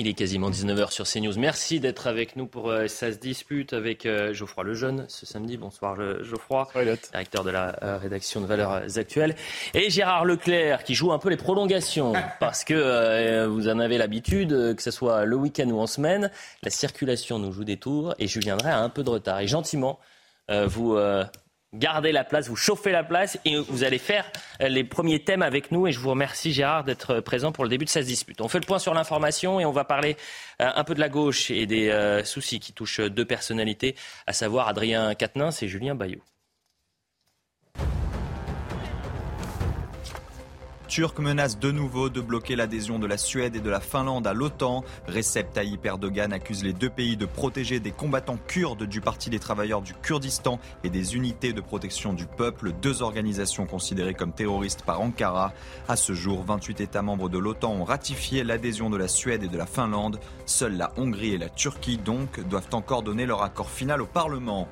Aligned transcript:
Il 0.00 0.08
est 0.08 0.14
quasiment 0.14 0.48
19h 0.48 0.92
sur 0.92 1.04
CNews. 1.04 1.38
Merci 1.38 1.78
d'être 1.78 2.06
avec 2.06 2.34
nous 2.34 2.46
pour 2.46 2.70
euh, 2.70 2.86
Ça 2.86 3.12
se 3.12 3.18
dispute 3.18 3.74
avec 3.74 4.06
euh, 4.06 4.32
Geoffroy 4.32 4.64
Lejeune 4.64 5.04
ce 5.08 5.26
samedi. 5.26 5.58
Bonsoir 5.58 5.94
Geoffroy, 6.22 6.66
directeur 7.12 7.44
de 7.44 7.50
la 7.50 7.76
euh, 7.82 7.98
rédaction 7.98 8.40
de 8.40 8.46
Valeurs 8.46 8.80
Actuelles. 8.96 9.36
Et 9.74 9.90
Gérard 9.90 10.24
Leclerc 10.24 10.84
qui 10.84 10.94
joue 10.94 11.12
un 11.12 11.18
peu 11.18 11.28
les 11.28 11.36
prolongations 11.36 12.14
parce 12.40 12.64
que 12.64 13.44
vous 13.44 13.68
en 13.68 13.78
avez 13.78 13.98
l'habitude, 13.98 14.74
que 14.74 14.82
ce 14.82 14.90
soit 14.90 15.26
le 15.26 15.36
week-end 15.36 15.68
ou 15.68 15.78
en 15.78 15.86
semaine, 15.86 16.30
la 16.62 16.70
circulation 16.70 17.38
nous 17.38 17.52
joue 17.52 17.64
des 17.64 17.76
tours 17.76 18.14
et 18.18 18.26
je 18.26 18.40
viendrai 18.40 18.70
à 18.70 18.78
un 18.78 18.88
peu 18.88 19.04
de 19.04 19.10
retard. 19.10 19.40
Et 19.40 19.48
gentiment, 19.48 19.98
vous 20.48 20.96
gardez 21.74 22.12
la 22.12 22.24
place, 22.24 22.48
vous 22.48 22.56
chauffez 22.56 22.92
la 22.92 23.04
place 23.04 23.38
et 23.44 23.56
vous 23.56 23.84
allez 23.84 23.98
faire 23.98 24.30
les 24.60 24.84
premiers 24.84 25.22
thèmes 25.22 25.42
avec 25.42 25.70
nous. 25.70 25.86
Et 25.86 25.92
je 25.92 26.00
vous 26.00 26.10
remercie 26.10 26.52
Gérard 26.52 26.84
d'être 26.84 27.20
présent 27.20 27.52
pour 27.52 27.64
le 27.64 27.70
début 27.70 27.84
de 27.84 27.90
cette 27.90 28.06
dispute. 28.06 28.40
On 28.40 28.48
fait 28.48 28.60
le 28.60 28.66
point 28.66 28.78
sur 28.78 28.94
l'information 28.94 29.60
et 29.60 29.64
on 29.64 29.72
va 29.72 29.84
parler 29.84 30.16
euh, 30.60 30.70
un 30.74 30.84
peu 30.84 30.94
de 30.94 31.00
la 31.00 31.08
gauche 31.08 31.50
et 31.50 31.66
des 31.66 31.88
euh, 31.88 32.24
soucis 32.24 32.60
qui 32.60 32.72
touchent 32.72 33.00
deux 33.00 33.24
personnalités, 33.24 33.94
à 34.26 34.32
savoir 34.32 34.68
Adrien 34.68 35.14
Quatennens 35.14 35.62
et 35.62 35.68
Julien 35.68 35.94
Bayou. 35.94 36.20
Turc 40.90 41.20
menace 41.20 41.56
de 41.56 41.70
nouveau 41.70 42.08
de 42.08 42.20
bloquer 42.20 42.56
l'adhésion 42.56 42.98
de 42.98 43.06
la 43.06 43.16
Suède 43.16 43.54
et 43.54 43.60
de 43.60 43.70
la 43.70 43.78
Finlande 43.78 44.26
à 44.26 44.32
l'OTAN. 44.32 44.82
Recep 45.06 45.52
Tayyip 45.52 45.86
Erdogan 45.86 46.32
accuse 46.32 46.64
les 46.64 46.72
deux 46.72 46.90
pays 46.90 47.16
de 47.16 47.26
protéger 47.26 47.78
des 47.78 47.92
combattants 47.92 48.38
kurdes 48.48 48.82
du 48.82 49.00
Parti 49.00 49.30
des 49.30 49.38
travailleurs 49.38 49.82
du 49.82 49.94
Kurdistan 49.94 50.58
et 50.82 50.90
des 50.90 51.14
unités 51.14 51.52
de 51.52 51.60
protection 51.60 52.12
du 52.12 52.26
peuple, 52.26 52.72
deux 52.82 53.02
organisations 53.02 53.66
considérées 53.66 54.14
comme 54.14 54.32
terroristes 54.32 54.82
par 54.82 55.00
Ankara. 55.00 55.52
À 55.86 55.94
ce 55.94 56.12
jour, 56.12 56.42
28 56.42 56.80
États 56.80 57.02
membres 57.02 57.28
de 57.28 57.38
l'OTAN 57.38 57.70
ont 57.70 57.84
ratifié 57.84 58.42
l'adhésion 58.42 58.90
de 58.90 58.96
la 58.96 59.06
Suède 59.06 59.44
et 59.44 59.48
de 59.48 59.56
la 59.56 59.66
Finlande. 59.66 60.18
Seules 60.44 60.76
la 60.76 60.90
Hongrie 60.96 61.34
et 61.34 61.38
la 61.38 61.50
Turquie, 61.50 61.98
donc, 61.98 62.40
doivent 62.48 62.70
encore 62.72 63.04
donner 63.04 63.26
leur 63.26 63.44
accord 63.44 63.70
final 63.70 64.02
au 64.02 64.06
Parlement. 64.06 64.66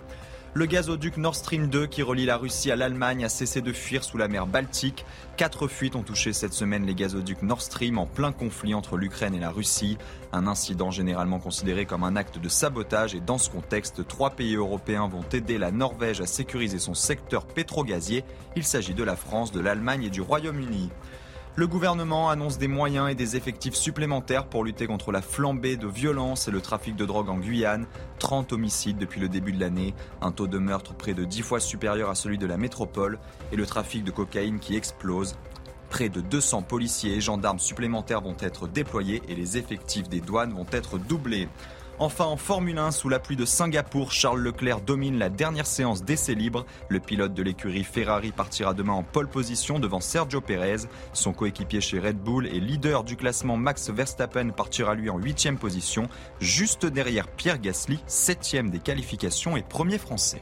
Le 0.55 0.65
gazoduc 0.65 1.19
Nord 1.19 1.37
Stream 1.37 1.69
2 1.69 1.87
qui 1.87 2.03
relie 2.03 2.25
la 2.25 2.39
Russie 2.39 2.71
à 2.71 2.77
l'Allemagne 2.77 3.23
a 3.23 3.29
cessé 3.29 3.61
de 3.61 3.73
fuir 3.73 4.03
sous 4.03 4.17
la 4.17 4.29
mer 4.29 4.47
Baltique. 4.47 5.05
Quatre 5.37 5.69
fuites 5.69 5.95
ont 5.95 6.03
touché 6.03 6.33
cette 6.33 6.55
semaine 6.55 6.87
les 6.87 6.95
gazoducs 6.95 7.43
Nord 7.43 7.61
Stream 7.61 7.99
en 7.99 8.07
plein 8.07 8.33
conflit 8.33 8.73
entre 8.73 8.97
l'Ukraine 8.97 9.35
et 9.35 9.41
la 9.41 9.51
Russie. 9.51 9.99
Un 10.33 10.47
incident 10.47 10.91
généralement 10.91 11.39
considéré 11.39 11.85
comme 11.85 12.03
un 12.03 12.17
acte 12.17 12.39
de 12.39 12.49
sabotage 12.49 13.15
et 13.15 13.21
dans 13.21 13.37
ce 13.37 13.51
contexte, 13.51 14.09
trois 14.09 14.31
pays 14.31 14.57
européens 14.57 15.07
vont 15.07 15.25
aider 15.33 15.59
la 15.59 15.71
Norvège 15.71 16.23
à 16.23 16.27
sécuriser 16.27 16.79
son 16.79 16.95
secteur 16.95 17.47
pétrogazier. 17.47 18.25
Il 18.57 18.65
s'agit 18.65 18.95
de 18.95 19.05
la 19.05 19.17
France, 19.17 19.53
de 19.53 19.61
l'Allemagne 19.61 20.05
et 20.05 20.11
du 20.11 20.23
Royaume-Uni. 20.23 20.91
Le 21.59 21.67
gouvernement 21.67 22.31
annonce 22.31 22.57
des 22.57 22.69
moyens 22.69 23.11
et 23.11 23.17
des 23.17 23.35
effectifs 23.35 23.75
supplémentaires 23.75 24.47
pour 24.47 24.63
lutter 24.63 24.87
contre 24.87 25.11
la 25.11 25.21
flambée 25.21 25.77
de 25.77 25.89
violence 25.89 26.47
et 26.47 26.53
le 26.53 26.61
trafic 26.61 26.95
de 26.95 27.05
drogue 27.05 27.29
en 27.29 27.39
Guyane. 27.39 27.89
30 28.21 28.53
homicides 28.53 28.97
depuis 28.97 29.21
le 29.21 29.29
début 29.29 29.51
de 29.51 29.59
l'année, 29.59 29.93
un 30.23 30.31
taux 30.31 30.47
de 30.47 30.59
meurtre 30.59 30.95
près 30.95 31.15
de 31.15 31.25
10 31.25 31.43
fois 31.43 31.59
supérieur 31.59 32.11
à 32.11 32.15
celui 32.15 32.39
de 32.39 32.47
la 32.47 32.59
métropole 32.59 33.19
et 33.51 33.57
le 33.57 33.67
trafic 33.67 34.05
de 34.05 34.13
cocaïne 34.13 34.61
qui 34.61 34.77
explose. 34.77 35.35
Près 35.91 36.09
de 36.09 36.21
200 36.21 36.63
policiers 36.63 37.17
et 37.17 37.21
gendarmes 37.21 37.59
supplémentaires 37.59 38.21
vont 38.21 38.37
être 38.39 38.69
déployés 38.69 39.21
et 39.29 39.35
les 39.35 39.59
effectifs 39.59 40.09
des 40.09 40.21
douanes 40.21 40.53
vont 40.53 40.67
être 40.71 40.97
doublés. 40.97 41.49
Enfin, 42.01 42.27
en 42.27 42.37
Formule 42.37 42.79
1, 42.79 42.93
sous 42.93 43.09
la 43.09 43.19
pluie 43.19 43.35
de 43.35 43.45
Singapour, 43.45 44.13
Charles 44.13 44.41
Leclerc 44.41 44.83
domine 44.83 45.19
la 45.19 45.31
dernière 45.31 45.67
séance 45.67 46.05
d'essai 46.05 46.37
libre. 46.37 46.65
Le 46.89 47.01
pilote 47.01 47.35
de 47.35 47.43
l'écurie 47.43 47.83
Ferrari 47.83 48.31
partira 48.31 48.73
demain 48.73 48.93
en 48.93 49.03
pole 49.03 49.27
position 49.27 49.81
devant 49.81 49.99
Sergio 49.99 50.41
Perez. 50.41 50.87
Son 51.13 51.33
coéquipier 51.33 51.81
chez 51.81 51.99
Red 51.99 52.19
Bull 52.19 52.47
et 52.47 52.61
leader 52.61 53.03
du 53.03 53.17
classement 53.17 53.57
Max 53.57 53.91
Verstappen 53.91 54.51
partira 54.51 54.95
lui 54.95 55.11
en 55.11 55.19
huitième 55.19 55.59
position, 55.59 56.09
juste 56.41 56.87
derrière 56.87 57.27
Pierre 57.27 57.59
Gasly, 57.59 57.99
septième 58.07 58.71
des 58.71 58.79
qualifications 58.79 59.57
et 59.57 59.63
premier 59.63 59.99
français. 59.99 60.41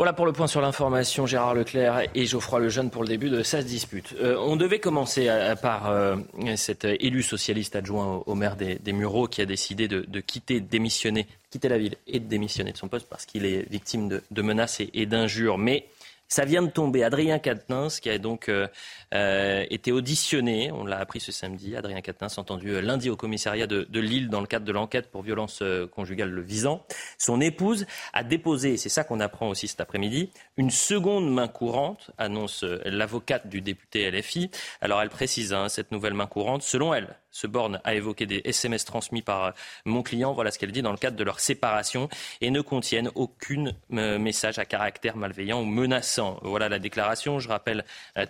Voilà 0.00 0.14
pour 0.14 0.24
le 0.24 0.32
point 0.32 0.46
sur 0.46 0.62
l'information, 0.62 1.26
Gérard 1.26 1.52
Leclerc 1.52 2.08
et 2.14 2.24
Geoffroy 2.24 2.60
Lejeune 2.60 2.88
pour 2.88 3.02
le 3.02 3.08
début 3.08 3.28
de 3.28 3.42
sa 3.42 3.62
dispute. 3.62 4.14
Euh, 4.18 4.34
on 4.38 4.56
devait 4.56 4.78
commencer 4.78 5.28
par 5.60 5.90
euh, 5.90 6.16
cet 6.56 6.86
élu 6.86 7.22
socialiste 7.22 7.76
adjoint 7.76 8.22
au, 8.24 8.34
maire 8.34 8.56
des, 8.56 8.92
Mureaux 8.94 9.26
qui 9.26 9.42
a 9.42 9.44
décidé 9.44 9.88
de, 9.88 10.20
quitter, 10.20 10.60
de 10.60 10.66
démissionner, 10.66 11.26
quitter 11.50 11.68
la 11.68 11.76
ville 11.76 11.96
et 12.06 12.18
de 12.18 12.24
démissionner 12.24 12.72
de 12.72 12.78
son 12.78 12.88
poste 12.88 13.08
parce 13.10 13.26
qu'il 13.26 13.44
est 13.44 13.70
victime 13.70 14.08
de, 14.08 14.40
menaces 14.40 14.80
et, 14.80 15.04
d'injures. 15.04 15.58
Mais 15.58 15.84
ça 16.30 16.44
vient 16.44 16.62
de 16.62 16.70
tomber. 16.70 17.02
Adrien 17.02 17.38
Quatennens, 17.38 18.00
qui 18.00 18.08
a 18.08 18.16
donc 18.18 18.48
euh, 18.48 18.68
euh, 19.14 19.66
été 19.68 19.92
auditionné, 19.92 20.70
on 20.72 20.86
l'a 20.86 20.98
appris 20.98 21.20
ce 21.20 21.32
samedi, 21.32 21.76
Adrien 21.76 22.00
Quatennens, 22.00 22.38
entendu 22.38 22.70
euh, 22.70 22.80
lundi 22.80 23.10
au 23.10 23.16
commissariat 23.16 23.66
de, 23.66 23.86
Lille 24.00 24.30
dans 24.30 24.40
le 24.40 24.46
cadre 24.46 24.64
de 24.64 24.72
l'enquête 24.72 25.10
pour 25.10 25.22
violence 25.22 25.62
conjugale 25.92 26.30
le 26.30 26.40
visant. 26.40 26.86
Son 27.18 27.40
épouse 27.40 27.84
a 28.14 28.22
déposé, 28.22 28.78
c'est 28.78 28.88
ça 28.88 29.04
qu'on 29.04 29.20
apprend 29.20 29.48
aussi 29.48 29.68
cet 29.68 29.80
après-midi, 29.80 30.30
une 30.56 30.70
seconde 30.70 31.30
main 31.30 31.48
courante, 31.48 32.12
annonce 32.16 32.64
l'avocate 32.86 33.48
du 33.48 33.60
député 33.60 34.10
LFI. 34.10 34.50
Alors 34.80 35.02
elle 35.02 35.10
précise, 35.10 35.52
hein, 35.52 35.68
cette 35.68 35.90
nouvelle 35.90 36.14
main 36.14 36.26
courante, 36.26 36.62
selon 36.62 36.94
elle, 36.94 37.08
se 37.30 37.46
borne 37.46 37.80
à 37.84 37.94
évoquer 37.94 38.26
des 38.26 38.42
SMS 38.44 38.84
transmis 38.84 39.22
par 39.22 39.54
mon 39.84 40.02
client, 40.02 40.32
voilà 40.32 40.50
ce 40.50 40.58
qu'elle 40.58 40.72
dit 40.72 40.82
dans 40.82 40.92
le 40.92 40.98
cadre 40.98 41.16
de 41.16 41.24
leur 41.24 41.40
séparation, 41.40 42.08
et 42.40 42.50
ne 42.50 42.60
contiennent 42.60 43.10
aucun 43.14 43.50
message 43.88 44.58
à 44.58 44.64
caractère 44.64 45.16
malveillant 45.16 45.60
ou 45.60 45.64
menaçant. 45.64 46.38
Voilà 46.42 46.68
la 46.68 46.78
déclaration. 46.78 47.38
Je 47.38 47.48
rappelle 47.48 47.84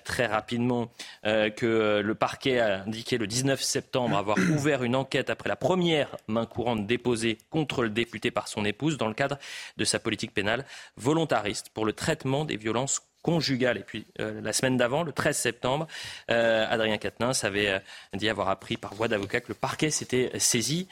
très 0.05 0.27
rapidement 0.27 0.91
euh, 1.27 1.51
que 1.51 1.67
euh, 1.67 2.03
le 2.03 2.15
parquet 2.15 2.59
a 2.59 2.83
indiqué 2.83 3.19
le 3.19 3.27
19 3.27 3.63
septembre 3.63 4.17
avoir 4.17 4.39
ouvert 4.57 4.83
une 4.83 4.97
enquête 4.97 5.31
après 5.31 5.49
la 5.49 5.57
première 5.57 6.17
main 6.29 6.47
courante 6.47 6.87
déposée 6.87 7.39
contre 7.51 7.83
le 7.83 7.91
député 7.91 8.31
par 8.31 8.49
son 8.49 8.65
épouse 8.65 8.97
dans 8.97 9.09
le 9.09 9.15
cadre 9.15 9.39
de 9.77 9.85
sa 9.85 9.99
politique 9.99 10.33
pénale 10.33 10.65
volontariste 10.97 11.71
pour 11.71 11.85
le 11.85 11.93
traitement 11.93 12.45
des 12.45 12.57
violences 12.57 13.03
conjugales. 13.23 13.79
Et 13.79 13.83
puis 13.83 14.07
euh, 14.21 14.41
la 14.41 14.53
semaine 14.53 14.77
d'avant, 14.77 15.03
le 15.03 15.13
13 15.13 15.37
septembre, 15.37 15.87
Adrien 16.29 16.99
Quatennens 16.99 17.45
avait 17.45 17.83
dit 18.15 18.29
avoir 18.29 18.49
appris 18.49 18.77
par 18.77 18.95
voie 18.95 19.09
d'avocat 19.09 19.41
que 19.41 19.49
le 19.49 19.55
parquet 19.55 19.91
s'était 19.91 20.31
saisi 20.39 20.89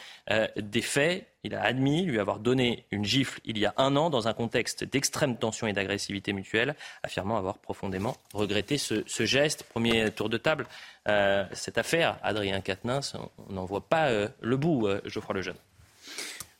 des 0.57 0.83
faits 0.83 1.27
il 1.45 1.55
a 1.55 1.63
admis 1.63 2.03
lui 2.03 2.19
avoir 2.19 2.41
donné 2.41 2.85
une 2.91 3.05
gifle 3.05 3.41
il 3.45 3.59
y 3.59 3.67
a 3.67 3.73
un 3.77 3.97
an 3.97 4.11
dans 4.11 4.29
un 4.29 4.35
contexte 4.35 4.85
d'extrême 4.85 5.37
tension 5.37 5.67
et 5.67 5.73
d'agressivité 5.73 6.33
mutuelle, 6.33 6.75
affirmant 7.03 7.37
avoir 7.37 7.59
profondément 7.59 8.17
regretté 8.35 8.77
ce, 8.77 9.05
geste. 9.25 9.63
Premier 9.63 10.11
tour 10.11 10.29
de 10.29 10.37
table, 10.37 10.67
euh, 11.09 11.45
cette 11.53 11.79
affaire, 11.79 12.19
Adrien 12.23 12.61
Quatennens, 12.61 13.15
on 13.49 13.53
n'en 13.53 13.65
voit 13.65 13.89
pas 13.89 14.09
euh, 14.09 14.29
le 14.41 14.57
bout, 14.57 14.87
euh, 14.87 15.01
Geoffroy 15.05 15.37
Lejeune. 15.37 15.57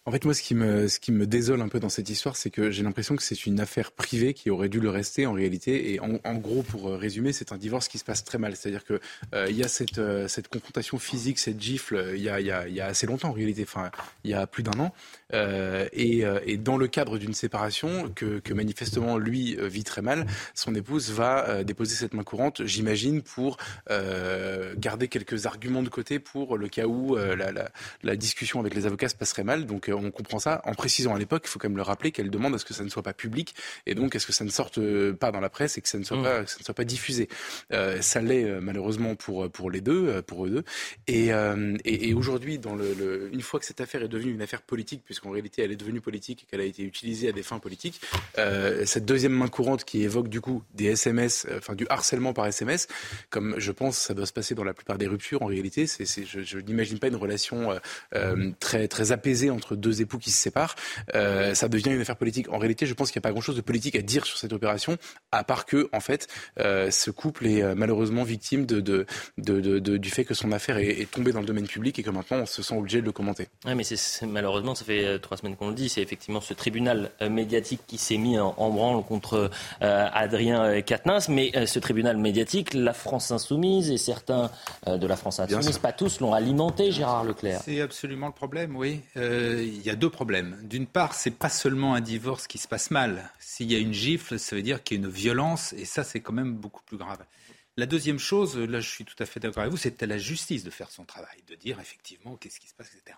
En 0.09 0.11
fait, 0.11 0.25
moi, 0.25 0.33
ce 0.33 0.41
qui 0.41 0.55
me, 0.55 0.89
ce 0.89 1.01
qui 1.01 1.13
me 1.13 1.27
désole 1.27 1.61
un 1.61 1.69
peu 1.69 1.81
dans 1.81 1.91
cette 1.91 2.09
histoire, 2.09 2.35
c'est 2.35 2.49
que 2.49 2.71
j'ai 2.71 2.83
l'impression 2.83 3.15
que 3.15 3.23
c'est 3.23 3.45
une 3.45 3.61
affaire 3.61 3.93
privée 3.93 4.33
qui 4.33 4.49
aurait 4.49 4.71
dû 4.71 4.81
le 4.81 4.89
rester 4.89 5.27
en 5.27 5.35
réalité. 5.35 5.93
Et 5.93 6.01
en, 6.01 6.35
gros, 6.37 6.63
pour 6.63 6.89
euh, 6.89 6.97
résumer, 6.97 7.35
c'est 7.35 7.53
un 7.53 7.59
divorce 7.59 7.89
qui 7.89 7.99
se 7.99 8.05
passe 8.05 8.25
très 8.25 8.39
mal. 8.39 8.57
C'est-à-dire 8.57 8.87
que 8.87 9.01
euh, 9.35 9.49
il 9.51 9.57
y 9.59 9.63
a 9.63 9.69
cette, 9.69 9.99
euh, 9.99 10.27
cette 10.27 10.49
confrontation 10.49 10.99
physique, 10.99 11.39
cette 11.39 11.61
gifle, 11.61 12.13
il 12.15 12.23
y 12.23 12.31
a, 12.31 12.41
y, 12.41 12.47
y 12.47 12.81
a 12.81 12.87
assez 12.87 13.07
longtemps 13.07 13.29
en 13.29 13.33
réalité, 13.33 13.65
enfin, 13.65 13.91
il 14.25 14.31
y 14.31 14.35
a 14.35 14.47
plus 14.47 14.63
d'un 14.63 14.81
an. 14.81 14.95
Et, 15.93 16.25
et, 16.47 16.57
dans 16.57 16.79
le 16.79 16.87
cadre 16.87 17.19
d'une 17.19 17.35
séparation 17.35 18.11
que, 18.15 18.39
que, 18.39 18.55
manifestement 18.55 19.19
lui 19.19 19.59
vit 19.61 19.85
très 19.85 20.01
mal, 20.01 20.27
son 20.55 20.75
épouse 20.75 21.11
va 21.11 21.63
déposer 21.65 21.97
cette 21.97 22.15
main 22.15 22.23
courante, 22.23 22.65
j'imagine, 22.65 23.21
pour 23.21 23.59
garder 24.79 25.09
quelques 25.09 25.45
arguments 25.45 25.83
de 25.83 25.91
côté 25.91 26.19
pour 26.19 26.57
le 26.57 26.69
cas 26.69 26.87
où 26.87 27.15
la, 27.17 27.53
la, 27.53 27.71
la, 28.03 28.17
discussion 28.17 28.59
avec 28.61 28.75
les 28.75 28.87
avocats 28.87 29.11
se 29.11 29.17
passerait 29.17 29.45
mal. 29.45 29.67
Donc 29.67 29.91
on 30.05 30.11
comprend 30.11 30.39
ça 30.39 30.61
en 30.65 30.75
précisant 30.75 31.15
à 31.15 31.19
l'époque, 31.19 31.43
il 31.45 31.49
faut 31.49 31.59
quand 31.59 31.69
même 31.69 31.77
le 31.77 31.83
rappeler, 31.83 32.13
qu'elle 32.13 32.31
demande 32.31 32.55
à 32.55 32.59
ce 32.59 32.65
que 32.65 32.75
ça 32.75 32.85
ne 32.85 32.89
soit 32.89 33.03
pas 33.03 33.13
public 33.13 33.55
et 33.87 33.95
donc 33.95 34.15
à 34.17 34.19
ce 34.19 34.27
que 34.27 34.33
ça 34.33 34.45
ne 34.45 34.51
sorte 34.51 34.81
pas 35.13 35.31
dans 35.33 35.41
la 35.41 35.51
presse 35.51 35.79
et 35.79 35.81
que 35.81 35.89
ça 35.89 35.99
ne 35.99 36.05
soit, 36.05 36.17
mmh. 36.17 36.23
pas, 36.23 36.45
que 36.45 36.51
ça 36.51 36.57
ne 36.61 36.65
soit 36.65 36.75
pas 36.75 36.85
diffusé. 36.85 37.29
ça 38.01 38.21
l'est 38.21 38.61
malheureusement 38.61 39.15
pour, 39.15 39.51
pour 39.51 39.71
les 39.71 39.81
deux, 39.81 40.23
pour 40.23 40.47
eux 40.47 40.51
deux. 40.51 40.65
Et, 41.07 41.29
et, 41.85 42.09
et 42.09 42.15
aujourd'hui, 42.15 42.59
dans 42.59 42.75
le, 42.75 43.31
une 43.33 43.43
fois 43.43 43.61
que 43.61 43.67
cette 43.67 43.81
affaire 43.81 44.03
est 44.03 44.09
devenue 44.09 44.33
une 44.33 44.43
affaire 44.43 44.63
politique, 44.63 45.03
puisqu'en 45.05 45.31
réalité 45.31 45.63
elle 45.63 45.73
est 45.73 45.77
devenue 45.77 46.01
politique 46.01 46.45
et 46.45 46.47
qu'elle 46.47 46.61
a 46.61 46.65
été 46.65 46.83
utilisée 46.83 47.29
à 47.29 47.33
des 47.33 47.43
fins 47.43 47.59
politiques, 47.59 48.01
cette 48.85 49.05
deuxième 49.05 49.33
main 49.33 49.49
courante 49.49 49.85
qui 49.85 50.03
évoque 50.03 50.29
du 50.29 50.41
coup 50.41 50.63
des 50.75 50.87
SMS, 50.87 51.47
enfin 51.57 51.75
du 51.75 51.87
harcèlement 51.89 52.33
par 52.33 52.47
SMS, 52.47 52.89
comme 53.31 53.55
je 53.59 53.73
pense 53.73 53.99
ça 53.99 54.15
doit 54.15 54.27
se 54.27 54.33
passer 54.33 54.55
dans 54.55 54.65
la 54.65 54.75
plupart 54.75 54.99
des 54.99 55.07
ruptures 55.07 55.43
en 55.43 55.47
réalité, 55.47 55.87
c'est, 55.87 56.07
je, 56.25 56.43
je 56.43 56.59
n'imagine 56.59 56.99
pas 56.99 57.09
une 57.09 57.17
relation 57.17 57.73
euh, 57.73 57.79
euh, 58.15 58.51
très, 58.61 58.89
très 58.89 59.13
apaisée 59.13 59.51
entre 59.51 59.77
deux 59.77 59.88
époux 59.93 60.19
qui 60.19 60.31
se 60.31 60.39
séparent. 60.39 60.75
Euh, 61.15 61.55
ça 61.55 61.69
devient 61.69 61.91
une 61.91 62.01
affaire 62.01 62.17
politique. 62.17 62.49
En 62.51 62.59
réalité, 62.59 62.87
je 62.87 62.95
pense 62.95 63.11
qu'il 63.11 63.19
n'y 63.19 63.23
a 63.23 63.29
pas 63.29 63.33
grand-chose 63.33 63.57
de 63.57 63.61
politique 63.61 63.97
à 63.97 64.03
dire 64.03 64.25
sur 64.25 64.39
cette 64.39 64.53
opération, 64.53 64.97
à 65.33 65.45
part 65.45 65.67
que, 65.67 65.89
en 65.93 66.01
fait, 66.01 66.29
ce 66.57 67.11
couple 67.11 67.47
est 67.47 67.75
malheureusement 67.75 68.25
victime 68.25 68.67
de, 68.67 68.81
de, 68.81 69.07
de, 69.39 69.97
du 69.97 70.11
fait 70.11 70.25
que 70.25 70.35
son 70.35 70.53
affaire 70.53 70.79
est, 70.79 71.09
tombée 71.11 71.33
dans 71.33 71.41
le 71.41 71.47
domaine 71.47 71.67
public 71.67 71.99
et 71.99 72.03
que 72.03 72.11
maintenant 72.11 72.39
on 72.39 72.47
se 72.47 72.63
sent 72.63 72.77
obligé 72.77 73.01
de 73.01 73.07
le 73.07 73.13
commenter. 73.13 73.49
Oui, 73.65 73.75
mais 73.75 73.85
c'est, 73.85 74.27
malheureusement, 74.27 74.75
ça 74.75 74.85
fait 74.85 75.19
trois 75.21 75.37
semaines 75.37 75.57
qu'on 75.57 75.69
le 75.69 75.75
dit, 75.75 75.89
c'est 75.89 76.03
effectivement 76.03 76.41
ce 76.41 76.55
tribunal 76.55 77.11
médiatique 77.31 77.81
qui 77.87 77.99
s'est 77.99 78.19
mis 78.19 78.39
en, 78.39 78.71
branle 78.71 79.03
contre 79.05 79.51
Adrien 79.81 80.81
Quatennens, 80.83 81.29
mais 81.29 81.67
ce 81.67 81.79
tribunal 81.79 82.17
médiatique, 82.17 82.75
la 82.75 82.93
France 82.93 83.31
insoumise 83.31 83.91
et 83.91 83.99
certains 83.99 84.51
de 84.87 85.07
la 85.07 85.17
France 85.17 85.41
insoumise, 85.41 85.79
pas 85.79 85.93
tous, 85.93 86.21
l'ont 86.21 86.35
alimenté, 86.35 86.93
Gérard 86.93 87.25
Leclerc. 87.25 87.61
C'est 87.65 87.81
absolument 87.81 88.27
le 88.27 88.33
problème, 88.33 88.77
oui. 88.77 89.01
Euh, 89.17 89.67
il 89.79 89.87
y 89.87 89.91
a 89.91 89.97
deux 89.97 90.11
problèmes. 90.11 90.59
D'une 90.65 90.87
part, 90.87 91.15
c'est 91.15 91.31
pas 91.31 91.49
seulement 91.49 91.95
un 91.95 92.01
divorce 92.01 92.47
qui 92.47 92.59
se 92.59 92.69
passe 92.69 92.91
mal. 92.91 93.31
S'il 93.39 93.71
y 93.71 93.77
a 93.77 93.79
une 93.79 93.93
gifle, 93.93 94.39
ça 94.39 94.57
veut 94.57 94.63
dire 94.63 94.83
qu'il 94.83 94.99
y 94.99 95.01
a 95.01 95.05
une 95.05 95.11
violence, 95.11 95.73
et 95.75 95.85
ça, 95.85 96.05
c'est 96.05 96.21
quand 96.21 96.33
même 96.33 96.55
beaucoup 96.55 96.83
plus 96.83 96.97
grave. 96.97 97.25
La 97.77 97.87
deuxième 97.87 98.19
chose, 98.19 98.57
là, 98.59 98.81
je 98.81 98.89
suis 98.89 99.05
tout 99.05 99.15
à 99.21 99.27
fait 99.27 99.39
d'accord 99.39 99.63
avec 99.63 99.71
vous, 99.71 99.79
c'est 99.79 100.03
à 100.03 100.07
la 100.07 100.19
justice 100.19 100.65
de 100.65 100.71
faire 100.71 100.91
son 100.91 101.05
travail, 101.05 101.39
de 101.47 101.55
dire 101.55 101.79
effectivement 101.81 102.37
qu'est-ce 102.37 102.59
qui 102.59 102.67
se 102.67 102.75
passe, 102.75 102.91
etc. 102.93 103.17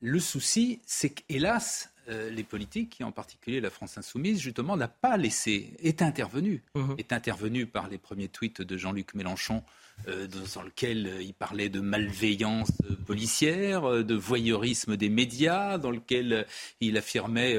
Le 0.00 0.18
souci, 0.20 0.80
c'est 0.84 1.10
qu'hélas, 1.10 1.88
euh, 2.08 2.28
les 2.30 2.44
politiques, 2.44 3.00
et 3.00 3.04
en 3.04 3.12
particulier 3.12 3.60
la 3.60 3.70
France 3.70 3.96
insoumise, 3.98 4.40
justement, 4.40 4.76
n'a 4.76 4.88
pas 4.88 5.16
laissé, 5.16 5.74
est 5.78 6.02
intervenu, 6.02 6.62
mmh. 6.74 6.94
est 6.98 7.12
intervenu 7.12 7.66
par 7.66 7.88
les 7.88 7.98
premiers 7.98 8.28
tweets 8.28 8.62
de 8.62 8.76
Jean-Luc 8.76 9.14
Mélenchon 9.14 9.62
dans 10.06 10.62
lequel 10.62 11.06
euh, 11.06 11.22
il 11.22 11.34
parlait 11.34 11.68
de 11.68 11.80
malveillance 11.80 12.70
policière, 13.06 14.04
de 14.04 14.14
voyeurisme 14.14 14.96
des 14.96 15.08
médias, 15.08 15.78
dans 15.78 15.90
lequel 15.90 16.46
il 16.80 16.96
affirmait 16.96 17.56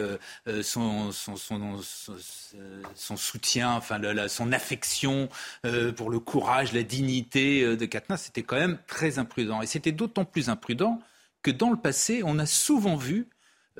son, 0.61 1.11
son, 1.11 1.35
son, 2.95 3.17
soutien, 3.17 3.71
enfin 3.71 3.99
son 4.27 4.51
affection 4.51 5.29
pour 5.95 6.09
le 6.09 6.19
courage, 6.19 6.73
la 6.73 6.83
dignité 6.83 7.75
de 7.75 7.85
Katna. 7.85 8.17
C'était 8.17 8.43
quand 8.43 8.59
même 8.59 8.79
très 8.87 9.19
imprudent. 9.19 9.61
Et 9.61 9.67
c'était 9.67 9.91
d'autant 9.91 10.25
plus 10.25 10.49
imprudent 10.49 10.99
que 11.41 11.51
dans 11.51 11.69
le 11.69 11.77
passé, 11.77 12.21
on 12.23 12.39
a 12.39 12.45
souvent 12.45 12.95
vu 12.95 13.27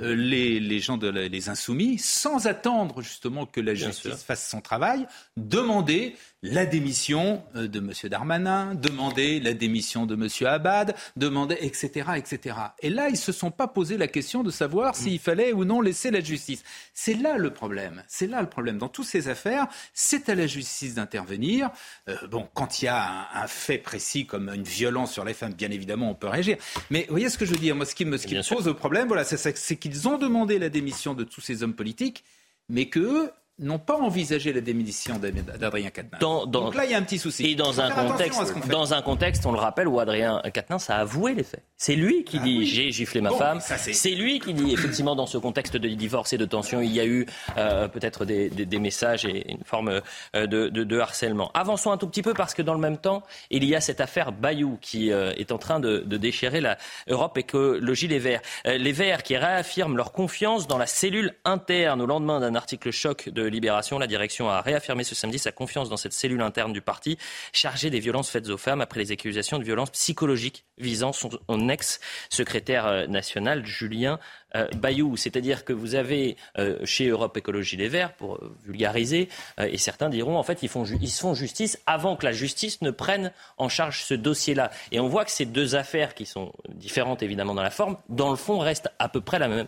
euh, 0.01 0.15
les, 0.15 0.79
gens 0.79 0.97
de 0.97 1.09
les 1.09 1.49
insoumis, 1.49 1.97
sans 1.97 2.47
attendre 2.47 3.01
justement 3.01 3.45
que 3.45 3.59
la 3.59 3.73
justice 3.73 4.23
fasse 4.23 4.47
son 4.47 4.61
travail, 4.61 5.05
demander 5.35 6.15
la 6.41 6.65
démission 6.65 7.43
euh, 7.55 7.67
de 7.67 7.79
M. 7.79 7.91
Darmanin, 8.09 8.73
demander 8.75 9.39
la 9.39 9.53
démission 9.53 10.05
de 10.05 10.15
M. 10.15 10.27
Abad, 10.47 10.95
demander, 11.17 11.57
etc., 11.59 12.11
etc. 12.15 12.55
Et 12.81 12.89
là, 12.89 13.09
ils 13.09 13.13
ne 13.13 13.17
se 13.17 13.31
sont 13.31 13.51
pas 13.51 13.67
posé 13.67 13.97
la 13.97 14.07
question 14.07 14.43
de 14.43 14.51
savoir 14.51 14.95
s'il 14.95 15.19
fallait 15.19 15.51
ou 15.51 15.65
non 15.65 15.81
laisser 15.81 16.11
la 16.11 16.21
justice. 16.21 16.63
C'est 16.93 17.13
là 17.13 17.37
le 17.37 17.51
problème. 17.51 18.03
C'est 18.07 18.27
là 18.27 18.41
le 18.41 18.49
problème. 18.49 18.77
Dans 18.77 18.87
toutes 18.87 19.05
ces 19.05 19.27
affaires, 19.27 19.67
c'est 19.93 20.29
à 20.29 20.35
la 20.35 20.47
justice 20.47 20.95
d'intervenir. 20.95 21.71
Euh, 22.07 22.15
bon, 22.27 22.47
quand 22.53 22.81
il 22.81 22.85
y 22.85 22.87
a 22.87 23.27
un, 23.33 23.47
fait 23.47 23.77
précis 23.77 24.25
comme 24.25 24.49
une 24.49 24.63
violence 24.63 25.11
sur 25.11 25.25
les 25.25 25.33
femmes, 25.33 25.53
bien 25.53 25.71
évidemment, 25.71 26.09
on 26.09 26.15
peut 26.15 26.27
réagir. 26.27 26.57
Mais 26.89 27.01
vous 27.01 27.11
voyez 27.15 27.29
ce 27.29 27.37
que 27.37 27.45
je 27.45 27.51
veux 27.51 27.57
dire? 27.57 27.75
Moi, 27.75 27.85
ce 27.85 27.95
qui 27.95 28.05
me, 28.05 28.17
ce 28.17 28.27
qui 28.27 28.35
me 28.35 28.47
pose 28.47 28.65
le 28.65 28.73
problème, 28.73 29.07
voilà, 29.07 29.25
c'est 29.25 29.75
qu'ils 29.77 30.07
ont 30.07 30.17
demandé 30.17 30.57
la 30.57 30.69
démission 30.69 31.13
de 31.13 31.23
tous 31.23 31.41
ces 31.41 31.63
hommes 31.63 31.73
politiques, 31.73 32.23
mais 32.69 32.85
que 32.85 33.31
n'ont 33.59 33.79
pas 33.79 33.97
envisagé 33.97 34.53
la 34.53 34.61
démission 34.61 35.19
d'Adrien 35.19 35.89
Quatennens. 35.89 36.47
Donc 36.47 36.75
là, 36.75 36.85
il 36.85 36.91
y 36.91 36.93
a 36.93 36.97
un 36.97 37.03
petit 37.03 37.19
souci. 37.19 37.45
Et 37.45 37.55
dans 37.55 37.81
un, 37.81 37.91
contexte, 37.91 38.67
dans 38.67 38.93
un 38.93 39.01
contexte, 39.01 39.45
on 39.45 39.51
le 39.51 39.59
rappelle, 39.59 39.87
où 39.87 39.99
Adrien 39.99 40.41
Quatennens 40.53 40.89
a 40.89 40.97
avoué 40.97 41.33
les 41.33 41.43
faits. 41.43 41.63
C'est 41.81 41.95
lui 41.95 42.25
qui 42.25 42.39
ah 42.41 42.43
dit 42.43 42.65
j'ai 42.65 42.91
giflé 42.91 43.21
ma 43.21 43.31
femme. 43.31 43.61
C'est 43.61 44.09
lui 44.09 44.41
qui 44.41 44.53
dit 44.53 44.73
effectivement 44.73 45.15
dans 45.15 45.25
ce 45.25 45.37
contexte 45.37 45.77
de 45.77 45.87
divorce 45.87 46.33
et 46.33 46.37
de 46.37 46.43
tension, 46.43 46.81
il 46.81 46.91
y 46.91 46.99
a 46.99 47.05
eu 47.05 47.25
euh, 47.57 47.87
peut-être 47.87 48.25
des, 48.25 48.49
des, 48.49 48.79
messages 48.79 49.23
et 49.23 49.49
une 49.49 49.63
forme 49.63 50.01
euh, 50.35 50.45
de, 50.45 50.67
de, 50.67 50.83
de, 50.83 50.99
harcèlement. 50.99 51.51
Avançons 51.53 51.91
un 51.91 51.97
tout 51.97 52.07
petit 52.07 52.21
peu 52.21 52.33
parce 52.33 52.53
que 52.53 52.61
dans 52.61 52.73
le 52.73 52.81
même 52.81 52.97
temps, 52.97 53.23
il 53.49 53.63
y 53.63 53.75
a 53.75 53.81
cette 53.81 54.01
affaire 54.01 54.33
Bayou 54.33 54.77
qui 54.81 55.13
euh, 55.13 55.31
est 55.37 55.53
en 55.53 55.57
train 55.57 55.79
de, 55.79 55.99
de 55.99 56.17
déchirer 56.17 56.59
la 56.59 56.77
Europe 57.07 57.37
et 57.37 57.43
que 57.43 57.79
le 57.81 57.93
Gilet 57.93 58.19
Vert, 58.19 58.41
les 58.65 58.91
Verts 58.91 59.23
qui 59.23 59.37
réaffirment 59.37 59.95
leur 59.95 60.11
confiance 60.11 60.67
dans 60.67 60.77
la 60.77 60.85
cellule 60.85 61.33
interne 61.45 62.01
au 62.01 62.05
lendemain 62.05 62.41
d'un 62.41 62.55
article 62.55 62.91
choc 62.91 63.29
de 63.29 63.43
Libération, 63.43 63.99
la 63.99 64.07
direction 64.07 64.49
a 64.49 64.59
réaffirmé 64.59 65.05
ce 65.05 65.15
samedi 65.15 65.39
sa 65.39 65.53
confiance 65.53 65.87
dans 65.87 65.95
cette 65.95 66.11
cellule 66.11 66.41
interne 66.41 66.73
du 66.73 66.81
parti 66.81 67.17
chargée 67.53 67.89
des 67.89 68.01
violences 68.01 68.29
faites 68.29 68.49
aux 68.49 68.57
femmes 68.57 68.81
après 68.81 68.99
les 68.99 69.13
accusations 69.13 69.59
de 69.59 69.63
violences 69.63 69.91
psychologiques 69.91 70.65
visant 70.77 71.13
son 71.13 71.68
ex-secrétaire 71.69 72.85
euh, 72.85 73.07
national, 73.07 73.65
Julien 73.65 74.19
euh, 74.55 74.67
Bayou. 74.75 75.15
C'est-à-dire 75.17 75.65
que 75.65 75.73
vous 75.73 75.95
avez 75.95 76.37
euh, 76.57 76.77
chez 76.85 77.07
Europe 77.07 77.37
Écologie 77.37 77.77
Les 77.77 77.87
Verts, 77.87 78.13
pour 78.13 78.39
vulgariser, 78.65 79.29
et 79.59 79.77
certains 79.77 80.09
diront 80.09 80.37
en 80.37 80.43
fait 80.43 80.63
ils, 80.63 80.69
font 80.69 80.85
ils 80.85 81.09
se 81.09 81.21
font 81.21 81.33
justice 81.33 81.79
avant 81.85 82.15
que 82.15 82.25
la 82.25 82.31
justice 82.31 82.81
ne 82.81 82.91
prenne 82.91 83.31
en 83.57 83.69
charge 83.69 84.03
ce 84.03 84.13
dossier-là. 84.13 84.71
Et 84.91 84.99
on 84.99 85.07
voit 85.07 85.25
que 85.25 85.31
ces 85.31 85.45
deux 85.45 85.75
affaires, 85.75 86.13
qui 86.13 86.25
sont 86.25 86.51
différentes 86.69 87.23
évidemment 87.23 87.53
dans 87.53 87.63
la 87.63 87.69
forme, 87.69 87.97
dans 88.09 88.29
le 88.29 88.35
fond 88.35 88.59
restent 88.59 88.89
à 88.99 89.09
peu 89.09 89.21
près 89.21 89.39
la 89.39 89.47
même, 89.47 89.67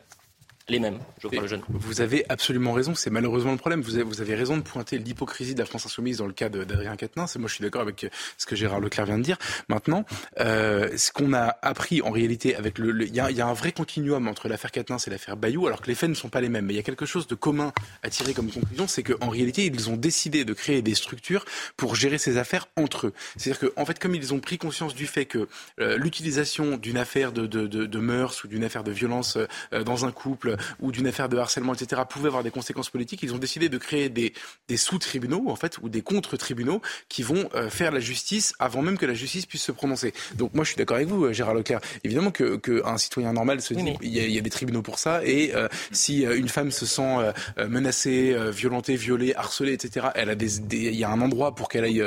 les 0.70 0.80
mêmes, 0.80 1.00
je 1.22 1.28
crois, 1.28 1.42
le 1.42 1.48
jeune. 1.48 1.62
Vous 1.70 2.02
avez 2.02 2.26
absolument 2.30 2.74
raison, 2.74 2.96
c'est 2.96 3.10
malheureusement 3.10 3.52
le 3.52 3.58
problème. 3.58 3.82
Vous 3.82 3.96
avez, 3.96 4.04
vous 4.04 4.22
avez 4.22 4.36
raison 4.36 4.58
de 4.58 4.62
pointer 4.62 4.98
l'hypocrisie 4.98 5.54
de 5.54 5.60
la 5.60 5.66
France 5.66 5.86
insoumise 5.86 6.18
dans 6.18 6.28
le 6.28 6.34
cas 6.34 6.50
d'Adrien 6.50 6.96
Quatennens. 6.96 7.36
Moi, 7.38 7.48
je 7.48 7.56
suis 7.56 7.64
d'accord 7.64 7.82
avec 7.82 8.08
ce 8.38 8.46
que 8.46 8.56
Gérard 8.56 8.80
Leclerc 8.80 9.06
vient 9.06 9.18
de 9.18 9.24
dire. 9.24 9.38
Maintenant, 9.68 10.06
euh, 10.40 10.90
ce 10.98 11.12
qu'on 11.12 11.34
a 11.34 11.58
appris 11.62 12.02
en 12.02 12.12
réalité 12.12 12.56
avec 12.56 12.78
le... 12.78 13.06
Il 13.06 13.16
y, 13.16 13.20
a, 13.20 13.48
un 13.48 13.54
vrai 13.54 13.72
continuum 13.72 14.28
entre 14.28 14.48
l'affaire 14.48 14.72
Quatennens 14.72 15.08
et 15.08 15.10
l'affaire 15.10 15.38
Bayou, 15.38 15.68
alors 15.68 15.82
que 15.82 15.88
les 15.88 15.96
faits 15.96 16.10
ne 16.10 16.16
sont 16.16 16.30
pas 16.30 16.42
les 16.42 16.50
mêmes. 16.50 16.66
Mais 16.66 16.74
il 16.74 16.78
y 16.78 16.80
a 16.80 16.84
quelque 16.84 17.06
chose 17.06 17.28
de 17.28 17.36
commun 17.36 17.74
à 18.04 18.10
tirer 18.10 18.34
comme 18.34 18.50
conclusion, 18.52 18.88
c'est 18.88 19.04
qu'en 19.04 19.30
réalité, 19.30 19.66
ils 19.66 19.90
ont 19.90 19.98
décidé 19.98 20.46
de 20.46 20.54
créer 20.54 20.82
des 20.82 20.96
structures 20.96 21.46
pour 21.78 21.96
gérer 21.96 22.18
ces 22.18 22.38
affaires 22.38 22.68
entre 22.76 23.08
eux. 23.08 23.14
C'est-à-dire 23.38 23.70
qu'en 23.70 23.86
fait, 23.86 24.00
comme 24.00 24.16
ils 24.16 24.34
ont 24.34 24.40
pris 24.40 24.58
conscience 24.58 24.96
du 24.96 25.08
fait 25.08 25.26
que 25.26 25.48
euh, 25.80 25.98
l'utilisation 25.98 26.78
d'une 26.78 26.98
affaire 26.98 27.32
de, 27.32 27.48
de, 27.48 27.68
de, 27.68 27.86
de, 27.86 28.00
mœurs 28.00 28.44
ou 28.44 28.48
d'une 28.48 28.64
affaire 28.64 28.84
de 28.84 28.92
violence 28.92 29.38
euh, 29.74 29.84
dans 29.84 30.06
un 30.06 30.12
couple 30.12 30.51
ou 30.80 30.92
d'une 30.92 31.08
affaire 31.08 31.30
de 31.30 31.38
harcèlement, 31.38 31.74
etc., 31.74 32.02
pouvait 32.10 32.28
avoir 32.28 32.44
des 32.44 32.52
conséquences 32.52 32.90
politiques, 32.90 33.24
ils 33.24 33.34
ont 33.34 33.40
décidé 33.40 33.70
de 33.70 33.78
créer 33.78 34.10
des, 34.10 34.34
des 34.68 34.78
sous-tribunaux, 34.78 35.50
en 35.50 35.56
fait, 35.56 35.78
ou 35.82 35.90
des 35.90 36.02
contre-tribunaux 36.02 36.82
qui 37.10 37.24
vont 37.24 37.50
euh, 37.56 37.70
faire 37.70 37.92
la 37.92 38.00
justice 38.00 38.54
avant 38.60 38.82
même 38.82 38.98
que 38.98 39.06
la 39.06 39.14
justice 39.14 39.46
puisse 39.46 39.64
se 39.64 39.72
prononcer. 39.72 40.14
Donc 40.36 40.54
moi, 40.54 40.64
je 40.64 40.70
suis 40.70 40.78
d'accord 40.78 40.98
avec 40.98 41.08
vous, 41.08 41.26
euh, 41.26 41.34
Gérard 41.34 41.54
Leclerc. 41.54 41.82
Évidemment 42.04 42.32
qu'un 42.32 42.58
que 42.58 42.82
citoyen 42.98 43.34
normal 43.34 43.62
se 43.62 43.74
dit, 43.74 43.84
il, 44.02 44.10
y 44.10 44.20
a, 44.20 44.24
il, 44.24 44.32
y 44.32 44.38
a, 44.38 44.42
des 44.42 44.50
tribunaux 44.50 44.82
pour 44.82 45.00
ça, 45.00 45.22
et 45.26 45.54
euh, 45.56 45.68
si 45.92 46.24
une 46.24 46.50
femme 46.50 46.72
se 46.72 46.86
sent 46.86 47.32
menacée, 47.68 48.36
violentée, 48.52 48.96
violée, 48.96 49.34
harcelée, 49.36 49.74
etc., 49.74 50.08
elle 50.16 50.30
a 50.30 50.36
des, 50.36 50.58
il 50.58 50.96
y 50.96 51.04
a 51.04 51.10
un 51.10 51.22
endroit 51.22 51.56
pour 51.56 51.70
qu'elle 51.70 51.84
aille 51.84 52.04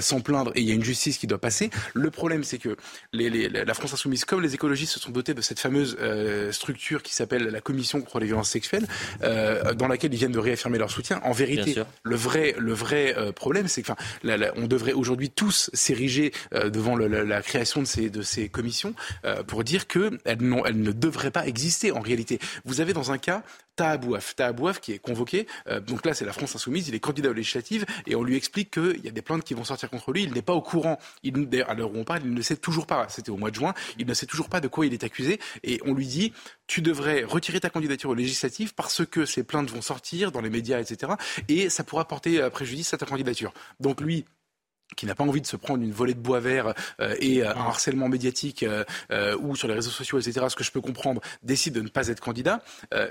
s'en 0.00 0.20
plaindre, 0.20 0.52
et 0.54 0.60
il 0.60 0.68
y 0.68 0.70
a 0.70 0.74
une 0.74 0.84
justice 0.84 1.18
qui 1.18 1.26
doit 1.26 1.40
passer. 1.40 1.70
Le 1.94 2.10
problème, 2.10 2.44
c'est 2.44 2.58
que 2.58 2.76
les, 3.12 3.30
les, 3.30 3.48
la 3.48 3.74
France 3.74 3.92
insoumise, 3.92 4.24
comme 4.24 4.42
les 4.42 4.54
écologistes, 4.54 4.94
se 4.94 5.00
sont 5.00 5.10
dotés 5.10 5.34
de 5.34 5.42
cette 5.42 5.60
fameuse 5.60 5.96
structure 6.52 7.02
qui 7.02 7.14
s'appelle 7.14 7.44
la 7.44 7.60
Commission 7.60 7.87
contre 7.92 8.18
les 8.18 8.26
violences 8.26 8.50
sexuelles, 8.50 8.86
euh, 9.22 9.74
dans 9.74 9.88
laquelle 9.88 10.12
ils 10.12 10.18
viennent 10.18 10.32
de 10.32 10.38
réaffirmer 10.38 10.78
leur 10.78 10.90
soutien. 10.90 11.20
En 11.24 11.32
vérité, 11.32 11.82
le 12.02 12.16
vrai, 12.16 12.54
le 12.58 12.72
vrai 12.72 13.14
euh, 13.16 13.32
problème, 13.32 13.68
c'est 13.68 13.82
que, 13.82 13.92
on 14.56 14.66
devrait 14.66 14.92
aujourd'hui 14.92 15.30
tous 15.30 15.70
s'ériger 15.72 16.32
euh, 16.54 16.70
devant 16.70 16.96
la, 16.96 17.42
création 17.42 17.80
de 17.82 17.86
ces, 17.86 18.10
de 18.10 18.22
ces 18.22 18.48
commissions 18.48 18.94
pour 19.46 19.64
dire 19.64 19.86
qu'elles 19.86 20.18
elles 20.24 20.38
ne 20.38 20.92
devraient 20.92 21.30
pas 21.30 21.46
exister. 21.46 21.92
En 21.92 22.00
réalité, 22.00 22.38
vous 22.64 22.80
avez 22.80 22.92
dans 22.92 23.12
un 23.12 23.18
cas 23.18 23.42
Tahabouaf. 23.78 24.34
Tahabouaf 24.34 24.80
qui 24.80 24.92
est 24.92 24.98
convoqué, 24.98 25.46
euh, 25.68 25.78
donc 25.78 26.04
là 26.04 26.12
c'est 26.12 26.24
la 26.24 26.32
France 26.32 26.56
insoumise, 26.56 26.88
il 26.88 26.96
est 26.96 27.00
candidat 27.00 27.30
aux 27.30 27.32
législatives 27.32 27.86
et 28.08 28.16
on 28.16 28.24
lui 28.24 28.36
explique 28.36 28.72
qu'il 28.72 29.04
y 29.04 29.08
a 29.08 29.12
des 29.12 29.22
plaintes 29.22 29.44
qui 29.44 29.54
vont 29.54 29.62
sortir 29.62 29.88
contre 29.88 30.10
lui, 30.10 30.24
il 30.24 30.32
n'est 30.32 30.42
pas 30.42 30.52
au 30.52 30.60
courant. 30.60 30.98
Il, 31.22 31.48
à 31.64 31.74
l'heure 31.74 31.92
où 31.92 31.96
on 31.96 32.02
parle, 32.02 32.22
il 32.24 32.34
ne 32.34 32.42
sait 32.42 32.56
toujours 32.56 32.88
pas, 32.88 33.06
c'était 33.08 33.30
au 33.30 33.36
mois 33.36 33.50
de 33.50 33.54
juin, 33.54 33.74
il 33.96 34.06
ne 34.06 34.14
sait 34.14 34.26
toujours 34.26 34.48
pas 34.48 34.60
de 34.60 34.66
quoi 34.66 34.84
il 34.84 34.92
est 34.92 35.04
accusé 35.04 35.38
et 35.62 35.80
on 35.86 35.94
lui 35.94 36.06
dit 36.06 36.32
tu 36.66 36.82
devrais 36.82 37.22
retirer 37.22 37.60
ta 37.60 37.70
candidature 37.70 38.10
aux 38.10 38.14
législatives 38.14 38.74
parce 38.74 39.06
que 39.06 39.24
ces 39.24 39.44
plaintes 39.44 39.70
vont 39.70 39.80
sortir 39.80 40.32
dans 40.32 40.40
les 40.40 40.50
médias, 40.50 40.80
etc. 40.80 41.12
Et 41.46 41.70
ça 41.70 41.84
pourra 41.84 42.06
porter 42.08 42.42
euh, 42.42 42.50
préjudice 42.50 42.92
à 42.94 42.98
ta 42.98 43.06
candidature. 43.06 43.52
Donc 43.78 44.00
lui, 44.00 44.24
qui 44.96 45.06
n'a 45.06 45.14
pas 45.14 45.24
envie 45.24 45.40
de 45.40 45.46
se 45.46 45.56
prendre 45.56 45.82
une 45.82 45.92
volée 45.92 46.14
de 46.14 46.20
bois 46.20 46.40
vert 46.40 46.74
euh, 47.00 47.14
et 47.20 47.42
euh, 47.42 47.50
un 47.50 47.66
harcèlement 47.66 48.08
médiatique 48.08 48.64
euh, 48.64 49.36
ou 49.38 49.56
sur 49.56 49.68
les 49.68 49.74
réseaux 49.74 49.90
sociaux, 49.90 50.18
etc., 50.18 50.46
ce 50.48 50.56
que 50.56 50.64
je 50.64 50.72
peux 50.72 50.80
comprendre, 50.80 51.20
décide 51.42 51.74
de 51.74 51.80
ne 51.80 51.88
pas 51.88 52.08
être 52.08 52.20
candidat, 52.20 52.62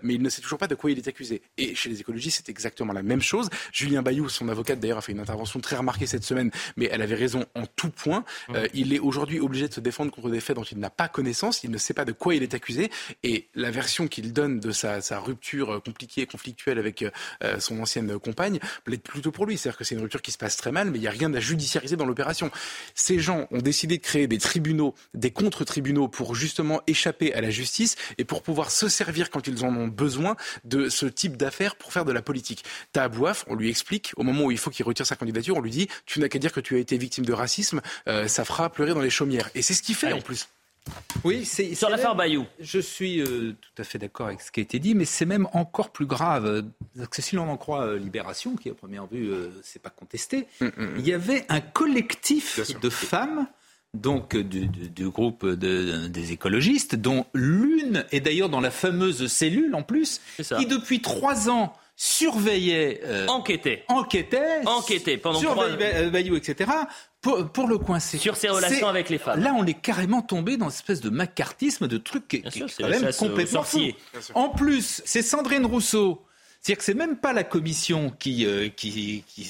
mais 0.01 0.15
il 0.15 0.21
ne 0.21 0.29
sait 0.29 0.41
toujours 0.41 0.57
pas 0.57 0.67
de 0.67 0.75
quoi 0.75 0.91
il 0.91 0.97
est 0.97 1.07
accusé. 1.07 1.41
Et 1.57 1.75
chez 1.75 1.89
les 1.89 1.99
écologistes, 1.99 2.37
c'est 2.37 2.51
exactement 2.51 2.93
la 2.93 3.03
même 3.03 3.21
chose. 3.21 3.49
Julien 3.71 4.01
Bayou, 4.01 4.29
son 4.29 4.49
avocate 4.49 4.79
d'ailleurs, 4.79 4.97
a 4.97 5.01
fait 5.01 5.11
une 5.11 5.19
intervention 5.19 5.59
très 5.59 5.75
remarquée 5.75 6.07
cette 6.07 6.23
semaine, 6.23 6.51
mais 6.75 6.89
elle 6.91 7.01
avait 7.01 7.15
raison 7.15 7.45
en 7.55 7.65
tout 7.65 7.89
point. 7.89 8.23
il 8.73 8.93
est 8.93 8.99
aujourd'hui 8.99 9.39
obligé 9.39 9.67
de 9.67 9.73
se 9.73 9.79
défendre 9.79 10.11
contre 10.11 10.29
des 10.29 10.39
faits 10.39 10.55
dont 10.55 10.63
il 10.63 10.79
n'a 10.79 10.89
pas 10.89 11.07
connaissance, 11.07 11.63
il 11.63 11.71
ne 11.71 11.77
sait 11.77 11.93
pas 11.93 12.05
de 12.05 12.11
quoi 12.11 12.35
il 12.35 12.43
est 12.43 12.53
accusé, 12.53 12.91
et 13.23 13.47
la 13.55 13.71
version 13.71 14.07
qu'il 14.07 14.33
donne 14.33 14.59
de 14.59 14.71
sa, 14.71 15.01
sa, 15.01 15.19
rupture 15.19 15.81
compliquée, 15.83 16.25
conflictuelle 16.25 16.79
avec 16.79 17.05
son 17.59 17.79
ancienne 17.79 18.17
compagne, 18.19 18.59
plaide 18.83 19.01
plutôt 19.01 19.31
pour 19.31 19.45
lui. 19.45 19.57
C'est-à-dire 19.57 19.77
que 19.77 19.83
c'est 19.83 19.95
une 19.95 20.01
rupture 20.01 20.21
qui 20.21 20.31
se 20.31 20.37
passe 20.37 20.57
très 20.57 20.71
mal, 20.71 20.91
mais 20.91 20.97
il 20.97 21.01
n'y 21.01 21.07
a 21.07 21.11
rien 21.11 21.29
dans 21.95 22.05
l'opération. 22.05 22.51
Ces 22.95 23.19
gens 23.19 23.47
ont 23.51 23.59
décidé 23.59 23.97
de 23.97 24.01
créer 24.01 24.27
des 24.27 24.37
tribunaux, 24.37 24.95
des 25.13 25.31
contre-tribunaux 25.31 26.07
pour 26.07 26.35
justement 26.35 26.81
échapper 26.87 27.33
à 27.33 27.41
la 27.41 27.49
justice 27.49 27.95
et 28.17 28.25
pour 28.25 28.41
pouvoir 28.41 28.71
se 28.71 28.89
servir 28.89 29.29
quand 29.29 29.47
ils 29.47 29.63
en 29.63 29.75
ont 29.75 29.87
besoin 29.87 30.35
de 30.63 30.89
ce 30.89 31.05
type 31.05 31.37
d'affaires 31.37 31.75
pour 31.75 31.91
faire 31.91 32.05
de 32.05 32.11
la 32.11 32.21
politique. 32.21 32.63
Tabouaf, 32.93 33.45
on 33.47 33.55
lui 33.55 33.69
explique, 33.69 34.13
au 34.17 34.23
moment 34.23 34.45
où 34.45 34.51
il 34.51 34.57
faut 34.57 34.69
qu'il 34.69 34.85
retire 34.85 35.05
sa 35.05 35.15
candidature, 35.15 35.57
on 35.57 35.61
lui 35.61 35.71
dit 35.71 35.87
Tu 36.05 36.19
n'as 36.19 36.29
qu'à 36.29 36.39
dire 36.39 36.51
que 36.51 36.59
tu 36.59 36.75
as 36.75 36.79
été 36.79 36.97
victime 36.97 37.25
de 37.25 37.33
racisme, 37.33 37.81
euh, 38.07 38.27
ça 38.27 38.45
fera 38.45 38.69
pleurer 38.71 38.93
dans 38.93 39.01
les 39.01 39.09
chaumières. 39.09 39.49
Et 39.55 39.61
c'est 39.61 39.73
ce 39.73 39.81
qu'il 39.81 39.95
fait 39.95 40.13
en 40.13 40.21
plus. 40.21 40.47
Oui, 41.23 41.45
c'est 41.45 41.75
sur 41.75 41.89
l'affaire 41.89 42.15
Bayou. 42.15 42.45
Je 42.59 42.79
suis 42.79 43.21
euh, 43.21 43.55
tout 43.59 43.81
à 43.81 43.83
fait 43.83 43.97
d'accord 43.97 44.27
avec 44.27 44.41
ce 44.41 44.51
qui 44.51 44.59
a 44.59 44.63
été 44.63 44.79
dit, 44.79 44.95
mais 44.95 45.05
c'est 45.05 45.25
même 45.25 45.47
encore 45.53 45.91
plus 45.91 46.05
grave. 46.05 46.63
si 47.11 47.35
l'on 47.35 47.49
en 47.49 47.57
croit 47.57 47.85
euh, 47.85 47.97
Libération, 47.97 48.55
qui 48.55 48.69
à 48.69 48.73
première 48.73 49.07
vue, 49.07 49.31
euh, 49.31 49.49
c'est 49.63 49.81
pas 49.81 49.89
contesté, 49.89 50.47
mm, 50.61 50.65
mm, 50.65 50.69
mm. 50.77 50.95
il 50.99 51.07
y 51.07 51.13
avait 51.13 51.45
un 51.49 51.61
collectif 51.61 52.79
de 52.79 52.89
femmes. 52.89 53.47
Donc 53.93 54.35
du, 54.35 55.09
groupe 55.09 55.47
des 55.47 56.31
écologistes, 56.31 56.95
dont 56.95 57.25
l'une 57.33 58.05
est 58.11 58.19
d'ailleurs 58.19 58.49
dans 58.49 58.59
la 58.59 58.69
fameuse 58.69 59.27
cellule 59.27 59.73
en 59.73 59.81
plus, 59.81 60.21
qui 60.37 60.67
depuis 60.67 61.01
trois 61.01 61.49
ans 61.49 61.73
surveillait, 61.99 63.01
enquêtait, 63.27 63.83
enquêtait, 63.87 64.61
enquêtait 64.65 65.17
pendant 65.17 65.39
surveillait 65.39 66.09
Bayou, 66.11 66.35
etc 66.35 66.67
pour, 67.21 67.67
le 67.67 67.77
coincer. 67.77 68.17
Sur 68.17 68.35
ses 68.35 68.49
relations 68.49 68.87
avec 68.87 69.09
les 69.09 69.17
femmes. 69.17 69.41
Là, 69.41 69.53
on 69.57 69.65
est 69.65 69.79
carrément 69.79 70.21
tombé 70.21 70.57
dans 70.57 70.65
une 70.65 70.71
espèce 70.71 71.01
de 71.01 71.09
macartisme, 71.09 71.87
de 71.87 71.97
truc 71.97 72.27
qui, 72.27 72.37
est 72.37 72.77
quand 72.77 72.89
même 72.89 73.13
complètement 73.13 73.63
fou. 73.63 73.79
En 74.33 74.49
plus, 74.49 75.01
c'est 75.05 75.21
Sandrine 75.21 75.65
Rousseau. 75.65 76.23
C'est-à-dire 76.61 76.79
que 76.79 76.83
c'est 76.83 76.93
même 76.95 77.17
pas 77.17 77.33
la 77.33 77.43
commission 77.43 78.11
qui, 78.17 78.45
euh, 78.45 78.67
qui, 78.67 79.23
qui 79.27 79.49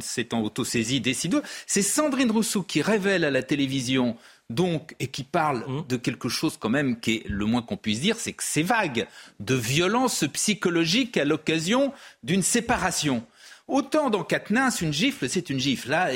s'étant 0.00 0.42
autosaisie 0.42 1.00
décide. 1.00 1.42
C'est 1.66 1.82
Sandrine 1.82 2.30
Rousseau 2.30 2.62
qui 2.62 2.80
révèle 2.80 3.24
à 3.24 3.30
la 3.30 3.42
télévision 3.42 4.16
donc, 4.54 4.94
et 5.00 5.08
qui 5.08 5.24
parle 5.24 5.64
mmh. 5.66 5.84
de 5.88 5.96
quelque 5.96 6.28
chose 6.28 6.56
quand 6.58 6.68
même 6.68 7.00
qui 7.00 7.16
est 7.16 7.28
le 7.28 7.44
moins 7.46 7.62
qu'on 7.62 7.76
puisse 7.76 8.00
dire, 8.00 8.16
c'est 8.18 8.32
que 8.32 8.42
c'est 8.42 8.62
vague, 8.62 9.06
de 9.40 9.54
violence 9.54 10.24
psychologique 10.32 11.16
à 11.16 11.24
l'occasion 11.24 11.92
d'une 12.22 12.42
séparation. 12.42 13.24
Autant 13.68 14.10
dans 14.10 14.24
Katniss, 14.24 14.80
une 14.80 14.92
gifle, 14.92 15.28
c'est 15.28 15.48
une 15.48 15.60
gifle. 15.60 15.90
Là, 15.90 16.08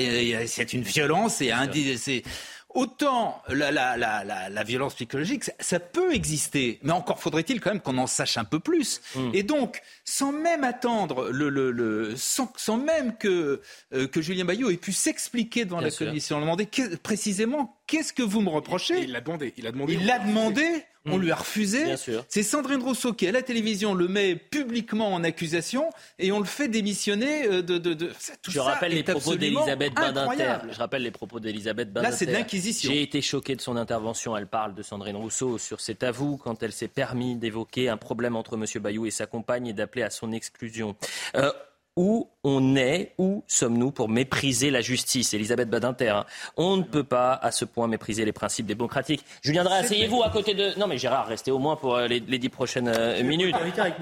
c'est 0.47 0.73
une 0.73 0.83
violence 0.83 1.41
et 1.41 1.53
un, 1.53 1.69
autant 2.77 3.43
la, 3.49 3.73
la, 3.73 3.97
la, 3.97 4.49
la, 4.51 4.63
violence 4.63 4.95
psychologique, 4.95 5.51
ça, 5.59 5.81
peut 5.81 6.15
exister, 6.15 6.79
mais 6.83 6.93
encore 6.93 7.21
faudrait-il 7.21 7.61
quand 7.61 7.71
même 7.71 7.81
qu'on 7.81 7.97
en 7.97 8.07
sache 8.07 8.37
un 8.37 8.45
peu 8.45 8.61
plus. 8.61 9.01
Hmm. 9.15 9.31
Et 9.33 9.43
donc, 9.43 9.81
sans 10.05 10.31
même 10.31 10.63
attendre, 10.63 11.31
le, 11.31 11.49
le, 11.49 11.71
le 11.71 12.15
sans, 12.17 12.53
sans, 12.57 12.77
même 12.77 13.17
que, 13.17 13.63
euh, 13.95 14.07
que 14.07 14.21
Julien 14.21 14.45
Bayou 14.45 14.71
ait 14.71 14.77
pu 14.77 14.93
s'expliquer 14.93 15.65
devant 15.65 15.81
la 15.81 15.91
commission, 15.91 16.37
on 16.37 16.41
demandé 16.43 16.69
précisément 17.03 17.76
qu'est-ce 17.87 18.13
que 18.13 18.23
vous 18.23 18.41
me 18.41 18.51
reprochez? 18.51 19.01
il 19.03 19.13
l'a 19.13 19.21
demandé. 19.21 19.55
Il 19.57 19.65
l'a 19.65 19.73
demandé. 19.73 19.93
Il 19.95 20.07
l'a 20.07 20.19
demandé. 20.19 20.65
On 21.09 21.19
lui 21.19 21.31
a 21.31 21.37
refusé. 21.37 21.95
C'est 22.29 22.43
Sandrine 22.43 22.83
Rousseau 22.83 23.13
qui, 23.13 23.27
à 23.27 23.33
la 23.33 23.43
télévision, 23.43 23.95
le 23.95 24.09
met 24.09 24.35
publiquement 24.35 25.13
en 25.13 25.23
accusation 25.23 25.89
et 26.19 26.33
on 26.33 26.41
le 26.41 26.45
fait 26.45 26.69
démissionner 26.69 27.47
euh, 27.47 27.63
de. 27.63 27.79
de, 27.79 27.95
de... 27.95 28.11
Je 28.49 28.59
rappelle 28.59 28.93
les 28.93 29.05
propos 29.05 29.37
d'Elisabeth 29.37 29.95
Badinter. 29.95 30.57
Je 30.71 30.79
rappelle 30.79 31.03
les 31.03 31.11
propos 31.11 31.41
d'Elisabeth 31.41 31.93
Badinter. 31.93 32.11
Là, 32.11 32.17
c'est 32.17 32.27
de 32.27 32.33
l'inquisition. 32.33 32.91
J'ai 32.91 33.03
été 33.03 33.23
choqué 33.23 33.55
de 33.55 33.61
son 33.61 33.77
intervention. 33.77 34.37
Elle 34.37 34.49
parle 34.49 34.75
de 34.75 34.83
Sandrine 34.83 35.17
Rousseau 35.17 35.59
sur 35.59 35.81
cet 35.81 36.03
avou 36.03 36.39
quand 36.39 36.63
elle 36.63 36.73
s'est 36.73 36.89
permis 36.89 37.37
d'évoquer 37.37 37.89
un 37.89 37.97
problème 37.97 38.37
entre 38.37 38.55
M. 38.57 38.65
Bayou 38.83 39.07
et 39.07 39.11
sa 39.11 39.27
compagne 39.27 39.69
et 39.69 39.73
d'appeler 39.73 40.03
à 40.03 40.11
son 40.11 40.33
exclusion. 40.33 40.97
Euh, 41.37 41.53
où 41.97 42.29
on 42.45 42.77
est, 42.77 43.13
où 43.19 43.43
sommes-nous 43.49 43.91
pour 43.91 44.09
mépriser 44.09 44.71
la 44.71 44.83
justice 44.83 45.33
Elisabeth 45.33 45.71
Badinter, 45.71 46.11
hein. 46.11 46.27
on 46.57 46.77
ne 46.77 46.83
peut 46.83 47.03
pas 47.03 47.33
à 47.33 47.51
ce 47.51 47.65
point 47.65 47.89
mépriser 47.89 48.25
les 48.25 48.33
principes 48.33 48.67
démocratiques. 48.67 49.25
Julien 49.43 49.65
Drey, 49.65 49.79
asseyez-vous 49.79 50.23
à 50.23 50.31
côté 50.31 50.55
de... 50.55 50.79
Non 50.79 50.87
mais 50.87 50.99
Gérard, 50.99 51.27
restez 51.27 51.51
au 51.51 51.59
moins 51.59 51.75
pour 51.75 51.97
euh, 51.97 52.07
les, 52.07 52.21
dix 52.21 52.51
prochaines 52.51 52.89
euh, 52.89 53.23
minutes. 53.25 53.57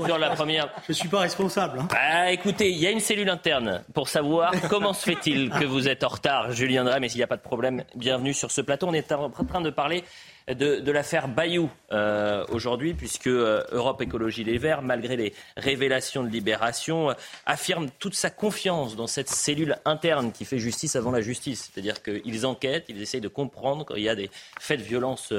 Sur 0.04 0.18
la 0.18 0.30
première... 0.30 0.68
Je 0.86 0.92
ne 0.92 0.94
suis 0.94 1.08
pas 1.08 1.20
responsable. 1.20 1.78
Hein. 1.78 1.88
Ah, 1.96 2.32
écoutez, 2.32 2.70
il 2.70 2.78
y 2.78 2.86
a 2.86 2.90
une 2.90 3.00
cellule 3.00 3.30
interne 3.30 3.82
pour 3.94 4.08
savoir 4.08 4.52
comment 4.68 4.92
se 4.92 5.04
fait-il 5.04 5.50
que 5.50 5.64
vous 5.64 5.88
êtes 5.88 6.02
en 6.02 6.08
retard, 6.08 6.52
Julien 6.52 6.84
Drey, 6.84 6.98
mais 6.98 7.08
s'il 7.08 7.18
n'y 7.18 7.24
a 7.24 7.28
pas 7.28 7.36
de 7.36 7.42
problème, 7.42 7.84
bienvenue 7.94 8.34
sur 8.34 8.50
ce 8.50 8.60
plateau. 8.60 8.88
On 8.88 8.94
est 8.94 9.12
en 9.12 9.30
train 9.30 9.60
de 9.60 9.70
parler 9.70 10.04
de, 10.48 10.90
l'affaire 10.90 11.28
Bayou 11.28 11.70
euh, 11.92 12.44
aujourd'hui, 12.50 12.92
puisque 12.94 13.28
euh, 13.28 13.64
Europe 13.72 14.02
Écologie 14.02 14.44
Les 14.44 14.58
Verts, 14.58 14.82
malgré 14.82 15.16
les 15.16 15.34
révélations 15.56 16.22
de 16.22 16.28
Libération, 16.28 17.10
euh, 17.10 17.14
affirme 17.46 17.88
toute 17.98 18.14
sa 18.14 18.30
confiance 18.30 18.94
dans 18.94 19.06
cette 19.06 19.30
cellule 19.30 19.76
interne 19.84 20.32
qui 20.32 20.44
fait 20.44 20.58
justice 20.58 20.96
avant 20.96 21.10
la 21.10 21.22
justice. 21.22 21.70
C'est-à-dire 21.72 22.02
qu'ils 22.02 22.44
enquêtent, 22.46 22.86
ils 22.88 23.00
essayent 23.00 23.22
de 23.22 23.28
comprendre 23.28 23.86
quand 23.86 23.94
il 23.94 24.02
y 24.02 24.08
a 24.08 24.14
des 24.14 24.30
faits 24.60 24.80
de 24.80 24.84
violence 24.84 25.32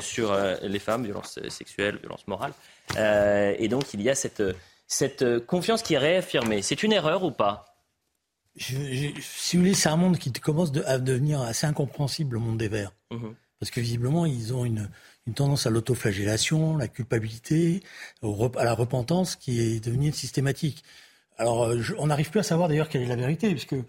sur 0.00 0.36
les 0.62 0.78
femmes, 0.78 1.04
violences 1.04 1.38
sexuelles, 1.48 1.96
violences 1.96 2.26
morales. 2.26 2.52
et 2.96 3.68
donc 3.68 3.92
il 3.94 4.02
y 4.02 4.10
a 4.10 4.14
cette, 4.14 4.42
cette 4.86 5.46
confiance 5.46 5.82
qui 5.82 5.94
est 5.94 5.98
réaffirmée. 5.98 6.62
C'est 6.62 6.82
une 6.82 6.92
erreur 6.92 7.24
ou 7.24 7.30
pas? 7.30 7.76
Si 8.56 8.74
vous 9.54 9.60
voulez, 9.60 9.74
c'est 9.74 9.88
un 9.88 9.96
monde 9.96 10.18
qui 10.18 10.32
commence 10.32 10.70
à 10.86 10.98
devenir 10.98 11.42
assez 11.42 11.66
incompréhensible, 11.66 12.34
le 12.34 12.40
monde 12.40 12.58
des 12.58 12.68
Verts. 12.68 12.92
Mmh 13.10 13.30
parce 13.60 13.70
que 13.70 13.80
visiblement, 13.80 14.26
ils 14.26 14.52
ont 14.54 14.64
une, 14.64 14.90
tendance 15.34 15.66
à 15.66 15.70
l'autoflagellation, 15.70 16.76
la 16.76 16.88
culpabilité, 16.88 17.82
à 18.22 18.64
la 18.64 18.74
repentance 18.74 19.36
qui 19.36 19.60
est 19.60 19.84
devenue 19.84 20.12
systématique. 20.12 20.84
Alors, 21.38 21.64
euh, 21.64 21.80
on 21.98 22.08
n'arrive 22.08 22.30
plus 22.30 22.40
à 22.40 22.44
savoir 22.44 22.68
d'ailleurs 22.68 22.88
quelle 22.88 23.02
est 23.02 23.06
la 23.06 23.16
vérité, 23.16 23.50
puisque 23.50 23.72
euh, 23.72 23.82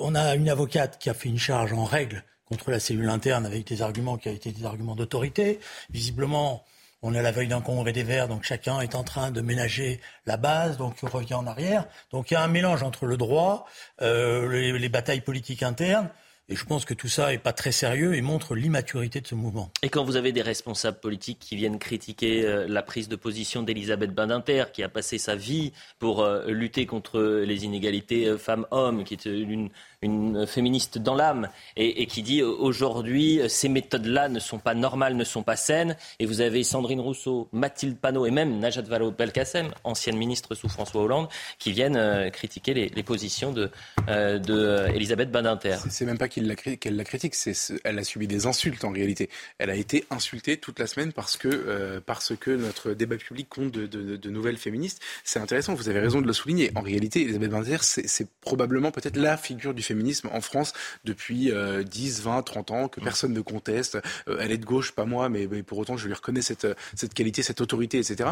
on 0.00 0.14
a 0.14 0.34
une 0.34 0.48
avocate 0.48 0.98
qui 0.98 1.10
a 1.10 1.14
fait 1.14 1.28
une 1.28 1.38
charge 1.38 1.72
en 1.72 1.84
règle 1.84 2.24
contre 2.46 2.70
la 2.70 2.80
cellule 2.80 3.08
interne 3.08 3.46
avec 3.46 3.66
des 3.66 3.82
arguments 3.82 4.16
qui 4.16 4.28
ont 4.28 4.34
été 4.34 4.50
des 4.50 4.64
arguments 4.64 4.96
d'autorité. 4.96 5.60
Visiblement, 5.90 6.64
on 7.02 7.14
est 7.14 7.18
à 7.18 7.22
la 7.22 7.32
veille 7.32 7.48
d'un 7.48 7.60
congrès 7.60 7.92
des 7.92 8.04
Verts, 8.04 8.28
donc 8.28 8.44
chacun 8.44 8.80
est 8.80 8.94
en 8.94 9.02
train 9.02 9.30
de 9.32 9.40
ménager 9.40 10.00
la 10.24 10.36
base, 10.36 10.76
donc 10.76 10.94
on 11.02 11.08
revient 11.08 11.34
en 11.34 11.46
arrière. 11.46 11.86
Donc 12.12 12.30
il 12.30 12.34
y 12.34 12.36
a 12.36 12.42
un 12.42 12.48
mélange 12.48 12.82
entre 12.82 13.06
le 13.06 13.16
droit, 13.16 13.66
euh, 14.02 14.78
les, 14.78 14.88
batailles 14.88 15.20
politiques 15.20 15.64
internes 15.64 16.08
et 16.48 16.56
je 16.56 16.64
pense 16.64 16.84
que 16.84 16.92
tout 16.92 17.08
ça 17.08 17.30
n'est 17.30 17.38
pas 17.38 17.52
très 17.52 17.72
sérieux 17.72 18.14
et 18.14 18.20
montre 18.20 18.54
l'immaturité 18.54 19.20
de 19.20 19.26
ce 19.26 19.34
mouvement. 19.34 19.70
Et 19.82 19.88
quand 19.88 20.04
vous 20.04 20.16
avez 20.16 20.32
des 20.32 20.42
responsables 20.42 20.98
politiques 20.98 21.38
qui 21.38 21.56
viennent 21.56 21.78
critiquer 21.78 22.44
euh, 22.44 22.66
la 22.68 22.82
prise 22.82 23.08
de 23.08 23.16
position 23.16 23.62
d'Elisabeth 23.62 24.12
Badinter, 24.12 24.64
qui 24.72 24.82
a 24.82 24.88
passé 24.88 25.18
sa 25.18 25.36
vie 25.36 25.72
pour 25.98 26.20
euh, 26.20 26.46
lutter 26.48 26.84
contre 26.84 27.20
les 27.20 27.64
inégalités 27.64 28.26
euh, 28.26 28.38
femmes-hommes, 28.38 29.04
qui 29.04 29.14
est 29.14 29.24
une 29.26 29.70
une 30.02 30.46
féministe 30.46 30.98
dans 30.98 31.14
l'âme, 31.14 31.48
et, 31.76 32.06
qui 32.06 32.22
dit 32.22 32.42
aujourd'hui 32.42 33.40
ces 33.48 33.68
méthodes-là 33.68 34.28
ne 34.28 34.40
sont 34.40 34.58
pas 34.58 34.74
normales, 34.74 35.16
ne 35.16 35.24
sont 35.24 35.42
pas 35.42 35.56
saines. 35.56 35.96
Et 36.18 36.26
vous 36.26 36.40
avez 36.40 36.64
Sandrine 36.64 37.00
Rousseau, 37.00 37.48
Mathilde 37.52 37.96
Panot 37.96 38.26
et 38.26 38.30
même 38.30 38.58
Najat 38.58 38.82
Vallaud-Belkacem, 38.82 39.70
ancienne 39.84 40.16
ministre 40.16 40.54
sous 40.54 40.68
François 40.68 41.02
Hollande, 41.02 41.28
qui 41.58 41.72
viennent 41.72 41.96
euh, 41.96 42.30
critiquer 42.30 42.74
les, 42.74 43.02
positions 43.02 43.52
de, 43.52 43.70
euh, 44.08 44.38
de 44.38 44.54
euh, 44.54 44.88
Elisabeth 44.88 45.30
Badinter. 45.30 45.76
C'est 45.88 46.04
même 46.04 46.18
pas 46.18 46.28
qu'elle 46.28 46.46
la, 46.46 47.04
critique, 47.04 47.34
c'est 47.34 47.54
elle 47.84 47.98
a 47.98 48.04
subi 48.04 48.26
des 48.26 48.46
insultes 48.46 48.84
en 48.84 48.90
réalité. 48.90 49.30
Elle 49.58 49.70
a 49.70 49.76
été 49.76 50.04
insultée 50.10 50.56
toute 50.56 50.78
la 50.78 50.86
semaine 50.86 51.12
parce 51.12 51.36
que, 51.36 52.00
parce 52.04 52.34
que 52.36 52.50
notre 52.50 52.92
débat 52.92 53.16
public 53.16 53.48
compte 53.48 53.70
de, 53.70 53.86
de 53.86 54.30
nouvelles 54.30 54.56
féministes. 54.56 55.00
C'est 55.24 55.38
intéressant, 55.38 55.74
vous 55.74 55.88
avez 55.88 56.00
raison 56.00 56.20
de 56.20 56.26
le 56.26 56.32
souligner. 56.32 56.70
En 56.74 56.80
réalité, 56.80 57.22
Elisabeth 57.22 57.50
Badinter, 57.50 57.78
c'est 57.82 58.28
probablement 58.40 58.90
peut-être 58.90 59.16
la 59.16 59.36
figure 59.36 59.74
du 59.74 59.82
féminisme 59.82 59.91
féminisme 59.92 60.28
en 60.32 60.40
France 60.40 60.72
depuis 61.04 61.52
10, 61.84 62.22
20, 62.22 62.42
30 62.42 62.70
ans, 62.70 62.88
que 62.88 63.00
personne 63.00 63.32
ne 63.32 63.40
conteste. 63.40 63.98
Euh, 64.28 64.38
elle 64.40 64.52
est 64.52 64.58
de 64.58 64.64
gauche, 64.64 64.92
pas 64.92 65.04
moi, 65.04 65.28
mais, 65.28 65.46
pour 65.62 65.78
autant, 65.78 65.96
je 65.96 66.06
lui 66.06 66.14
reconnais 66.14 66.42
cette, 66.42 66.66
cette 66.94 67.14
qualité, 67.14 67.42
cette 67.42 67.60
autorité, 67.60 67.98
etc. 67.98 68.30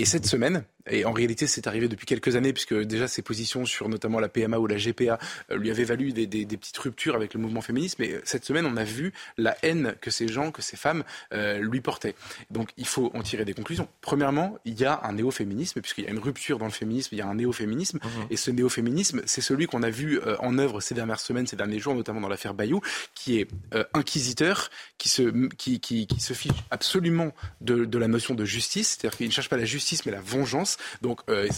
Et 0.00 0.06
cette 0.06 0.24
semaine, 0.24 0.64
et 0.88 1.04
en 1.04 1.12
réalité, 1.12 1.46
c'est 1.46 1.66
arrivé 1.66 1.88
depuis 1.88 2.06
quelques 2.06 2.36
années, 2.36 2.52
puisque 2.52 2.74
déjà 2.74 3.06
ses 3.06 3.22
positions 3.22 3.66
sur 3.66 3.88
notamment 3.88 4.18
la 4.18 4.28
PMA 4.28 4.58
ou 4.58 4.66
la 4.66 4.76
GPA 4.76 5.18
euh, 5.50 5.56
lui 5.56 5.70
avaient 5.70 5.84
valu 5.84 6.12
des, 6.12 6.26
petites 6.46 6.78
ruptures 6.78 7.14
avec 7.14 7.34
le 7.34 7.40
mouvement 7.40 7.60
féministe. 7.60 7.98
Mais 7.98 8.12
euh, 8.12 8.20
cette 8.24 8.44
semaine, 8.44 8.66
on 8.66 8.76
a 8.76 8.84
vu 8.84 9.12
la 9.36 9.56
haine 9.62 9.94
que 10.00 10.10
ces 10.10 10.28
gens, 10.28 10.52
que 10.52 10.62
ces 10.62 10.76
femmes 10.76 11.04
euh, 11.32 11.58
lui 11.58 11.80
portaient. 11.80 12.14
Donc 12.50 12.70
il 12.76 12.86
faut 12.86 13.10
en 13.14 13.22
tirer 13.22 13.44
des 13.44 13.52
conclusions. 13.52 13.88
Premièrement, 14.00 14.58
il 14.64 14.78
y 14.80 14.84
a 14.84 15.00
un 15.04 15.12
néo-féminisme, 15.12 15.80
puisqu'il 15.80 16.04
y 16.04 16.06
a 16.06 16.10
une 16.10 16.18
rupture 16.18 16.58
dans 16.58 16.66
le 16.66 16.72
féminisme, 16.72 17.14
il 17.14 17.18
y 17.18 17.22
a 17.22 17.26
un 17.26 17.34
néo-féminisme. 17.34 17.98
Mmh. 17.98 18.08
Et 18.30 18.36
ce 18.36 18.50
néo-féminisme, 18.50 19.22
c'est 19.26 19.42
celui 19.42 19.66
qu'on 19.66 19.82
a 19.82 19.90
vu 19.90 20.20
en 20.38 20.58
œuvre 20.58 20.80
ces 20.80 20.94
dernières 20.94 21.20
semaines, 21.20 21.46
ces 21.46 21.56
derniers 21.56 21.78
jours, 21.78 21.94
notamment 21.94 22.20
dans 22.20 22.28
l'affaire 22.28 22.54
Bayou, 22.54 22.80
qui 23.14 23.38
est 23.38 23.48
inquisiteur, 23.94 24.70
qui 24.98 25.08
se, 25.08 25.48
qui, 25.56 25.80
qui, 25.80 26.06
se 26.18 26.32
fiche 26.32 26.52
absolument 26.70 27.32
de, 27.60 27.84
de 27.84 27.98
la 27.98 28.08
notion 28.08 28.34
de 28.34 28.44
justice, 28.44 28.98
c'est-à-dire 28.98 29.16
qu'il 29.16 29.26
ne 29.26 29.32
cherche 29.32 29.48
pas 29.48 29.56
la 29.56 29.64
justice, 29.64 29.89
mais 30.06 30.12
la 30.12 30.20
vengeance. 30.20 30.76
Donc, 31.02 31.20
euh, 31.28 31.48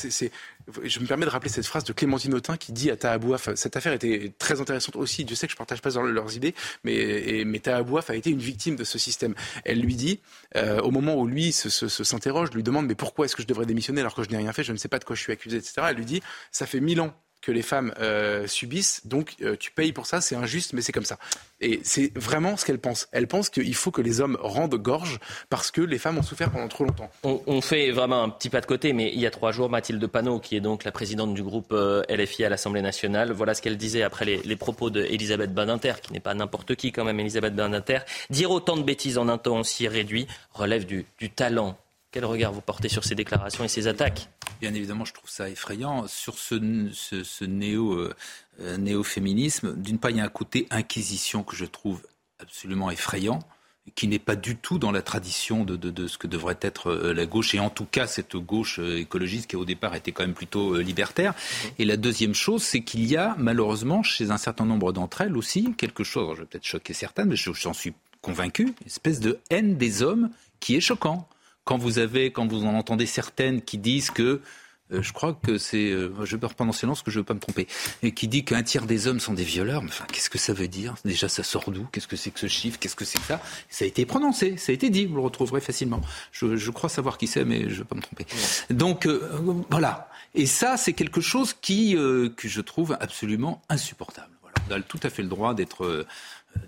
je 0.84 1.00
me 1.00 1.06
permets 1.06 1.24
de 1.24 1.30
rappeler 1.30 1.50
cette 1.50 1.66
phrase 1.66 1.84
de 1.84 1.92
Clémentine 1.92 2.34
Autain 2.34 2.56
qui 2.56 2.72
dit 2.72 2.90
à 2.90 2.96
Tahabouaf, 2.96 3.54
cette 3.54 3.76
affaire 3.76 3.92
était 3.92 4.32
très 4.38 4.60
intéressante 4.60 4.96
aussi, 4.96 5.24
Dieu 5.24 5.36
sait 5.36 5.46
que 5.46 5.52
je 5.52 5.56
ne 5.56 5.58
partage 5.58 5.82
pas 5.82 5.90
leurs 5.90 6.36
idées, 6.36 6.54
mais, 6.84 7.60
Tahabouaf 7.62 8.10
a 8.10 8.16
été 8.16 8.30
une 8.30 8.38
victime 8.38 8.76
de 8.76 8.84
ce 8.84 8.98
système. 8.98 9.34
Elle 9.64 9.80
lui 9.80 9.94
dit, 9.94 10.20
euh, 10.56 10.80
au 10.80 10.90
moment 10.90 11.16
où 11.16 11.26
lui 11.26 11.52
se, 11.52 11.68
s'interroge, 11.88 12.50
lui 12.52 12.62
demande, 12.62 12.86
mais 12.86 12.94
pourquoi 12.94 13.26
est-ce 13.26 13.36
que 13.36 13.42
je 13.42 13.46
devrais 13.46 13.66
démissionner 13.66 14.00
alors 14.00 14.14
que 14.14 14.22
je 14.22 14.30
n'ai 14.30 14.36
rien 14.36 14.52
fait, 14.52 14.64
je 14.64 14.72
ne 14.72 14.76
sais 14.76 14.88
pas 14.88 14.98
de 14.98 15.04
quoi 15.04 15.14
je 15.14 15.22
suis 15.22 15.32
accusé, 15.32 15.56
etc. 15.56 15.74
Elle 15.90 15.96
lui 15.96 16.04
dit, 16.04 16.22
ça 16.50 16.66
fait 16.66 16.80
mille 16.80 17.00
ans 17.00 17.14
que 17.42 17.52
les 17.52 17.62
femmes 17.62 17.92
euh, 18.00 18.46
subissent. 18.46 19.06
Donc 19.06 19.34
euh, 19.42 19.56
tu 19.58 19.70
payes 19.72 19.92
pour 19.92 20.06
ça, 20.06 20.20
c'est 20.20 20.36
injuste, 20.36 20.72
mais 20.72 20.80
c'est 20.80 20.92
comme 20.92 21.04
ça. 21.04 21.18
Et 21.60 21.80
c'est 21.82 22.16
vraiment 22.16 22.56
ce 22.56 22.64
qu'elle 22.64 22.78
pense. 22.78 23.08
Elle 23.12 23.26
pense 23.26 23.50
qu'il 23.50 23.74
faut 23.74 23.90
que 23.90 24.00
les 24.00 24.20
hommes 24.20 24.38
rendent 24.40 24.74
gorge 24.76 25.18
parce 25.50 25.70
que 25.70 25.80
les 25.80 25.98
femmes 25.98 26.18
ont 26.18 26.22
souffert 26.22 26.50
pendant 26.50 26.68
trop 26.68 26.84
longtemps. 26.84 27.10
On, 27.24 27.60
fait 27.60 27.90
vraiment 27.90 28.22
un 28.22 28.28
petit 28.28 28.48
pas 28.48 28.60
de 28.60 28.66
côté, 28.66 28.92
mais 28.92 29.12
il 29.12 29.20
y 29.20 29.26
a 29.26 29.30
trois 29.30 29.52
jours, 29.52 29.68
Mathilde 29.68 30.04
Panot, 30.06 30.40
qui 30.40 30.56
est 30.56 30.60
donc 30.60 30.84
la 30.84 30.92
présidente 30.92 31.34
du 31.34 31.42
groupe 31.42 31.72
euh, 31.72 32.02
LFI 32.08 32.44
à 32.44 32.48
l'Assemblée 32.48 32.82
nationale, 32.82 33.32
voilà 33.32 33.54
ce 33.54 33.62
qu'elle 33.62 33.76
disait 33.76 34.02
après 34.02 34.24
les, 34.24 34.56
propos 34.56 34.90
d'Elisabeth 34.90 35.52
Badinter, 35.52 35.94
qui 36.02 36.12
n'est 36.12 36.20
pas 36.20 36.34
n'importe 36.34 36.74
qui 36.76 36.92
quand 36.92 37.04
même, 37.04 37.18
Elisabeth 37.20 37.54
Badinter. 37.54 37.98
Dire 38.30 38.50
autant 38.50 38.76
de 38.76 38.82
bêtises 38.82 39.18
en 39.18 39.28
un 39.28 39.38
temps 39.38 39.60
aussi 39.60 39.88
réduit 39.88 40.26
relève 40.52 40.86
du 40.86 41.04
talent 41.34 41.76
quel 42.12 42.26
regard 42.26 42.52
vous 42.52 42.60
portez 42.60 42.88
sur 42.88 43.04
ces 43.04 43.14
déclarations 43.14 43.64
et 43.64 43.68
ces 43.68 43.88
attaques? 43.88 44.28
Bien 44.60 44.72
évidemment, 44.74 45.06
je 45.06 45.14
trouve 45.14 45.30
ça 45.30 45.48
effrayant. 45.48 46.06
Sur 46.06 46.38
ce, 46.38 46.54
ce, 46.92 47.44
néo, 47.44 47.98
euh, 48.60 48.76
néo-féminisme, 48.76 49.74
d'une 49.76 49.98
part, 49.98 50.10
il 50.10 50.18
y 50.18 50.20
a 50.20 50.24
un 50.24 50.28
côté 50.28 50.66
inquisition 50.70 51.42
que 51.42 51.56
je 51.56 51.64
trouve 51.64 52.02
absolument 52.38 52.90
effrayant 52.90 53.40
qui 53.96 54.06
n'est 54.06 54.20
pas 54.20 54.36
du 54.36 54.54
tout 54.54 54.78
dans 54.78 54.92
la 54.92 55.02
tradition 55.02 55.64
de, 55.64 55.74
de, 55.74 56.06
ce 56.06 56.16
que 56.16 56.28
devrait 56.28 56.58
être 56.60 56.92
euh, 56.92 57.12
la 57.12 57.26
gauche, 57.26 57.52
et 57.56 57.58
en 57.58 57.68
tout 57.68 57.84
cas 57.84 58.06
cette 58.06 58.36
gauche 58.36 58.78
euh, 58.78 59.00
écologiste 59.00 59.50
qui 59.50 59.56
au 59.56 59.64
départ 59.64 59.96
était 59.96 60.12
quand 60.12 60.22
même 60.22 60.34
plutôt 60.34 60.76
libertaire. 60.76 61.32
Mmh. 61.32 61.68
Et 61.80 61.84
la 61.84 61.96
deuxième 61.96 62.34
chose, 62.34 62.62
c'est 62.62 62.82
qu'il 62.82 63.04
y 63.06 63.16
a 63.16 63.34
malheureusement 63.38 64.04
chez 64.04 64.30
un 64.30 64.38
certain 64.38 64.66
nombre 64.66 64.92
d'entre 64.92 65.22
elles 65.22 65.36
aussi 65.36 65.74
quelque 65.76 66.04
chose, 66.04 66.36
je 66.36 66.42
vais 66.42 66.46
peut-être 66.46 66.64
choquer 66.64 66.92
certaines, 66.92 67.28
mais 67.28 67.36
j'en 67.36 67.72
suis 67.72 67.94
convaincu, 68.20 68.66
une 68.66 68.86
espèce 68.86 69.18
de 69.18 69.40
haine 69.50 69.76
des 69.76 70.02
hommes 70.02 70.30
qui 70.60 70.76
est 70.76 70.80
choquant 70.80 71.26
quand 71.64 71.78
vous 71.78 71.98
avez, 71.98 72.32
quand 72.32 72.46
vous 72.46 72.64
en 72.64 72.74
entendez 72.74 73.06
certaines 73.06 73.62
qui 73.62 73.78
disent 73.78 74.10
que 74.10 74.40
euh, 74.92 75.02
je 75.02 75.12
crois 75.12 75.32
que 75.32 75.58
c'est, 75.58 75.90
euh, 75.90 76.12
je 76.24 76.36
vais 76.36 76.46
reprendre 76.46 76.70
en 76.70 76.72
silence 76.72 77.02
que 77.02 77.10
je 77.10 77.18
ne 77.18 77.20
veux 77.20 77.24
pas 77.24 77.34
me 77.34 77.40
tromper, 77.40 77.66
et 78.02 78.12
qui 78.12 78.28
dit 78.28 78.44
qu'un 78.44 78.62
tiers 78.62 78.84
des 78.84 79.06
hommes 79.06 79.20
sont 79.20 79.32
des 79.32 79.44
violeurs. 79.44 79.82
Mais 79.82 79.88
enfin, 79.88 80.04
qu'est-ce 80.12 80.28
que 80.28 80.38
ça 80.38 80.52
veut 80.52 80.68
dire? 80.68 80.94
Déjà, 81.04 81.28
ça 81.28 81.42
sort 81.42 81.70
d'où? 81.70 81.86
Qu'est-ce 81.92 82.08
que 82.08 82.16
c'est 82.16 82.30
que 82.30 82.40
ce 82.40 82.48
chiffre? 82.48 82.78
Qu'est-ce 82.78 82.96
que 82.96 83.04
c'est 83.04 83.18
que 83.18 83.24
ça? 83.24 83.40
Ça 83.70 83.84
a 83.84 83.88
été 83.88 84.04
prononcé, 84.04 84.56
ça 84.56 84.72
a 84.72 84.74
été 84.74 84.90
dit. 84.90 85.06
Vous 85.06 85.16
le 85.16 85.22
retrouverez 85.22 85.60
facilement. 85.60 86.00
Je, 86.30 86.56
je 86.56 86.70
crois 86.70 86.90
savoir 86.90 87.16
qui 87.16 87.26
c'est, 87.26 87.44
mais 87.44 87.62
je 87.62 87.74
ne 87.74 87.74
veux 87.74 87.84
pas 87.84 87.96
me 87.96 88.02
tromper. 88.02 88.26
Donc 88.70 89.06
euh, 89.06 89.20
voilà. 89.70 90.08
Et 90.34 90.46
ça, 90.46 90.76
c'est 90.76 90.94
quelque 90.94 91.20
chose 91.20 91.54
qui 91.54 91.94
que 91.94 92.48
je 92.48 92.60
trouve 92.62 92.96
absolument 93.00 93.62
insupportable. 93.68 94.30
Voilà. 94.40 94.54
On 94.70 94.72
a 94.72 94.80
tout 94.80 95.00
à 95.02 95.10
fait 95.10 95.22
le 95.22 95.28
droit 95.28 95.52
d'être 95.54 96.06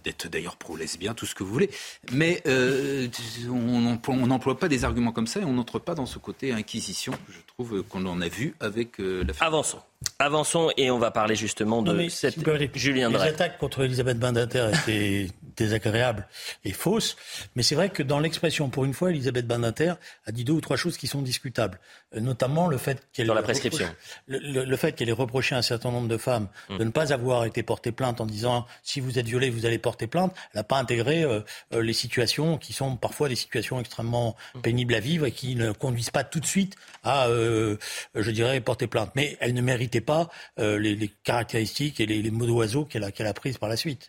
d'être 0.02 0.28
d'ailleurs 0.28 0.56
pro-lesbien, 0.56 1.14
tout 1.14 1.26
ce 1.26 1.34
que 1.34 1.42
vous 1.42 1.52
voulez. 1.52 1.70
Mais 2.12 2.42
euh, 2.46 3.08
on 3.48 4.26
n'emploie 4.26 4.58
pas 4.58 4.68
des 4.68 4.84
arguments 4.84 5.12
comme 5.12 5.26
ça 5.26 5.40
et 5.40 5.44
on 5.44 5.52
n'entre 5.52 5.78
pas 5.78 5.94
dans 5.94 6.06
ce 6.06 6.18
côté 6.18 6.52
inquisition, 6.52 7.12
je 7.28 7.38
trouve, 7.46 7.82
qu'on 7.82 8.04
en 8.06 8.20
a 8.20 8.28
vu 8.28 8.54
avec 8.60 9.00
euh, 9.00 9.24
la... 9.24 9.46
Avançons. 9.46 9.80
Avançons 10.18 10.70
et 10.76 10.90
on 10.90 10.98
va 10.98 11.10
parler 11.10 11.34
justement 11.34 11.82
de 11.82 12.08
cette... 12.08 12.36
Julien 12.76 13.10
Les 13.10 13.16
attaques 13.16 13.58
contre 13.58 13.84
Elisabeth 13.84 14.18
Badinter 14.18 14.70
étaient 14.72 15.28
désagréables 15.56 16.26
et 16.64 16.72
fausses, 16.72 17.16
mais 17.54 17.62
c'est 17.62 17.74
vrai 17.74 17.90
que 17.90 18.02
dans 18.02 18.18
l'expression, 18.18 18.68
pour 18.68 18.84
une 18.84 18.94
fois, 18.94 19.10
Elisabeth 19.10 19.46
Badinter 19.46 19.94
a 20.26 20.32
dit 20.32 20.44
deux 20.44 20.52
ou 20.52 20.60
trois 20.60 20.76
choses 20.76 20.96
qui 20.96 21.06
sont 21.06 21.22
discutables, 21.22 21.78
euh, 22.14 22.20
notamment 22.20 22.66
le 22.68 22.78
fait 22.78 23.06
qu'elle... 23.12 23.26
Dans 23.26 23.34
la 23.34 23.42
prescription. 23.42 23.88
le, 24.26 24.76
fait 24.76 24.92
qu'elle 24.92 25.08
ait 25.08 25.12
reproché 25.12 25.54
à 25.54 25.58
un 25.58 25.62
certain 25.62 25.90
nombre 25.90 26.08
de 26.08 26.16
femmes 26.16 26.48
de 26.68 26.74
hum. 26.74 26.84
ne 26.84 26.90
pas 26.90 27.12
avoir 27.12 27.44
été 27.44 27.62
portées 27.62 27.92
plainte 27.92 28.20
en 28.20 28.26
disant 28.26 28.66
si 28.82 29.00
vous 29.00 29.18
êtes 29.18 29.26
violée, 29.26 29.50
vous 29.50 29.66
allez 29.66 29.78
porter 29.78 30.06
plainte. 30.06 30.34
Elle 30.52 30.60
n'a 30.60 30.64
pas 30.64 30.78
intégré 30.78 31.22
euh, 31.22 31.40
euh, 31.72 31.82
les 31.82 31.92
situations 31.92 32.58
qui 32.58 32.72
sont 32.72 32.96
parfois 32.96 33.28
des 33.28 33.36
situations 33.36 33.80
extrêmement 33.80 34.36
hum. 34.54 34.62
pénibles 34.62 34.94
à 34.94 35.00
vivre 35.00 35.26
et 35.26 35.32
qui 35.32 35.56
ne 35.56 35.72
conduisent 35.72 36.10
pas 36.10 36.24
tout 36.24 36.40
de 36.40 36.46
suite 36.46 36.76
à, 37.02 37.28
je 37.28 38.30
dirais, 38.30 38.60
porter 38.60 38.86
plainte. 38.86 39.10
Mais 39.14 39.36
elle 39.40 39.54
ne 39.54 39.60
méritait 39.60 40.00
pas 40.00 40.28
euh, 40.58 40.78
les, 40.78 41.08
caractéristiques 41.22 42.00
et 42.00 42.06
les, 42.06 42.30
mots 42.30 42.46
d'oiseau 42.46 42.84
qu'elle 42.84 43.04
a, 43.04 43.10
qu'elle 43.10 43.26
a 43.26 43.34
prises 43.34 43.58
par 43.58 43.68
la 43.68 43.76
suite. 43.76 44.08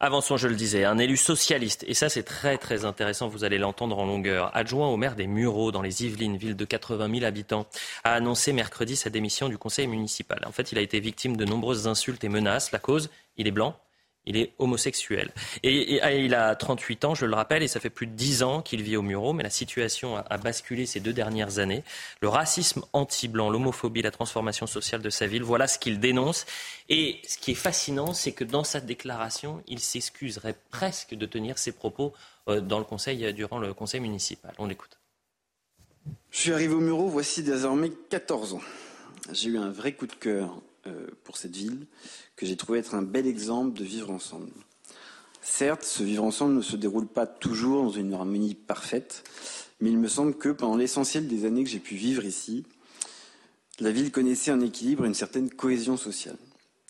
Avançons, 0.00 0.36
je 0.36 0.48
le 0.48 0.54
disais, 0.54 0.83
un 0.90 0.98
élu 0.98 1.16
socialiste, 1.16 1.84
et 1.88 1.94
ça 1.94 2.08
c'est 2.08 2.22
très 2.22 2.58
très 2.58 2.84
intéressant, 2.84 3.28
vous 3.28 3.44
allez 3.44 3.58
l'entendre 3.58 3.98
en 3.98 4.06
longueur, 4.06 4.50
adjoint 4.56 4.88
au 4.88 4.96
maire 4.96 5.14
des 5.16 5.26
Mureaux 5.26 5.72
dans 5.72 5.82
les 5.82 6.04
Yvelines, 6.04 6.36
ville 6.36 6.56
de 6.56 6.64
80 6.64 7.10
000 7.12 7.24
habitants, 7.24 7.66
a 8.04 8.12
annoncé 8.12 8.52
mercredi 8.52 8.96
sa 8.96 9.10
démission 9.10 9.48
du 9.48 9.58
conseil 9.58 9.86
municipal. 9.86 10.40
En 10.46 10.52
fait, 10.52 10.72
il 10.72 10.78
a 10.78 10.80
été 10.80 11.00
victime 11.00 11.36
de 11.36 11.44
nombreuses 11.44 11.86
insultes 11.86 12.24
et 12.24 12.28
menaces. 12.28 12.72
La 12.72 12.78
cause, 12.78 13.10
il 13.36 13.46
est 13.46 13.52
blanc, 13.52 13.76
il 14.26 14.36
est 14.36 14.52
homosexuel. 14.58 15.32
Et, 15.62 16.00
ah, 16.02 16.12
il 16.12 16.34
a 16.34 16.54
38 16.54 17.04
ans, 17.04 17.14
je 17.14 17.26
le 17.26 17.34
rappelle, 17.34 17.62
et 17.62 17.68
ça 17.68 17.80
fait 17.80 17.90
plus 17.90 18.06
de 18.06 18.12
10 18.12 18.42
ans 18.42 18.62
qu'il 18.62 18.82
vit 18.82 18.96
au 18.96 19.02
Muro, 19.02 19.32
mais 19.32 19.42
la 19.42 19.50
situation 19.50 20.16
a, 20.16 20.38
basculé 20.38 20.86
ces 20.86 21.00
deux 21.00 21.12
dernières 21.12 21.58
années. 21.58 21.82
Le 22.20 22.28
racisme 22.28 22.82
anti-blanc, 22.92 23.50
l'homophobie, 23.50 24.02
la 24.02 24.10
transformation 24.10 24.66
sociale 24.66 25.02
de 25.02 25.10
sa 25.10 25.26
ville, 25.26 25.42
voilà 25.42 25.66
ce 25.66 25.78
qu'il 25.78 26.00
dénonce. 26.00 26.46
Et 26.88 27.20
ce 27.26 27.38
qui 27.38 27.52
est 27.52 27.56
fascinant, 27.56 28.12
c'est 28.12 28.32
que 28.32 28.44
dans 28.44 28.64
sa 28.64 28.80
déclaration, 28.80 29.62
il 29.66 29.78
s'excuserait 29.80 30.56
presque 30.70 31.14
de 31.14 31.26
tenir 31.26 31.58
ses 31.58 31.72
propos 31.72 32.12
euh, 32.48 32.60
dans 32.60 32.78
le 32.78 32.84
conseil, 32.84 33.32
durant 33.32 33.58
le 33.58 33.72
conseil 33.74 34.00
municipal. 34.00 34.52
On 34.58 34.66
l'écoute. 34.66 34.98
Je 36.30 36.40
suis 36.40 36.52
arrivé 36.52 36.74
au 36.74 36.80
Muro 36.80 37.08
voici 37.08 37.42
désormais 37.42 37.90
14 38.10 38.54
ans. 38.54 38.60
J'ai 39.32 39.50
eu 39.50 39.58
un 39.58 39.70
vrai 39.70 39.92
coup 39.92 40.06
de 40.06 40.12
cœur 40.12 40.60
euh, 40.86 41.06
pour 41.24 41.36
cette 41.36 41.56
ville 41.56 41.86
que 42.36 42.46
j'ai 42.46 42.56
trouvé 42.56 42.78
être 42.78 42.94
un 42.94 43.02
bel 43.02 43.26
exemple 43.26 43.78
de 43.78 43.84
vivre 43.84 44.10
ensemble. 44.10 44.50
Certes, 45.42 45.84
ce 45.84 46.02
vivre 46.02 46.24
ensemble 46.24 46.54
ne 46.54 46.62
se 46.62 46.76
déroule 46.76 47.06
pas 47.06 47.26
toujours 47.26 47.84
dans 47.84 47.90
une 47.90 48.14
harmonie 48.14 48.54
parfaite, 48.54 49.24
mais 49.80 49.90
il 49.90 49.98
me 49.98 50.08
semble 50.08 50.34
que 50.34 50.48
pendant 50.48 50.76
l'essentiel 50.76 51.28
des 51.28 51.44
années 51.44 51.64
que 51.64 51.70
j'ai 51.70 51.80
pu 51.80 51.96
vivre 51.96 52.24
ici, 52.24 52.64
la 53.80 53.90
ville 53.90 54.10
connaissait 54.10 54.50
un 54.50 54.60
équilibre 54.60 55.04
et 55.04 55.08
une 55.08 55.14
certaine 55.14 55.50
cohésion 55.50 55.96
sociale. 55.96 56.38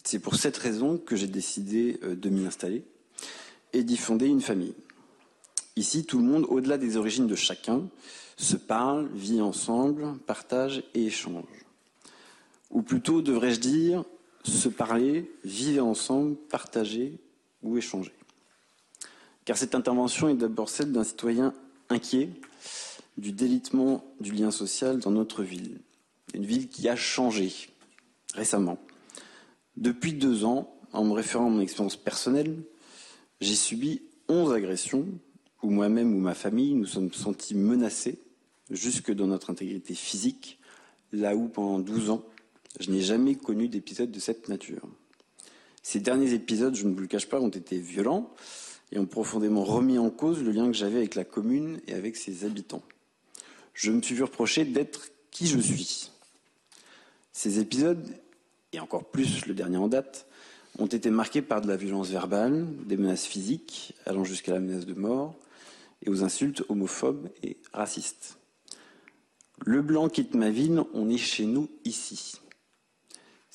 C'est 0.04 0.18
pour 0.18 0.36
cette 0.36 0.56
raison 0.56 0.98
que 0.98 1.16
j'ai 1.16 1.26
décidé 1.26 1.98
euh, 2.02 2.14
de 2.14 2.28
m'y 2.28 2.46
installer 2.46 2.84
et 3.72 3.82
d'y 3.82 3.96
fonder 3.96 4.26
une 4.26 4.42
famille. 4.42 4.74
Ici, 5.76 6.04
tout 6.04 6.18
le 6.18 6.24
monde, 6.24 6.46
au-delà 6.48 6.78
des 6.78 6.96
origines 6.96 7.26
de 7.26 7.34
chacun, 7.34 7.88
se 8.36 8.56
parle, 8.56 9.08
vit 9.14 9.40
ensemble, 9.40 10.16
partage 10.26 10.84
et 10.94 11.06
échange. 11.06 11.44
Ou 12.70 12.82
plutôt, 12.82 13.22
devrais-je 13.22 13.60
dire, 13.60 14.04
se 14.44 14.68
parler, 14.68 15.30
vivre 15.44 15.86
ensemble, 15.86 16.36
partager 16.36 17.18
ou 17.62 17.78
échanger. 17.78 18.12
Car 19.44 19.56
cette 19.56 19.74
intervention 19.74 20.28
est 20.28 20.34
d'abord 20.34 20.68
celle 20.68 20.92
d'un 20.92 21.04
citoyen 21.04 21.54
inquiet 21.88 22.30
du 23.16 23.32
délitement 23.32 24.04
du 24.20 24.32
lien 24.32 24.50
social 24.50 24.98
dans 24.98 25.10
notre 25.10 25.42
ville. 25.42 25.80
Une 26.34 26.44
ville 26.44 26.68
qui 26.68 26.88
a 26.88 26.96
changé 26.96 27.52
récemment. 28.34 28.78
Depuis 29.76 30.12
deux 30.12 30.44
ans, 30.44 30.74
en 30.92 31.04
me 31.04 31.12
référant 31.12 31.46
à 31.46 31.50
mon 31.50 31.60
expérience 31.60 31.96
personnelle, 31.96 32.56
j'ai 33.40 33.54
subi 33.54 34.02
onze 34.28 34.52
agressions 34.52 35.06
où 35.62 35.70
moi-même 35.70 36.14
ou 36.14 36.18
ma 36.18 36.34
famille 36.34 36.74
nous 36.74 36.86
sommes 36.86 37.12
sentis 37.12 37.54
menacés 37.54 38.18
jusque 38.70 39.12
dans 39.12 39.26
notre 39.26 39.50
intégrité 39.50 39.94
physique, 39.94 40.58
là 41.12 41.34
où 41.34 41.48
pendant 41.48 41.78
douze 41.78 42.10
ans, 42.10 42.24
je 42.80 42.90
n'ai 42.90 43.00
jamais 43.00 43.34
connu 43.34 43.68
d'épisode 43.68 44.10
de 44.10 44.20
cette 44.20 44.48
nature. 44.48 44.82
Ces 45.82 46.00
derniers 46.00 46.32
épisodes, 46.32 46.74
je 46.74 46.86
ne 46.86 46.94
vous 46.94 47.00
le 47.00 47.06
cache 47.06 47.28
pas, 47.28 47.40
ont 47.40 47.48
été 47.48 47.78
violents 47.78 48.32
et 48.90 48.98
ont 48.98 49.06
profondément 49.06 49.64
remis 49.64 49.98
en 49.98 50.10
cause 50.10 50.42
le 50.42 50.50
lien 50.50 50.66
que 50.66 50.72
j'avais 50.72 50.96
avec 50.96 51.14
la 51.14 51.24
commune 51.24 51.80
et 51.86 51.94
avec 51.94 52.16
ses 52.16 52.44
habitants. 52.44 52.82
Je 53.74 53.90
me 53.90 54.00
suis 54.00 54.14
vu 54.14 54.22
reprocher 54.22 54.64
d'être 54.64 55.08
qui 55.30 55.46
je 55.46 55.58
suis. 55.58 56.10
Ces 57.32 57.58
épisodes, 57.58 58.06
et 58.72 58.80
encore 58.80 59.04
plus 59.04 59.46
le 59.46 59.54
dernier 59.54 59.76
en 59.76 59.88
date, 59.88 60.26
ont 60.78 60.86
été 60.86 61.10
marqués 61.10 61.42
par 61.42 61.60
de 61.60 61.68
la 61.68 61.76
violence 61.76 62.08
verbale, 62.08 62.66
des 62.86 62.96
menaces 62.96 63.26
physiques 63.26 63.94
allant 64.06 64.24
jusqu'à 64.24 64.52
la 64.52 64.60
menace 64.60 64.86
de 64.86 64.94
mort 64.94 65.34
et 66.02 66.10
aux 66.10 66.24
insultes 66.24 66.64
homophobes 66.68 67.28
et 67.42 67.56
racistes. 67.72 68.38
Le 69.64 69.82
blanc 69.82 70.08
quitte 70.08 70.34
ma 70.34 70.50
ville, 70.50 70.82
on 70.94 71.08
est 71.08 71.18
chez 71.18 71.46
nous 71.46 71.68
ici. 71.84 72.40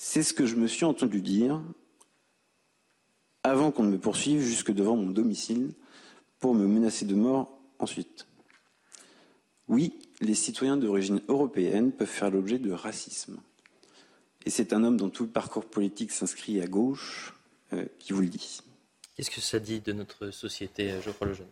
C'est 0.02 0.24
ce 0.24 0.34
que 0.34 0.46
je 0.46 0.56
me 0.56 0.66
suis 0.66 0.86
entendu 0.86 1.22
dire 1.22 1.62
avant 3.44 3.70
qu'on 3.70 3.84
ne 3.84 3.92
me 3.92 4.00
poursuive 4.00 4.40
jusque 4.40 4.72
devant 4.72 4.96
mon 4.96 5.10
domicile 5.12 5.74
pour 6.40 6.56
me 6.56 6.68
menacer 6.68 7.04
de 7.04 7.16
mort 7.16 7.60
ensuite. 7.80 8.26
Oui, 9.68 10.00
les 10.22 10.36
citoyens 10.36 10.78
d'origine 10.78 11.22
européenne 11.28 11.92
peuvent 11.92 12.08
faire 12.08 12.32
l'objet 12.32 12.60
de 12.60 12.72
racisme. 12.72 13.42
Et 14.46 14.50
c'est 14.50 14.72
un 14.72 14.86
homme 14.86 14.96
dont 14.96 15.10
tout 15.10 15.24
le 15.24 15.30
parcours 15.30 15.66
politique 15.66 16.14
s'inscrit 16.14 16.62
à 16.62 16.68
gauche 16.68 17.34
euh, 17.74 17.84
qui 18.00 18.14
vous 18.14 18.22
le 18.22 18.30
dit. 18.30 18.62
Qu'est-ce 19.18 19.30
que 19.30 19.42
ça 19.42 19.60
dit 19.60 19.82
de 19.82 19.92
notre 19.92 20.32
société, 20.32 20.94
Geoffroy 21.02 21.28
Lejeune? 21.28 21.48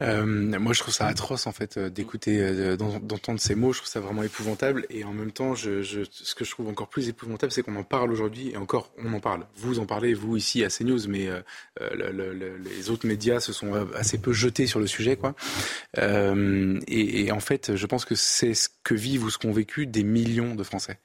Euh, 0.00 0.24
moi, 0.24 0.72
je 0.72 0.80
trouve 0.80 0.94
ça 0.94 1.06
atroce 1.06 1.46
en 1.46 1.52
fait 1.52 1.76
euh, 1.76 1.90
d'écouter, 1.90 2.40
euh, 2.40 2.76
d'entendre 2.76 3.40
ces 3.40 3.54
mots. 3.54 3.72
Je 3.72 3.78
trouve 3.78 3.90
ça 3.90 4.00
vraiment 4.00 4.22
épouvantable. 4.22 4.86
Et 4.90 5.04
en 5.04 5.12
même 5.12 5.32
temps, 5.32 5.54
je, 5.54 5.82
je, 5.82 6.02
ce 6.10 6.34
que 6.34 6.44
je 6.44 6.50
trouve 6.50 6.68
encore 6.68 6.88
plus 6.88 7.08
épouvantable, 7.08 7.50
c'est 7.50 7.62
qu'on 7.62 7.76
en 7.76 7.84
parle 7.84 8.12
aujourd'hui. 8.12 8.50
Et 8.50 8.56
encore, 8.56 8.92
on 8.98 9.12
en 9.12 9.20
parle. 9.20 9.46
Vous 9.56 9.78
en 9.80 9.86
parlez, 9.86 10.14
vous 10.14 10.36
ici 10.36 10.64
à 10.64 10.68
CNews, 10.68 11.08
mais 11.08 11.28
euh, 11.28 11.40
le, 11.80 12.12
le, 12.12 12.56
les 12.58 12.90
autres 12.90 13.06
médias 13.06 13.40
se 13.40 13.52
sont 13.52 13.74
assez 13.94 14.18
peu 14.18 14.32
jetés 14.32 14.66
sur 14.66 14.78
le 14.78 14.86
sujet, 14.86 15.16
quoi. 15.16 15.34
Et, 15.96 17.24
et, 17.24 17.32
en 17.32 17.40
fait, 17.40 17.74
je 17.74 17.86
pense 17.86 18.04
que 18.04 18.14
c'est 18.14 18.54
ce 18.54 18.68
que 18.84 18.94
vivent 18.94 19.24
ou 19.24 19.30
ce 19.30 19.38
qu'ont 19.38 19.52
vécu 19.52 19.86
des 19.86 20.04
millions 20.04 20.54
de 20.54 20.62
Français. 20.62 20.98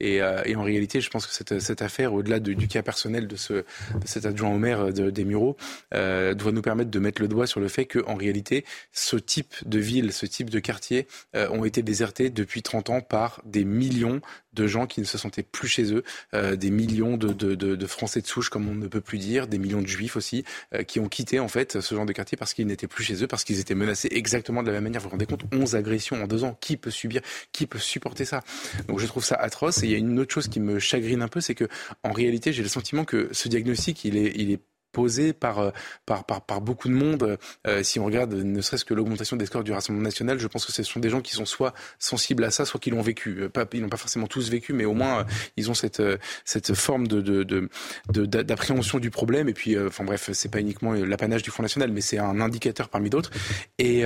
Et, 0.00 0.22
euh, 0.22 0.42
et, 0.44 0.56
en 0.56 0.62
réalité, 0.62 1.00
je 1.00 1.10
pense 1.10 1.26
que 1.26 1.32
cette, 1.32 1.60
cette 1.60 1.82
affaire, 1.82 2.14
au-delà 2.14 2.40
de, 2.40 2.52
du 2.54 2.68
cas 2.68 2.82
personnel 2.82 3.28
de, 3.28 3.36
ce, 3.36 3.52
de 3.52 3.64
cet 4.06 4.26
adjoint 4.26 4.50
au 4.50 4.58
maire 4.58 4.80
euh, 4.80 4.92
de, 4.92 5.10
des 5.10 5.24
Mureaux, 5.24 5.56
euh, 5.94 6.34
doit 6.34 6.52
nous 6.52 6.62
permettre 6.62 6.90
de 6.90 6.98
mettre 6.98 7.20
le 7.20 7.28
doigt 7.28 7.46
sur 7.46 7.60
le 7.60 7.68
fait 7.68 7.86
qu'en 7.86 8.14
réalité, 8.14 8.64
ce 8.92 9.16
type 9.16 9.54
de 9.66 9.78
ville, 9.78 10.12
ce 10.12 10.26
type 10.26 10.50
de 10.50 10.58
quartier 10.58 11.06
euh, 11.36 11.48
ont 11.50 11.64
été 11.64 11.82
désertés 11.82 12.30
depuis 12.30 12.62
30 12.62 12.90
ans 12.90 13.00
par 13.00 13.42
des 13.44 13.64
millions 13.64 14.20
de 14.52 14.66
gens 14.66 14.86
qui 14.86 15.00
ne 15.00 15.06
se 15.06 15.18
sentaient 15.18 15.42
plus 15.42 15.68
chez 15.68 15.92
eux, 15.92 16.02
euh, 16.34 16.56
des 16.56 16.70
millions 16.70 17.16
de, 17.16 17.28
de, 17.32 17.54
de, 17.54 17.76
de, 17.76 17.86
Français 17.86 18.20
de 18.20 18.26
souche, 18.26 18.48
comme 18.48 18.68
on 18.68 18.74
ne 18.74 18.88
peut 18.88 19.00
plus 19.00 19.18
dire, 19.18 19.46
des 19.46 19.58
millions 19.58 19.82
de 19.82 19.86
Juifs 19.86 20.16
aussi, 20.16 20.44
euh, 20.74 20.82
qui 20.82 21.00
ont 21.00 21.08
quitté 21.08 21.40
en 21.40 21.48
fait 21.48 21.80
ce 21.80 21.94
genre 21.94 22.06
de 22.06 22.12
quartier 22.12 22.36
parce 22.36 22.54
qu'ils 22.54 22.66
n'étaient 22.66 22.86
plus 22.88 23.04
chez 23.04 23.22
eux, 23.22 23.26
parce 23.26 23.44
qu'ils 23.44 23.60
étaient 23.60 23.74
menacés 23.74 24.08
exactement 24.10 24.62
de 24.62 24.68
la 24.68 24.74
même 24.74 24.84
manière. 24.84 25.00
Vous 25.00 25.08
vous 25.08 25.10
rendez 25.10 25.26
compte 25.26 25.44
11 25.52 25.76
agressions 25.76 26.22
en 26.22 26.26
deux 26.26 26.44
ans. 26.44 26.56
Qui 26.60 26.76
peut 26.76 26.90
subir 26.90 27.20
Qui 27.52 27.66
peut 27.66 27.78
supporter 27.78 28.24
ça? 28.24 28.42
Donc 28.88 28.98
je 28.98 29.06
trouve 29.06 29.24
ça 29.24 29.36
atroce. 29.36 29.82
Et 29.82 29.86
il 29.86 29.92
y 29.92 29.94
a 29.94 29.98
une 29.98 30.18
autre 30.18 30.32
chose 30.32 30.48
qui 30.48 30.60
me 30.60 30.78
chagrine 30.78 31.22
un 31.22 31.28
peu, 31.28 31.40
c'est 31.40 31.54
que 31.54 31.68
en 32.02 32.12
réalité, 32.12 32.52
j'ai 32.52 32.62
le 32.62 32.68
sentiment 32.68 33.04
que 33.04 33.28
ce 33.32 33.48
diagnostic, 33.48 34.04
il 34.04 34.16
est, 34.16 34.32
il 34.36 34.50
est 34.50 34.60
posée 34.92 35.32
par, 35.32 35.58
euh, 35.58 35.70
par, 36.06 36.24
par, 36.24 36.42
par, 36.42 36.60
beaucoup 36.60 36.88
de 36.88 36.94
monde. 36.94 37.38
Euh, 37.66 37.82
si 37.82 37.98
on 37.98 38.04
regarde 38.04 38.32
ne 38.34 38.60
serait-ce 38.60 38.84
que 38.84 38.94
l'augmentation 38.94 39.36
des 39.36 39.46
scores 39.46 39.64
du 39.64 39.72
Rassemblement 39.72 40.04
national, 40.04 40.38
je 40.38 40.46
pense 40.46 40.66
que 40.66 40.72
ce 40.72 40.82
sont 40.82 41.00
des 41.00 41.10
gens 41.10 41.20
qui 41.20 41.32
sont 41.32 41.46
soit 41.46 41.74
sensibles 41.98 42.44
à 42.44 42.50
ça, 42.50 42.64
soit 42.64 42.80
qui 42.80 42.90
l'ont 42.90 43.02
vécu. 43.02 43.42
Euh, 43.42 43.48
pas, 43.48 43.66
ils 43.72 43.82
n'ont 43.82 43.88
pas 43.88 43.96
forcément 43.96 44.26
tous 44.26 44.50
vécu, 44.50 44.72
mais 44.72 44.84
au 44.84 44.94
moins 44.94 45.26
ils 45.56 45.70
ont 45.70 45.74
cette, 45.74 46.02
cette 46.44 46.74
forme 46.74 47.06
de, 47.06 47.68
d'appréhension 48.08 48.98
du 48.98 49.10
problème. 49.10 49.48
Et 49.48 49.54
puis, 49.54 49.78
enfin 49.78 50.04
bref, 50.04 50.30
c'est 50.32 50.50
pas 50.50 50.60
uniquement 50.60 50.92
l'apanage 50.92 51.42
du 51.42 51.50
Front 51.50 51.62
national, 51.62 51.92
mais 51.92 52.00
c'est 52.00 52.18
un 52.18 52.40
indicateur 52.40 52.88
parmi 52.88 53.10
d'autres. 53.10 53.30
Et 53.78 54.04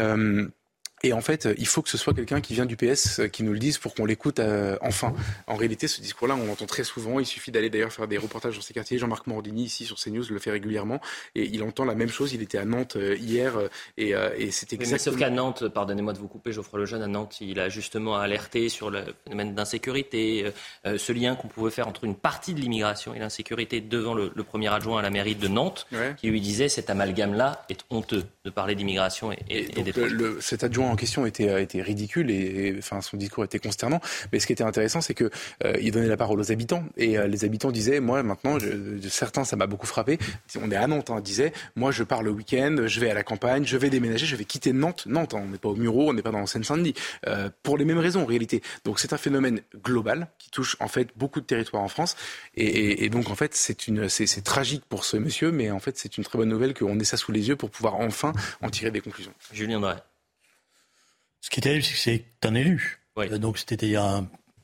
et 1.05 1.13
en 1.13 1.21
fait, 1.21 1.47
il 1.59 1.67
faut 1.67 1.83
que 1.83 1.91
ce 1.91 1.99
soit 1.99 2.15
quelqu'un 2.15 2.41
qui 2.41 2.55
vient 2.55 2.65
du 2.65 2.77
PS 2.77 3.21
euh, 3.21 3.29
qui 3.29 3.43
nous 3.43 3.53
le 3.53 3.59
dise 3.59 3.77
pour 3.77 3.95
qu'on 3.95 4.07
l'écoute 4.07 4.39
euh, 4.39 4.79
enfin. 4.81 5.13
En 5.47 5.55
réalité, 5.55 5.87
ce 5.87 6.01
discours-là, 6.01 6.35
on 6.35 6.47
l'entend 6.47 6.65
très 6.65 6.83
souvent. 6.83 7.21
Il 7.21 7.27
suffit 7.27 7.51
d'aller 7.51 7.69
d'ailleurs 7.69 7.93
faire 7.93 8.09
des 8.09 8.17
reportages 8.17 8.57
dans 8.57 8.63
ces 8.63 8.73
quartiers. 8.73 8.97
Jean-Marc 8.97 9.27
Morandini, 9.27 9.65
ici 9.65 9.85
sur 9.85 9.99
CNews, 9.99 10.25
le 10.31 10.39
fait 10.39 10.51
régulièrement. 10.51 11.03
Et 11.35 11.45
il 11.45 11.63
entend 11.63 11.85
la 11.85 11.95
même 11.95 12.09
chose. 12.09 12.33
Il 12.33 12.41
était 12.41 12.57
à 12.57 12.65
Nantes 12.65 12.97
euh, 12.97 13.17
hier 13.17 13.53
et, 13.99 14.15
et 14.39 14.51
c'était 14.51 14.77
exactement... 14.77 15.13
sauf 15.13 15.21
qu'à 15.21 15.29
Nantes, 15.29 15.69
pardonnez-moi 15.69 16.15
de 16.15 16.19
vous 16.19 16.29
couper, 16.29 16.53
Geoffroy 16.53 16.81
Lejeune, 16.81 17.03
à 17.03 17.07
Nantes, 17.07 17.37
il 17.43 17.61
a 17.61 17.69
justement 17.69 18.17
alerté 18.17 18.71
sur 18.71 18.89
le 18.89 19.05
phénomène 19.25 19.55
d'insécurité, 19.55 20.53
ce 20.85 21.13
lien 21.13 21.35
qu'on 21.35 21.49
pouvait 21.49 21.71
faire 21.71 21.89
entre 21.89 22.05
une 22.05 22.15
partie 22.15 22.55
de 22.55 22.61
l'immigration 22.61 23.15
et 23.15 23.19
l'insécurité 23.19 23.81
devant 23.81 24.15
le, 24.15 24.31
premier 24.45 24.73
adjoint 24.73 25.01
à 25.01 25.03
la 25.03 25.11
mairie 25.11 25.35
de 25.35 25.49
Nantes, 25.49 25.87
qui 26.17 26.29
lui 26.29 26.41
disait 26.41 26.69
cet 26.69 26.89
amalgame-là 26.89 27.65
est 27.69 27.85
honteux 27.91 28.25
de 28.45 28.51
parler 28.51 28.75
d'immigration 28.75 29.33
et, 29.33 29.39
et, 29.51 29.81
et, 29.81 29.93
Cet 30.41 30.65
adjoint 30.65 30.94
en 30.95 30.97
question 30.97 31.27
était, 31.27 31.61
été 31.61 31.83
ridicule 31.83 32.31
et, 32.31 32.79
son 32.81 33.17
discours 33.17 33.45
était 33.45 33.59
consternant. 33.59 34.01
Mais 34.33 34.39
ce 34.39 34.47
qui 34.47 34.53
était 34.53 34.65
intéressant, 34.65 35.01
c'est 35.01 35.15
que 35.15 35.29
euh, 35.65 35.75
il 35.81 35.91
donnait 35.91 36.07
la 36.07 36.17
parole 36.17 36.39
aux 36.39 36.53
habitants 36.53 36.85
et 36.97 37.19
euh, 37.19 37.27
les 37.27 37.45
habitants 37.45 37.73
disaient, 37.73 37.99
moi 37.99 38.23
maintenant, 38.23 38.59
certains 39.09 39.45
ça 39.45 39.57
m'a 39.57 39.67
beaucoup 39.67 39.87
frappé. 39.87 40.19
On 40.63 40.71
est 40.71 40.77
à 40.77 40.87
Nantes, 40.87 41.11
hein, 41.11 41.21
disaient, 41.21 41.53
moi 41.75 41.91
je 41.91 42.05
pars 42.05 42.23
le 42.23 42.31
week-end, 42.31 42.77
je 42.87 43.01
vais 43.01 43.11
à 43.11 43.15
la 43.15 43.25
campagne, 43.25 43.67
je 43.67 43.77
vais 43.77 43.91
déménager, 43.91 44.25
je 44.25 44.37
vais 44.37 44.45
quitter 44.45 44.73
Nantes. 44.73 45.05
Nantes, 45.07 45.35
hein, 45.35 45.43
on 45.45 45.49
n'est 45.49 45.59
pas 45.59 45.69
au 45.69 45.75
Muro, 45.75 46.09
on 46.09 46.13
n'est 46.13 46.23
pas 46.23 46.31
dans 46.31 46.47
Seine-Saint-Denis, 46.47 46.95
euh, 47.27 47.51
pour 47.65 47.77
les 47.77 47.85
mêmes 47.85 47.99
raisons 47.99 48.23
en 48.23 48.27
réalité. 48.27 48.63
Donc 48.85 49.01
c'est 49.01 49.13
un 49.13 49.19
phénomène 49.19 49.61
global 49.83 50.29
qui 50.39 50.51
touche 50.51 50.77
en 50.79 50.89
fait 50.89 51.09
beaucoup 51.17 51.41
de 51.41 51.47
territoires 51.47 51.83
en 51.83 51.89
France 51.89 52.15
et, 52.55 53.09
donc 53.09 53.31
en 53.31 53.35
fait 53.35 53.55
c'est 53.55 54.45
tragique 54.45 54.85
pour 54.89 55.05
ce 55.05 55.17
monsieur, 55.17 55.51
mais 55.51 55.73
en 55.73 55.81
fait 55.81 55.99
c'est 55.99 56.17
une 56.19 56.25
très 56.25 56.39
bonne 56.39 56.49
nouvelle 56.49 56.73
qu'on 56.73 56.99
ait 57.01 57.05
ça 57.05 57.17
sous 57.17 57.33
les 57.33 57.49
yeux 57.49 57.57
pour 57.57 57.71
pouvoir 57.71 57.97
enfin 57.97 58.33
en 58.63 58.71
tirer 58.71 58.93
des 58.93 59.01
conclusions. 59.01 59.35
Julien 59.53 59.81
Drey. 59.81 59.97
Ce 61.45 61.51
qui 61.51 61.61
est 61.61 61.63
terrible, 61.63 61.85
c'est 61.85 61.93
que 61.93 62.25
c'est 62.41 62.49
un 62.49 62.55
élu. 62.55 63.03
Euh, 63.19 63.37
donc 63.37 63.59
c'était 63.59 63.95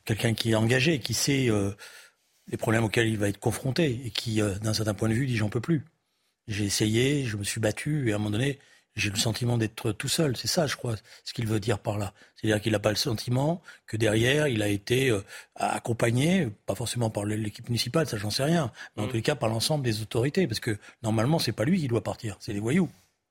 quelqu'un 0.06 0.32
qui 0.32 0.52
est 0.52 0.54
engagé, 0.54 0.98
qui 0.98 1.12
sait 1.12 1.50
euh, 1.50 1.72
les 2.46 2.56
problèmes 2.56 2.84
auxquels 2.84 3.06
il 3.06 3.18
va 3.18 3.28
être 3.28 3.38
confronté 3.38 4.00
et 4.06 4.10
qui, 4.10 4.40
euh, 4.40 4.54
d'un 4.60 4.72
certain 4.72 4.94
point 4.94 5.10
de 5.10 5.12
vue, 5.12 5.26
dit 5.26 5.36
j'en 5.36 5.50
peux 5.50 5.60
plus. 5.60 5.84
J'ai 6.48 6.64
essayé, 6.64 7.26
je 7.26 7.36
me 7.36 7.44
suis 7.44 7.60
battu 7.60 8.08
et 8.08 8.12
à 8.12 8.14
un 8.14 8.18
moment 8.18 8.30
donné, 8.30 8.58
j'ai 8.96 9.10
le 9.10 9.16
sentiment 9.16 9.58
d'être 9.58 9.92
tout 9.92 10.08
seul. 10.08 10.38
C'est 10.38 10.48
ça, 10.48 10.66
je 10.66 10.76
crois, 10.76 10.94
ce 11.22 11.34
qu'il 11.34 11.46
veut 11.46 11.60
dire 11.60 11.80
par 11.80 11.98
là. 11.98 12.14
C'est-à-dire 12.34 12.62
qu'il 12.62 12.72
n'a 12.72 12.78
pas 12.78 12.88
le 12.88 12.96
sentiment 12.96 13.60
que 13.86 13.98
derrière, 13.98 14.48
il 14.48 14.62
a 14.62 14.68
été 14.68 15.14
accompagné, 15.56 16.48
pas 16.64 16.74
forcément 16.74 17.10
par 17.10 17.26
l'équipe 17.26 17.68
municipale, 17.68 18.06
ça 18.06 18.16
j'en 18.16 18.30
sais 18.30 18.44
rien, 18.44 18.72
mais 18.96 19.02
en 19.02 19.04
mmh. 19.04 19.08
tous 19.10 19.16
les 19.16 19.22
cas 19.22 19.34
par 19.34 19.50
l'ensemble 19.50 19.84
des 19.84 20.00
autorités, 20.00 20.46
parce 20.46 20.60
que 20.60 20.78
normalement, 21.02 21.38
c'est 21.38 21.52
pas 21.52 21.64
lui 21.64 21.78
qui 21.78 21.88
doit 21.88 22.02
partir, 22.02 22.38
c'est 22.40 22.54
les 22.54 22.58
voyous. 22.58 22.88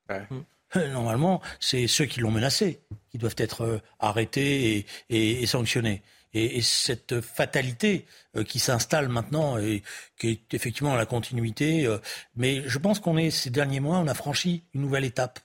Ouais. 0.08 0.24
Mmh. 0.30 0.38
Normalement, 0.74 1.40
c'est 1.58 1.86
ceux 1.86 2.04
qui 2.04 2.20
l'ont 2.20 2.30
menacé 2.30 2.80
qui 3.10 3.18
doivent 3.18 3.36
être 3.38 3.62
euh, 3.62 3.82
arrêtés 3.98 4.86
et, 5.08 5.46
sanctionnés. 5.46 6.02
Et, 6.32 6.58
et, 6.58 6.62
cette 6.62 7.20
fatalité 7.20 8.06
euh, 8.36 8.44
qui 8.44 8.60
s'installe 8.60 9.08
maintenant 9.08 9.58
et 9.58 9.82
qui 10.18 10.28
est 10.28 10.54
effectivement 10.54 10.94
la 10.94 11.06
continuité. 11.06 11.86
Euh, 11.86 11.98
mais 12.36 12.62
je 12.66 12.78
pense 12.78 13.00
qu'on 13.00 13.16
est 13.16 13.30
ces 13.30 13.50
derniers 13.50 13.80
mois, 13.80 13.98
on 13.98 14.06
a 14.06 14.14
franchi 14.14 14.64
une 14.74 14.82
nouvelle 14.82 15.04
étape. 15.04 15.40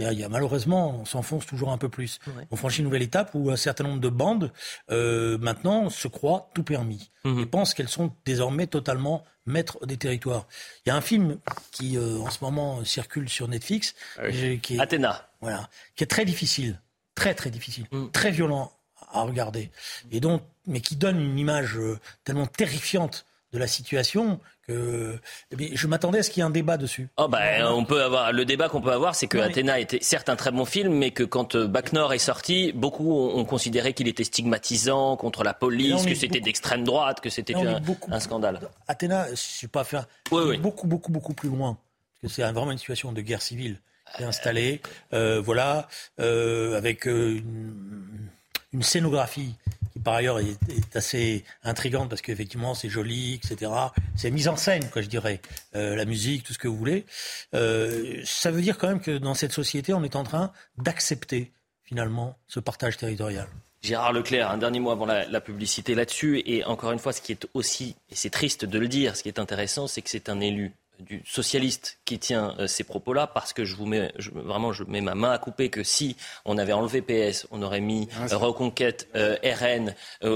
Il 0.00 0.12
y 0.12 0.22
a, 0.22 0.28
malheureusement, 0.28 1.00
on 1.00 1.04
s'enfonce 1.04 1.44
toujours 1.44 1.72
un 1.72 1.78
peu 1.78 1.88
plus. 1.88 2.20
On 2.52 2.56
franchit 2.56 2.78
une 2.78 2.84
nouvelle 2.84 3.02
étape 3.02 3.30
où 3.34 3.50
un 3.50 3.56
certain 3.56 3.82
nombre 3.82 4.00
de 4.00 4.08
bandes 4.08 4.52
euh, 4.90 5.38
maintenant 5.38 5.90
se 5.90 6.06
croient 6.06 6.50
tout 6.54 6.62
permis 6.62 7.10
mmh. 7.24 7.40
et 7.40 7.46
pensent 7.46 7.74
qu'elles 7.74 7.88
sont 7.88 8.12
désormais 8.24 8.68
totalement 8.68 9.24
maîtres 9.44 9.84
des 9.86 9.96
territoires. 9.96 10.46
Il 10.86 10.90
y 10.90 10.92
a 10.92 10.96
un 10.96 11.00
film 11.00 11.38
qui 11.72 11.96
euh, 11.96 12.18
en 12.18 12.30
ce 12.30 12.44
moment 12.44 12.84
circule 12.84 13.28
sur 13.28 13.48
Netflix, 13.48 13.96
ah 14.18 14.30
qui 14.30 14.76
est, 14.76 14.80
Athéna, 14.80 15.28
voilà, 15.40 15.68
qui 15.96 16.04
est 16.04 16.08
très 16.08 16.24
difficile, 16.24 16.80
très 17.16 17.34
très 17.34 17.50
difficile, 17.50 17.86
mmh. 17.90 18.10
très 18.12 18.30
violent 18.30 18.70
à 19.10 19.22
regarder, 19.22 19.70
et 20.12 20.20
donc, 20.20 20.42
mais 20.66 20.80
qui 20.80 20.94
donne 20.94 21.20
une 21.20 21.38
image 21.38 21.76
euh, 21.76 21.98
tellement 22.24 22.46
terrifiante 22.46 23.24
de 23.52 23.58
la 23.58 23.66
situation 23.66 24.40
que 24.66 25.18
eh 25.58 25.76
je 25.76 25.86
m'attendais 25.86 26.18
à 26.18 26.22
ce 26.22 26.30
qu'il 26.30 26.40
y 26.40 26.44
ait 26.44 26.46
un 26.46 26.50
débat 26.50 26.76
dessus. 26.76 27.08
Oh 27.16 27.28
bah, 27.28 27.40
on 27.72 27.84
peut 27.84 28.02
avoir 28.02 28.32
le 28.32 28.44
débat 28.44 28.68
qu'on 28.68 28.82
peut 28.82 28.92
avoir, 28.92 29.14
c'est 29.14 29.26
que 29.26 29.38
Athéna 29.38 29.80
était 29.80 30.00
certes 30.02 30.28
un 30.28 30.36
très 30.36 30.50
bon 30.50 30.66
film, 30.66 30.92
mais 30.94 31.10
que 31.10 31.22
quand 31.22 31.54
euh, 31.54 31.66
Bac 31.66 31.92
Nord 31.92 32.12
est 32.12 32.18
sorti, 32.18 32.72
beaucoup 32.72 33.10
ont, 33.10 33.44
considéré 33.44 33.94
qu'il 33.94 34.08
était 34.08 34.24
stigmatisant 34.24 35.16
contre 35.16 35.42
la 35.42 35.54
police, 35.54 36.04
que 36.04 36.14
c'était 36.14 36.40
d'extrême 36.40 36.84
droite, 36.84 37.20
que 37.20 37.30
c'était 37.30 37.54
un, 37.54 38.20
scandale. 38.20 38.60
Athéna, 38.86 39.28
je 39.30 39.36
suis 39.36 39.68
pas 39.68 39.84
faire 39.84 40.06
beaucoup 40.30 40.86
beaucoup 40.86 41.10
beaucoup 41.10 41.34
plus 41.34 41.48
loin, 41.48 41.78
parce 42.20 42.34
que 42.34 42.42
c'est 42.42 42.52
vraiment 42.52 42.72
une 42.72 42.78
situation 42.78 43.12
de 43.12 43.20
guerre 43.22 43.42
civile 43.42 43.80
qui 44.16 44.22
est 44.22 44.26
installée, 44.26 44.80
euh, 45.12 45.40
voilà, 45.40 45.88
euh, 46.20 46.76
avec 46.76 47.06
une 47.06 48.28
une 48.72 48.82
scénographie 48.82 49.54
par 50.02 50.14
ailleurs 50.14 50.38
est, 50.40 50.58
assez 50.94 51.44
intrigante 51.62 52.08
parce 52.08 52.22
qu'effectivement 52.22 52.74
c'est 52.74 52.88
joli, 52.88 53.34
etc. 53.34 53.70
C'est 54.16 54.30
mise 54.30 54.48
en 54.48 54.56
scène, 54.56 54.88
quoi, 54.90 55.02
je 55.02 55.08
dirais. 55.08 55.40
Euh, 55.74 55.96
la 55.96 56.04
musique, 56.04 56.44
tout 56.44 56.52
ce 56.52 56.58
que 56.58 56.68
vous 56.68 56.76
voulez. 56.76 57.04
Euh, 57.54 58.20
ça 58.24 58.50
veut 58.50 58.62
dire 58.62 58.78
quand 58.78 58.88
même 58.88 59.00
que 59.00 59.18
dans 59.18 59.34
cette 59.34 59.52
société, 59.52 59.92
on 59.92 60.02
est 60.02 60.16
en 60.16 60.24
train 60.24 60.52
d'accepter 60.76 61.52
finalement 61.84 62.36
ce 62.46 62.60
partage 62.60 62.96
territorial. 62.96 63.48
Gérard 63.80 64.12
Leclerc, 64.12 64.50
un 64.50 64.58
dernier 64.58 64.80
mot 64.80 64.90
avant 64.90 65.06
la, 65.06 65.26
la 65.28 65.40
publicité 65.40 65.94
là-dessus. 65.94 66.42
Et 66.46 66.64
encore 66.64 66.92
une 66.92 66.98
fois, 66.98 67.12
ce 67.12 67.22
qui 67.22 67.32
est 67.32 67.46
aussi, 67.54 67.94
et 68.10 68.16
c'est 68.16 68.30
triste 68.30 68.64
de 68.64 68.78
le 68.78 68.88
dire, 68.88 69.16
ce 69.16 69.22
qui 69.22 69.28
est 69.28 69.38
intéressant, 69.38 69.86
c'est 69.86 70.02
que 70.02 70.10
c'est 70.10 70.28
un 70.28 70.40
élu 70.40 70.72
du 70.98 71.22
socialiste 71.24 71.98
qui 72.04 72.18
tient 72.18 72.54
euh, 72.58 72.66
ces 72.66 72.84
propos-là, 72.84 73.26
parce 73.26 73.52
que 73.52 73.64
je 73.64 73.76
vous 73.76 73.86
mets 73.86 74.12
vraiment, 74.18 74.72
je 74.72 74.84
mets 74.84 75.00
ma 75.00 75.14
main 75.14 75.30
à 75.30 75.38
couper 75.38 75.68
que 75.70 75.82
si 75.82 76.16
on 76.44 76.58
avait 76.58 76.72
enlevé 76.72 77.02
PS, 77.02 77.46
on 77.50 77.62
aurait 77.62 77.80
mis 77.80 78.08
ah, 78.18 78.36
Reconquête, 78.36 79.08
euh, 79.14 79.36
RN 79.42 79.94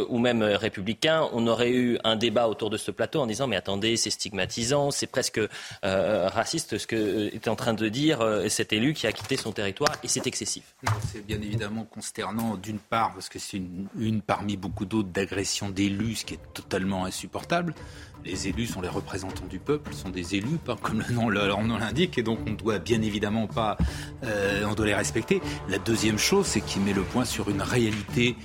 ou 0.08 0.18
même 0.18 0.42
Républicain, 0.42 1.28
on 1.32 1.46
aurait 1.46 1.70
eu 1.70 1.98
un 2.04 2.16
débat 2.16 2.48
autour 2.48 2.70
de 2.70 2.76
ce 2.76 2.90
plateau 2.90 3.20
en 3.20 3.26
disant 3.26 3.46
mais 3.46 3.56
attendez, 3.56 3.96
c'est 3.96 4.10
stigmatisant, 4.10 4.90
c'est 4.90 5.06
presque 5.06 5.40
raciste 5.82 6.78
ce 6.78 6.86
que 6.86 7.34
est 7.34 7.48
en 7.48 7.56
train 7.56 7.74
de 7.74 7.88
dire 7.88 8.20
cet 8.48 8.72
élu 8.72 8.94
qui 8.94 9.06
a 9.06 9.12
quitté 9.12 9.36
son 9.36 9.52
territoire 9.52 9.96
et 10.02 10.08
c'est 10.08 10.26
excessif. 10.26 10.74
C'est 11.12 11.24
bien 11.24 11.40
évidemment 11.40 11.84
consternant 11.84 12.56
d'une 12.56 12.78
part 12.78 13.14
parce 13.14 13.28
que 13.28 13.38
c'est 13.38 13.56
une, 13.56 13.88
une 13.98 14.22
parmi 14.22 14.56
beaucoup 14.56 14.84
d'autres 14.84 15.08
d'agressions 15.08 15.70
d'élus, 15.70 16.16
ce 16.16 16.24
qui 16.24 16.34
est 16.34 16.52
totalement 16.54 17.04
insupportable 17.04 17.74
les 18.24 18.48
élus 18.48 18.66
sont 18.66 18.80
les 18.80 18.88
représentants 18.88 19.46
du 19.46 19.58
peuple, 19.58 19.92
sont 19.94 20.10
des 20.10 20.34
élus, 20.34 20.58
comme 20.82 21.02
le 21.06 21.14
nom, 21.14 21.28
l'indique, 21.28 22.18
et 22.18 22.22
donc 22.22 22.38
on 22.46 22.52
doit 22.52 22.78
bien 22.78 23.02
évidemment 23.02 23.46
pas, 23.46 23.76
euh, 24.24 24.64
on 24.68 24.74
doit 24.74 24.86
les 24.86 24.94
respecter. 24.94 25.40
La 25.68 25.78
deuxième 25.78 26.18
chose, 26.18 26.46
c'est 26.46 26.60
qu'il 26.60 26.82
met 26.82 26.92
le 26.92 27.02
point 27.02 27.24
sur 27.24 27.50
une 27.50 27.62
réalité 27.62 28.36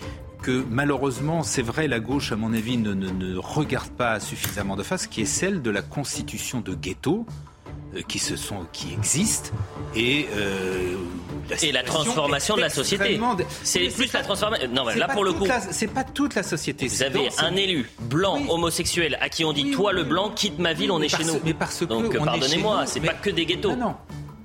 que 0.41 0.63
malheureusement, 0.69 1.43
c'est 1.43 1.61
vrai, 1.61 1.87
la 1.87 1.99
gauche, 1.99 2.31
à 2.31 2.35
mon 2.35 2.53
avis, 2.53 2.77
ne, 2.77 3.37
regarde 3.37 3.89
pas 3.89 4.19
suffisamment 4.19 4.75
de 4.75 4.83
face, 4.83 5.07
qui 5.07 5.21
est 5.21 5.25
celle 5.25 5.61
de 5.61 5.71
la 5.71 5.81
constitution 5.81 6.61
de 6.61 6.73
ghetto 6.75 7.25
euh, 7.25 7.56
qui 8.08 8.19
se 8.19 8.36
sont, 8.36 8.65
qui 8.73 8.93
existent 8.93 9.52
et 9.95 10.28
euh, 10.36 10.95
la 11.50 11.63
et 11.63 11.71
la 11.71 11.84
transformation 11.84 12.56
de 12.56 12.62
la 12.62 12.69
société. 12.69 13.19
C'est 13.63 13.88
plus 13.89 14.12
la 14.13 14.23
transformation. 14.23 14.67
Non, 14.71 14.86
là 14.86 15.08
pour 15.08 15.23
le 15.23 15.34
coup, 15.34 15.47
c'est 15.71 15.88
pas 15.88 16.04
toute 16.04 16.36
la 16.36 16.43
société. 16.43 16.88
Vous 16.88 17.04
avez 17.04 17.30
un 17.39 17.56
élu 17.56 17.89
blanc 18.02 18.41
homosexuel 18.50 19.17
à 19.21 19.30
qui 19.30 19.45
on 19.45 19.54
dit 19.54 19.71
toi 19.71 19.93
le 19.93 20.04
blanc 20.04 20.30
quitte 20.30 20.60
ma 20.60 20.73
ville, 20.73 20.91
on 20.91 21.02
est 21.02 21.10
chez 21.10 21.23
nous. 21.23 21.39
Mais 21.43 21.54
parce 21.54 21.80
que 21.80 21.86
donc 21.86 22.17
pardonnez-moi, 22.17 22.86
c'est 22.86 23.00
pas 23.00 23.13
que 23.13 23.30
des 23.30 23.45
ghettos. 23.45 23.71
Non, 23.71 23.78
non. 23.78 23.95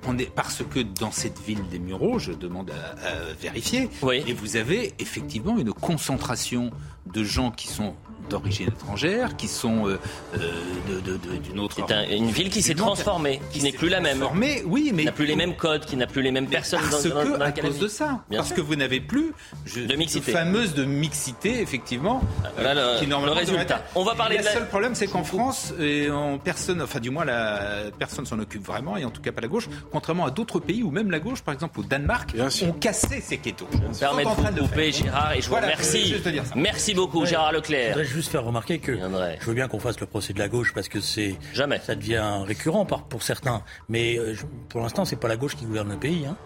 On 0.05 0.19
est, 0.19 0.35
parce 0.35 0.65
que 0.69 0.81
dans 0.81 1.13
cette 1.13 1.39
ville 1.39 1.63
des 1.71 1.79
Mureaux, 1.79 2.19
je 2.19 2.33
demande 2.33 2.73
à, 2.73 3.33
vérifier, 3.41 3.89
et 4.27 4.33
vous 4.33 4.57
avez 4.57 4.95
effectivement 4.99 5.57
une 5.59 5.73
concentration 5.73 6.73
de 7.07 7.23
gens 7.23 7.53
qui 7.53 7.69
sont 7.69 7.95
d'origine 8.33 8.69
étrangère, 8.69 9.37
qui 9.37 9.49
sont 9.49 9.87
euh, 9.87 9.99
euh, 10.35 11.01
d'une 11.43 11.61
autre. 11.61 11.77
C'est 11.89 12.17
une 12.17 12.31
ville 12.31 12.51
qui 12.51 12.63
s'est 12.63 12.75
transformée, 12.75 13.41
qui, 13.53 13.63
n'est 13.63 13.73
plus 13.73 13.89
la 13.89 14.01
même. 14.01 14.25
Oui, 14.67 14.91
mais 14.95 15.03
qui 15.03 15.07
n'a 15.07 15.13
plus 15.13 15.27
les 15.27 15.37
mêmes 15.37 15.55
codes, 15.55 15.85
qui 15.85 15.97
n'a 15.97 16.07
plus 16.07 16.23
les 16.23 16.33
mêmes 16.33 16.49
personnes. 16.49 16.81
Parce 16.91 17.03
que 17.05 17.43
à 17.43 17.53
cause 17.53 17.79
de 17.79 17.89
ça, 17.89 18.21
parce 18.31 18.53
que 18.53 18.61
vous 18.61 18.77
n'avez 18.77 19.01
plus 19.01 19.33
de 19.77 19.97
mixité, 19.97 20.33
fameuse 20.33 20.75
de 20.75 20.85
mixité, 20.85 21.61
effectivement. 21.61 22.21
Euh, 22.59 22.99
qui 22.99 23.07
le 23.07 23.17
résultat. 23.17 23.85
On 23.95 24.05
va 24.05 24.15
parler. 24.15 24.39
Le 24.39 24.43
seul 24.43 24.67
problème, 24.67 24.95
c'est 24.95 25.07
qu'en 25.07 25.25
France, 25.25 25.73
et 25.79 26.11
en 26.11 26.39
personne, 26.39 26.83
enfin 26.83 27.01
du 27.01 27.11
moins 27.11 27.25
la 27.25 27.91
personne 27.99 28.27
s'en 28.27 28.39
occupe 28.39 28.65
vraiment, 28.65 28.97
et 28.97 29.05
en 29.05 29.11
tout 29.11 29.21
cas 29.21 29.33
pas 29.33 29.41
la 29.41 29.49
gauche, 29.49 29.69
contrairement 29.91 30.27
à 30.27 30.31
d'autres 30.31 30.59
pays 30.59 30.83
où 30.83 30.91
même 30.91 31.11
la 31.11 31.21
gauche, 31.21 31.43
par 31.43 31.55
exemple 31.55 31.81
au 31.81 31.83
Danemark, 31.83 32.35
ont 32.39 32.73
cassé 32.73 33.21
ces 33.21 33.39
ghettos. 33.39 33.69
Je 33.73 33.79
me 33.79 33.99
permets 33.99 34.25
de 34.25 34.61
vous 34.61 34.67
couper, 34.67 34.93
Gérard, 34.93 35.33
et 35.35 35.43
je 35.43 35.49
vous 35.49 35.57
remercie. 35.57 36.15
Merci 36.57 36.95
beaucoup, 36.95 37.27
Gérard 37.27 37.53
Leclerc 37.53 37.97
juste 38.23 38.31
faire 38.31 38.45
remarquer 38.45 38.79
que 38.79 38.97
je 38.97 39.47
veux 39.47 39.55
bien 39.55 39.67
qu'on 39.67 39.81
fasse 39.81 39.99
le 39.99 40.07
procès 40.07 40.33
de 40.33 40.39
la 40.39 40.49
gauche 40.49 40.73
parce 40.73 40.89
que 40.89 41.01
c'est 41.01 41.35
jamais 41.53 41.81
ça 41.81 41.97
devient 41.97 42.45
récurrent 42.47 42.87
pour 42.87 43.23
certains. 43.25 43.65
Mais 43.89 44.17
euh, 44.17 44.37
pour 44.69 44.81
l'instant, 44.81 45.05
c'est 45.05 45.17
pas 45.17 45.27
la 45.27 45.37
gauche 45.37 45.57
qui 45.57 45.65
gouverne 45.65 45.91
le 45.91 45.97
pays. 45.97 46.25
Hein. 46.25 46.37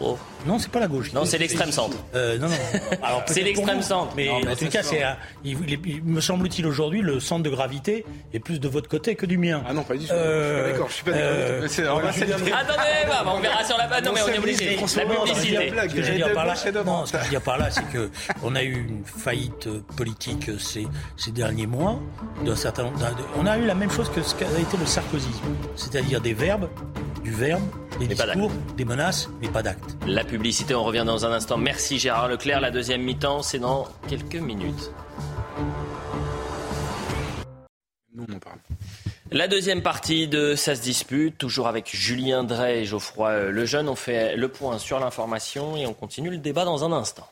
Oh. 0.00 0.16
Non, 0.46 0.58
c'est 0.58 0.70
pas 0.70 0.80
la 0.80 0.86
gauche. 0.86 1.12
Non, 1.12 1.24
c'est 1.24 1.38
l'extrême 1.38 1.72
centre. 1.72 1.96
Euh, 2.14 2.38
non, 2.38 2.48
non. 2.48 2.54
c'est 3.26 3.42
l'extrême 3.42 3.82
centre. 3.82 4.12
Mais, 4.16 4.28
en 4.28 4.54
tout 4.54 4.68
cas, 4.68 4.82
c'est, 4.82 5.02
il, 5.44 5.56
me 6.04 6.20
semble-t-il 6.20 6.66
aujourd'hui, 6.66 7.02
le 7.02 7.18
centre 7.18 7.42
de 7.42 7.50
gravité 7.50 8.04
est 8.32 8.38
plus 8.38 8.60
de 8.60 8.68
votre 8.68 8.88
côté 8.88 9.16
que 9.16 9.26
du 9.26 9.38
mien. 9.38 9.62
Ah 9.68 9.72
non, 9.72 9.82
pas 9.82 9.96
du 9.96 10.06
tout. 10.06 10.12
Euh, 10.12 10.70
d'accord, 10.70 10.88
je 10.88 10.94
suis 10.94 11.04
pas 11.04 11.10
d'accord. 11.10 11.28
Euh, 11.28 11.66
Attendez, 11.66 13.08
bah, 13.08 13.24
on 13.26 13.40
verra 13.40 13.64
sur 13.64 13.76
la 13.76 13.88
base. 13.88 14.04
Non, 14.04 14.12
mais 14.14 14.22
on 14.22 14.28
est 14.28 14.38
obligé. 14.38 14.76
La 14.76 15.06
publicité. 15.06 15.72
Ce 15.76 15.94
que 15.94 16.02
je 16.02 16.12
veux 16.12 16.16
dire 16.16 16.32
par 16.32 16.46
là, 16.46 16.54
non, 16.84 17.06
ce 17.06 17.12
que 17.12 17.18
je 17.18 17.24
veux 17.24 17.30
dire 17.30 17.42
par 17.42 17.58
là, 17.58 17.70
c'est 17.70 17.88
que 17.92 18.10
on 18.42 18.54
a 18.54 18.62
eu 18.62 18.86
une 18.88 19.04
faillite 19.04 19.68
politique 19.96 20.50
ces, 20.60 20.86
ces 21.16 21.32
derniers 21.32 21.66
mois. 21.66 22.00
D'un 22.44 22.56
certain, 22.56 22.90
on 23.36 23.46
a 23.46 23.58
eu 23.58 23.66
la 23.66 23.74
même 23.74 23.90
chose 23.90 24.10
que 24.10 24.22
ce 24.22 24.34
qu'a 24.34 24.46
été 24.46 24.76
le 24.78 24.86
sarkozysme, 24.86 25.56
c'est-à-dire 25.74 26.20
des 26.20 26.34
verbes, 26.34 26.68
du 27.24 27.32
verbe, 27.32 27.62
des 27.98 28.06
discours, 28.06 28.50
des 28.76 28.84
menaces, 28.84 29.28
mais 29.40 29.48
pas 29.48 29.62
d'actes. 29.62 29.96
La 30.06 30.24
publicité, 30.24 30.74
on 30.74 30.84
revient 30.84 31.04
dans 31.06 31.26
un 31.26 31.32
instant. 31.32 31.56
Merci 31.56 31.98
Gérard 31.98 32.28
Leclerc. 32.28 32.60
La 32.60 32.70
deuxième 32.70 33.02
mi-temps, 33.02 33.42
c'est 33.42 33.58
dans 33.58 33.88
quelques 34.08 34.36
minutes. 34.36 34.90
Nous, 38.14 38.26
on 38.32 38.38
parle. 38.38 38.58
La 39.30 39.46
deuxième 39.46 39.82
partie 39.82 40.26
de 40.26 40.54
Ça 40.54 40.74
se 40.74 40.80
dispute, 40.80 41.36
toujours 41.36 41.68
avec 41.68 41.94
Julien 41.94 42.44
Drey 42.44 42.80
et 42.80 42.84
Geoffroy 42.84 43.50
Lejeune. 43.50 43.88
On 43.88 43.94
fait 43.94 44.36
le 44.36 44.48
point 44.48 44.78
sur 44.78 44.98
l'information 45.00 45.76
et 45.76 45.86
on 45.86 45.92
continue 45.92 46.30
le 46.30 46.38
débat 46.38 46.64
dans 46.64 46.84
un 46.84 46.92
instant. 46.92 47.28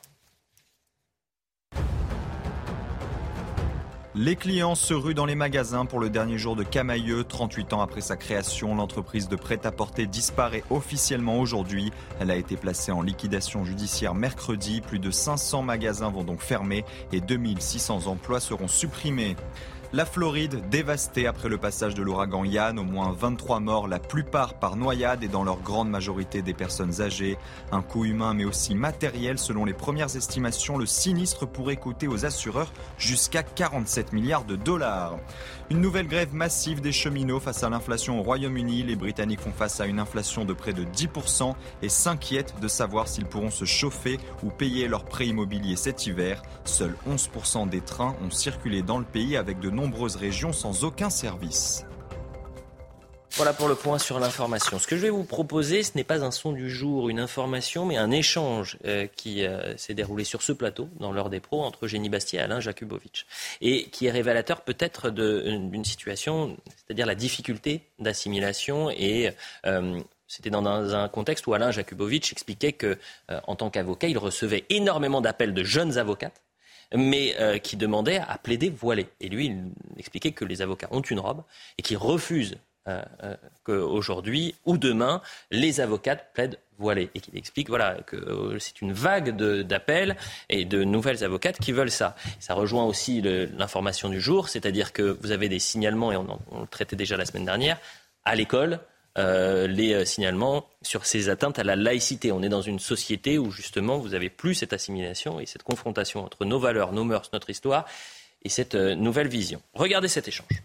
Les 4.19 4.35
clients 4.35 4.73
se 4.73 4.95
ruent 4.95 5.13
dans 5.13 5.27
les 5.27 5.35
magasins 5.35 5.85
pour 5.85 5.99
le 5.99 6.09
dernier 6.09 6.39
jour 6.39 6.55
de 6.55 6.63
Camailleux. 6.63 7.23
38 7.23 7.73
ans 7.73 7.81
après 7.81 8.01
sa 8.01 8.15
création, 8.15 8.73
l'entreprise 8.73 9.27
de 9.27 9.35
prêt-à-porter 9.35 10.07
disparaît 10.07 10.63
officiellement 10.71 11.39
aujourd'hui. 11.39 11.91
Elle 12.19 12.31
a 12.31 12.35
été 12.35 12.57
placée 12.57 12.91
en 12.91 13.03
liquidation 13.03 13.63
judiciaire 13.63 14.15
mercredi. 14.15 14.81
Plus 14.81 14.97
de 14.97 15.11
500 15.11 15.61
magasins 15.61 16.09
vont 16.09 16.23
donc 16.23 16.41
fermer 16.41 16.83
et 17.11 17.21
2600 17.21 18.07
emplois 18.07 18.39
seront 18.39 18.67
supprimés. 18.67 19.35
La 19.93 20.05
Floride 20.05 20.67
dévastée 20.69 21.27
après 21.27 21.47
le 21.47 21.57
passage 21.57 21.95
de 21.95 22.03
l'ouragan 22.03 22.43
Yann, 22.43 22.77
au 22.77 22.83
moins 22.83 23.13
23 23.17 23.61
morts, 23.61 23.87
la 23.87 23.99
plupart 23.99 24.55
par 24.55 24.75
noyade 24.75 25.23
et 25.23 25.29
dans 25.29 25.45
leur 25.45 25.61
grande 25.61 25.89
majorité 25.89 26.41
des 26.41 26.53
personnes 26.53 26.99
âgées. 26.99 27.37
Un 27.71 27.81
coût 27.81 28.03
humain 28.03 28.33
mais 28.33 28.43
aussi 28.43 28.75
matériel, 28.75 29.39
selon 29.39 29.63
les 29.63 29.71
premières 29.71 30.13
estimations, 30.17 30.77
le 30.77 30.85
sinistre 30.85 31.45
pourrait 31.47 31.77
coûter 31.77 32.09
aux 32.09 32.25
assureurs 32.25 32.73
jusqu'à 32.97 33.43
47 33.43 34.11
milliards 34.11 34.43
de 34.43 34.57
dollars. 34.57 35.19
Une 35.69 35.79
nouvelle 35.79 36.07
grève 36.07 36.33
massive 36.33 36.81
des 36.81 36.91
cheminots 36.91 37.39
face 37.39 37.63
à 37.63 37.69
l'inflation 37.69 38.19
au 38.19 38.23
Royaume-Uni. 38.23 38.83
Les 38.83 38.95
Britanniques 38.97 39.39
font 39.39 39.53
face 39.53 39.79
à 39.79 39.85
une 39.85 39.99
inflation 39.99 40.43
de 40.43 40.51
près 40.53 40.73
de 40.73 40.83
10% 40.83 41.55
et 41.81 41.89
s'inquiètent 41.89 42.59
de 42.59 42.67
savoir 42.67 43.07
s'ils 43.07 43.25
pourront 43.25 43.51
se 43.51 43.63
chauffer 43.63 44.19
ou 44.43 44.49
payer 44.49 44.89
leur 44.89 45.05
prêt 45.05 45.27
immobilier 45.27 45.77
cet 45.77 46.07
hiver. 46.07 46.41
Seuls 46.65 46.95
11% 47.09 47.69
des 47.69 47.81
trains 47.81 48.17
ont 48.25 48.31
circulé 48.31 48.81
dans 48.81 48.97
le 48.97 49.05
pays 49.05 49.37
avec 49.37 49.61
de 49.61 49.76
nombreuses 49.77 50.15
régions 50.15 50.51
sans 50.51 50.83
aucun 50.83 51.09
service. 51.09 51.85
Voilà 53.37 53.53
pour 53.53 53.67
le 53.67 53.75
point 53.75 53.99
sur 53.99 54.19
l'information. 54.19 54.79
Ce 54.79 54.87
que 54.87 54.97
je 54.97 55.03
vais 55.03 55.11
vous 55.11 55.23
proposer, 55.23 55.83
ce 55.83 55.91
n'est 55.93 56.03
pas 56.03 56.25
un 56.25 56.31
son 56.31 56.53
du 56.53 56.71
jour, 56.71 57.07
une 57.07 57.19
information, 57.19 57.85
mais 57.85 57.95
un 57.95 58.09
échange 58.09 58.79
euh, 58.85 59.05
qui 59.15 59.45
euh, 59.45 59.77
s'est 59.77 59.93
déroulé 59.93 60.23
sur 60.23 60.41
ce 60.41 60.53
plateau, 60.53 60.89
dans 60.99 61.11
l'heure 61.11 61.29
des 61.29 61.39
pros, 61.39 61.63
entre 61.63 61.87
Génie 61.87 62.09
Bastier 62.09 62.39
et 62.39 62.41
Alain 62.41 62.59
Jakubowicz. 62.59 63.27
Et 63.61 63.89
qui 63.91 64.07
est 64.07 64.11
révélateur 64.11 64.61
peut-être 64.61 65.11
d'une 65.11 65.85
situation, 65.85 66.57
c'est-à-dire 66.77 67.05
la 67.05 67.13
difficulté 67.13 67.81
d'assimilation 67.99 68.89
et 68.89 69.31
euh, 69.67 69.99
c'était 70.27 70.49
dans 70.49 70.65
un 70.65 71.07
contexte 71.07 71.45
où 71.45 71.53
Alain 71.53 71.69
Jakubowicz 71.69 72.31
expliquait 72.31 72.73
que, 72.73 72.97
en 73.45 73.55
tant 73.55 73.69
qu'avocat, 73.69 74.07
il 74.07 74.17
recevait 74.17 74.65
énormément 74.69 75.21
d'appels 75.21 75.53
de 75.53 75.63
jeunes 75.63 75.97
avocates 75.97 76.41
mais 76.95 77.59
qui 77.63 77.75
demandaient 77.75 78.19
à 78.19 78.37
plaider 78.37 78.69
voilé. 78.69 79.07
Et 79.19 79.29
lui, 79.29 79.47
il 79.47 79.99
expliquait 79.99 80.31
que 80.31 80.45
les 80.45 80.61
avocats 80.61 80.87
ont 80.91 81.01
une 81.01 81.19
robe 81.19 81.43
et 81.77 81.81
qu'ils 81.81 81.97
refusent 81.97 82.57
euh, 82.87 83.01
euh, 83.23 83.35
qu'aujourd'hui 83.65 84.55
ou 84.65 84.77
demain, 84.77 85.21
les 85.51 85.81
avocates 85.81 86.31
plaident 86.33 86.57
voilées 86.77 87.09
et 87.15 87.19
qu'il 87.19 87.37
explique 87.37 87.67
voilà, 87.67 87.95
que 88.05 88.15
euh, 88.15 88.59
c'est 88.59 88.79
une 88.81 88.93
vague 88.93 89.35
d'appels 89.63 90.15
et 90.47 90.63
de 90.63 90.85
nouvelles 90.85 91.21
avocates 91.25 91.59
qui 91.59 91.73
veulent 91.73 91.91
ça. 91.91 92.15
Ça 92.39 92.53
rejoint 92.53 92.85
aussi 92.85 93.21
l'information 93.21 94.07
du 94.07 94.21
jour, 94.21 94.47
c'est-à-dire 94.47 94.93
que 94.93 95.17
vous 95.19 95.31
avez 95.31 95.49
des 95.49 95.59
signalements, 95.59 96.13
et 96.13 96.15
on, 96.15 96.39
on 96.49 96.61
le 96.61 96.67
traitait 96.67 96.95
déjà 96.95 97.17
la 97.17 97.25
semaine 97.25 97.43
dernière, 97.43 97.77
à 98.23 98.35
l'école, 98.35 98.79
les 99.17 100.05
signalements 100.05 100.67
sur 100.81 101.05
ces 101.05 101.29
atteintes 101.29 101.59
à 101.59 101.63
la 101.63 101.75
laïcité. 101.75 102.31
On 102.31 102.43
est 102.43 102.49
dans 102.49 102.61
une 102.61 102.79
société 102.79 103.37
où 103.37 103.51
justement 103.51 103.97
vous 103.97 104.09
n'avez 104.09 104.29
plus 104.29 104.55
cette 104.55 104.73
assimilation 104.73 105.39
et 105.39 105.45
cette 105.45 105.63
confrontation 105.63 106.23
entre 106.23 106.45
nos 106.45 106.59
valeurs, 106.59 106.93
nos 106.93 107.03
mœurs, 107.03 107.29
notre 107.33 107.49
histoire 107.49 107.85
et 108.43 108.49
cette 108.49 108.75
nouvelle 108.75 109.27
vision. 109.27 109.61
Regardez 109.73 110.07
cet 110.07 110.27
échange 110.27 110.61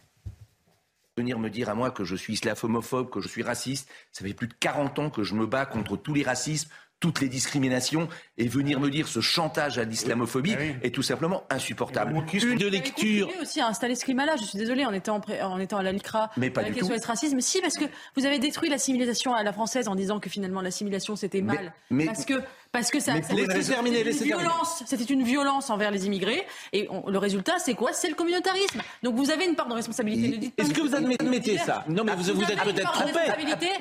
venir 1.19 1.39
me 1.39 1.51
dire 1.51 1.69
à 1.69 1.75
moi 1.75 1.91
que 1.91 2.05
je 2.05 2.17
suis 2.17 2.33
islamophobe, 2.33 3.11
que 3.11 3.21
je 3.21 3.29
suis 3.29 3.43
raciste. 3.43 3.89
Ça 4.13 4.25
fait 4.25 4.33
plus 4.33 4.49
de 4.49 4.55
40 4.59 4.99
ans 4.99 5.11
que 5.11 5.23
je 5.23 5.35
me 5.35 5.47
bats 5.47 5.67
contre 5.67 5.97
tous 5.97 6.15
les 6.15 6.23
racismes, 6.23 6.71
toutes 7.03 7.21
les 7.21 7.29
discriminations, 7.29 8.09
et 8.39 8.47
venir 8.47 8.79
me 8.79 8.89
dire 8.89 9.09
ce 9.09 9.21
chantage 9.21 9.77
à 9.77 9.83
l'islamophobie 9.83 10.55
est 10.83 10.95
tout 10.95 11.03
simplement 11.03 11.43
insupportable. 11.51 12.15
Une 12.33 12.57
de 12.57 12.69
lecture. 12.69 13.29
Vous 13.29 13.43
aussi 13.43 13.61
à 13.61 13.67
installer 13.67 13.97
ce 13.97 14.05
climat-là. 14.05 14.37
Je 14.37 14.45
suis 14.45 14.57
désolé 14.57 14.87
en 14.87 14.93
étant, 14.93 15.21
en 15.43 15.59
étant 15.59 15.79
à 15.79 15.83
la 15.83 15.91
LICRA. 15.91 16.31
Mais 16.37 16.49
pas 16.49 16.63
du 16.63 16.73
tout. 16.73 16.87
Sur 16.87 16.95
le 16.95 17.05
racisme. 17.05 17.41
Si, 17.41 17.61
parce 17.61 17.77
que 17.77 17.87
vous 18.17 18.25
avez 18.25 18.39
détruit 18.39 18.71
l'assimilation 18.71 19.35
à 19.35 19.43
la 19.43 19.53
française 19.53 19.89
en 19.89 19.97
disant 19.97 20.21
que 20.21 20.31
finalement 20.31 20.61
l'assimilation 20.61 21.17
c'était 21.17 21.43
mal. 21.43 21.75
Mais, 21.91 22.07
parce 22.07 22.25
que 22.25 22.35
Parce 22.73 22.91
que 22.91 23.01
ça, 23.01 23.13
c'était 23.23 23.45
une 23.45 24.25
violence. 24.25 24.83
C'était 24.87 25.05
une 25.05 25.23
violence 25.23 25.69
envers 25.69 25.91
les 25.91 26.07
immigrés. 26.07 26.47
Et 26.73 26.89
le 27.07 27.19
résultat, 27.19 27.59
c'est 27.59 27.75
quoi? 27.75 27.93
C'est 27.93 28.09
le 28.09 28.15
communautarisme. 28.15 28.81
Donc 29.03 29.15
vous 29.17 29.31
avez 29.31 29.45
une 29.45 29.55
part 29.55 29.69
de 29.69 29.75
responsabilité. 29.75 30.53
Est-ce 30.57 30.73
que 30.73 30.81
vous 30.81 30.95
admettez 30.95 31.59
ça? 31.59 31.85
Non, 31.87 32.03
mais 32.03 32.15
vous, 32.15 32.33
vous 32.33 32.51
êtes 32.51 32.63
peut-être 32.63 32.93
trompé. 32.93 33.21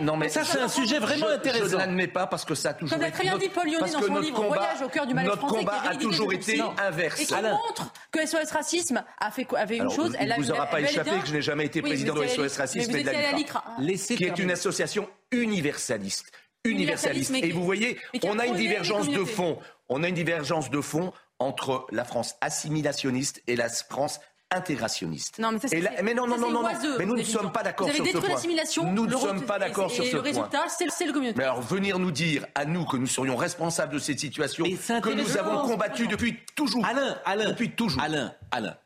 Non, 0.02 0.18
mais 0.18 0.28
ça, 0.28 0.44
c'est 0.44 0.60
un 0.60 0.68
sujet 0.68 1.00
vraiment 1.00 1.28
intéressant. 1.28 1.66
Je 1.68 1.76
ne 1.76 1.80
l'admets 1.80 2.08
pas 2.08 2.28
parce 2.28 2.44
que 2.44 2.54
ça 2.54 2.72
a 2.72 2.74
toujours 2.74 2.98
été. 2.98 3.06
Comme 3.06 3.06
l'a 3.06 3.12
très 3.12 3.24
bien 3.24 3.38
dit 3.38 3.50
Paul 3.50 3.72
dans 3.80 3.88
son 3.88 4.20
livre 4.20 4.44
Voyage 4.44 4.82
au 4.84 4.90
cœur 4.90 5.08
du 5.08 5.14
mal 5.14 5.26
français. 5.26 5.46
Notre 5.46 5.58
combat 5.58 5.82
a 5.90 5.96
toujours 5.96 6.34
été 6.34 6.62
inverse. 6.78 7.22
Et 7.22 7.26
qui 7.26 7.34
montre 7.34 7.94
que 8.12 8.26
SOS 8.26 8.52
Racisme 8.52 9.04
a 9.20 9.32
fait 9.32 9.48
avait 9.56 9.78
une 9.78 9.90
chose. 9.90 10.18
Il 10.20 10.28
ne 10.28 10.36
vous 10.36 10.52
aura 10.52 10.66
pas 10.66 10.82
échappé 10.82 11.12
que 11.22 11.28
je 11.28 11.34
n'ai 11.34 11.42
jamais 11.42 11.66
été 11.66 11.82
président 11.82 12.14
de 12.14 12.28
SOS 12.28 12.58
Racisme 12.58 12.96
et 12.96 13.04
de 13.04 13.10
la 13.10 13.98
qui 14.18 14.26
est 14.26 14.38
une 14.38 14.52
association 14.52 15.08
universaliste 15.32 16.30
universaliste. 16.66 17.34
Et 17.36 17.52
vous 17.52 17.64
voyez, 17.64 17.98
on 18.24 18.40
a 18.40 18.46
une 18.46 18.56
divergence 18.56 19.10
de 19.10 19.24
fond. 19.24 19.58
On 19.90 20.04
a 20.04 20.08
une 20.08 20.16
divergence 20.16 20.70
de 20.70 20.82
fond 20.82 21.14
entre 21.40 21.88
la 21.92 22.06
France 22.06 22.36
assimilationniste 22.42 23.42
et 23.48 23.56
la 23.56 23.70
France 23.70 24.20
intégrationniste. 24.52 25.40
Non, 25.40 25.54
mais, 25.54 25.60
ça, 25.60 25.68
mais 26.04 26.14
non, 26.14 26.28
non, 26.28 26.38
non, 26.38 26.52
non, 26.52 26.64
mais 27.00 27.06
nous 27.06 27.16
ne 27.16 27.24
sommes 27.24 27.52
pas 27.52 27.64
d'accord 27.64 27.90
sur 27.90 28.06
ce 28.06 28.18
point. 28.18 28.92
Nous 28.92 29.08
ne 29.08 29.16
sommes 29.16 29.46
pas 29.46 29.60
d'accord 29.60 29.90
sur 29.90 30.04
ce 30.04 30.10
point. 30.10 30.20
Et 30.20 30.22
le 30.22 30.30
résultat, 30.30 30.66
c'est 30.68 30.86
le 30.86 31.14
communautarisme. 31.14 31.38
Mais 31.38 31.44
alors, 31.46 31.62
venir 31.62 32.00
nous 32.00 32.12
dire 32.12 32.46
à 32.54 32.66
nous 32.66 32.86
que 32.86 32.98
nous 32.98 33.08
serions 33.08 33.38
responsables 33.38 33.94
de 33.94 34.00
cette 34.00 34.20
situation, 34.20 34.66
que 34.66 35.14
nous 35.14 35.38
avons 35.38 35.68
combattu 35.68 36.08
depuis 36.08 36.38
toujours. 36.56 36.86
Alain, 36.86 37.18
Alain, 37.26 37.50
depuis 37.50 37.72
toujours. 37.72 38.02
Alain, 38.02 38.34
Alain. 38.52 38.78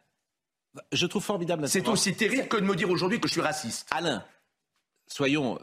Je 0.91 1.05
trouve 1.07 1.23
formidable. 1.23 1.67
C'est 1.67 1.87
aussi 1.87 2.15
terrible 2.15 2.47
que 2.47 2.57
de 2.57 2.65
me 2.65 2.75
dire 2.75 2.89
aujourd'hui 2.89 3.19
que 3.19 3.27
je 3.27 3.33
suis 3.33 3.41
raciste. 3.41 3.87
Alain, 3.91 4.23
soyons 5.07 5.57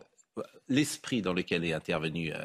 l'esprit 0.69 1.23
dans 1.23 1.33
lequel 1.33 1.65
est 1.65 1.73
intervenu 1.73 2.33
euh, 2.33 2.39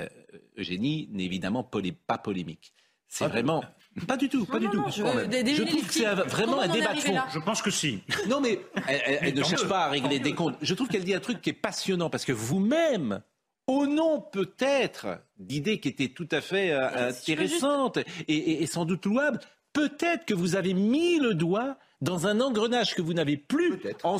euh, 0.00 0.08
Eugénie 0.56 1.08
n'est 1.12 1.24
évidemment 1.24 1.64
pas 1.64 2.18
polémique. 2.18 2.72
C'est 3.08 3.24
ah, 3.24 3.28
vraiment. 3.28 3.64
Pas 4.06 4.16
du 4.16 4.28
tout, 4.28 4.44
pas 4.44 4.58
du 4.58 4.68
tout. 4.68 4.84
Je, 4.94 5.02
trouve 5.64 5.86
que 5.86 5.92
c'est 5.92 6.04
vraiment 6.04 6.60
un 6.60 6.68
débat 6.68 6.92
de 6.92 7.00
fond. 7.00 7.16
Je 7.32 7.38
pense 7.38 7.62
que 7.62 7.70
si. 7.70 8.00
Non, 8.28 8.40
mais 8.40 8.60
elle, 8.86 9.34
ne 9.34 9.42
cherche 9.42 9.66
pas 9.66 9.86
à 9.86 9.88
régler 9.88 10.20
des 10.20 10.34
comptes. 10.34 10.56
Je 10.60 10.74
trouve 10.74 10.88
qu'elle 10.88 11.04
dit 11.04 11.14
un 11.14 11.20
truc 11.20 11.40
qui 11.40 11.50
est 11.50 11.54
passionnant 11.54 12.10
parce 12.10 12.24
que 12.24 12.32
vous-même, 12.32 13.22
au 13.66 13.86
nom 13.86 14.20
peut-être 14.20 15.20
d'idées 15.38 15.80
qui 15.80 15.88
étaient 15.88 16.10
tout 16.10 16.28
à 16.30 16.40
fait 16.40 16.70
euh, 16.70 17.08
intéressantes 17.08 17.98
et, 18.28 18.66
sans 18.66 18.84
doute 18.84 19.06
louables, 19.06 19.40
peut-être 19.72 20.26
que 20.26 20.34
vous 20.34 20.54
avez 20.54 20.74
mis 20.74 21.18
le 21.18 21.34
doigt 21.34 21.78
dans 22.00 22.26
un 22.26 22.40
engrenage 22.40 22.94
que 22.94 23.02
vous 23.02 23.14
n'avez 23.14 23.36
plus. 23.36 23.80
En 24.04 24.18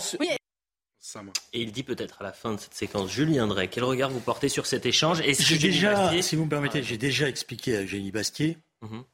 et 1.53 1.63
il 1.63 1.73
dit 1.73 1.83
peut-être 1.83 2.21
à 2.21 2.25
la 2.25 2.33
fin 2.33 2.55
de 2.55 2.61
cette 2.61 2.75
séquence, 2.75 3.11
Julien 3.11 3.47
Drey, 3.47 3.69
quel 3.69 3.85
regard 3.85 4.11
vous 4.11 4.21
portez 4.21 4.49
sur 4.49 4.67
cet 4.67 4.85
échange 4.85 5.21
et 5.21 5.35
J'ai 5.35 5.59
déjà, 5.59 6.21
si 6.21 6.37
vous 6.37 6.45
me 6.45 6.51
permettez, 6.51 6.83
j'ai 6.83 6.99
déjà 6.99 7.29
expliqué 7.29 7.77
à 7.77 7.83
Eugénie 7.83 8.11
Bastier, 8.11 8.59
mhm. 8.83 9.05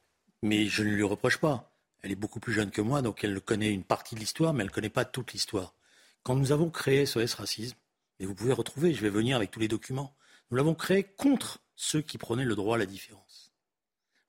mais 0.41 0.65
je 0.65 0.83
ne 0.83 0.89
lui 0.89 1.03
reproche 1.03 1.37
pas. 1.37 1.71
Elle 2.01 2.11
est 2.11 2.15
beaucoup 2.15 2.39
plus 2.39 2.53
jeune 2.53 2.71
que 2.71 2.81
moi, 2.81 3.01
donc 3.01 3.23
elle 3.23 3.39
connaît 3.39 3.71
une 3.71 3.83
partie 3.83 4.15
de 4.15 4.19
l'histoire, 4.19 4.53
mais 4.53 4.61
elle 4.61 4.69
ne 4.69 4.73
connaît 4.73 4.89
pas 4.89 5.05
toute 5.05 5.33
l'histoire. 5.33 5.73
Quand 6.23 6.35
nous 6.35 6.51
avons 6.51 6.69
créé 6.69 7.05
SOS 7.05 7.35
Racisme, 7.35 7.77
et 8.19 8.25
vous 8.25 8.35
pouvez 8.35 8.53
retrouver, 8.53 8.93
je 8.93 9.01
vais 9.01 9.09
venir 9.09 9.35
avec 9.35 9.51
tous 9.51 9.59
les 9.59 9.67
documents, 9.67 10.15
nous 10.49 10.57
l'avons 10.57 10.75
créé 10.75 11.03
contre 11.03 11.59
ceux 11.75 12.01
qui 12.01 12.17
prenaient 12.17 12.45
le 12.45 12.55
droit 12.55 12.75
à 12.75 12.79
la 12.79 12.85
différence. 12.85 13.51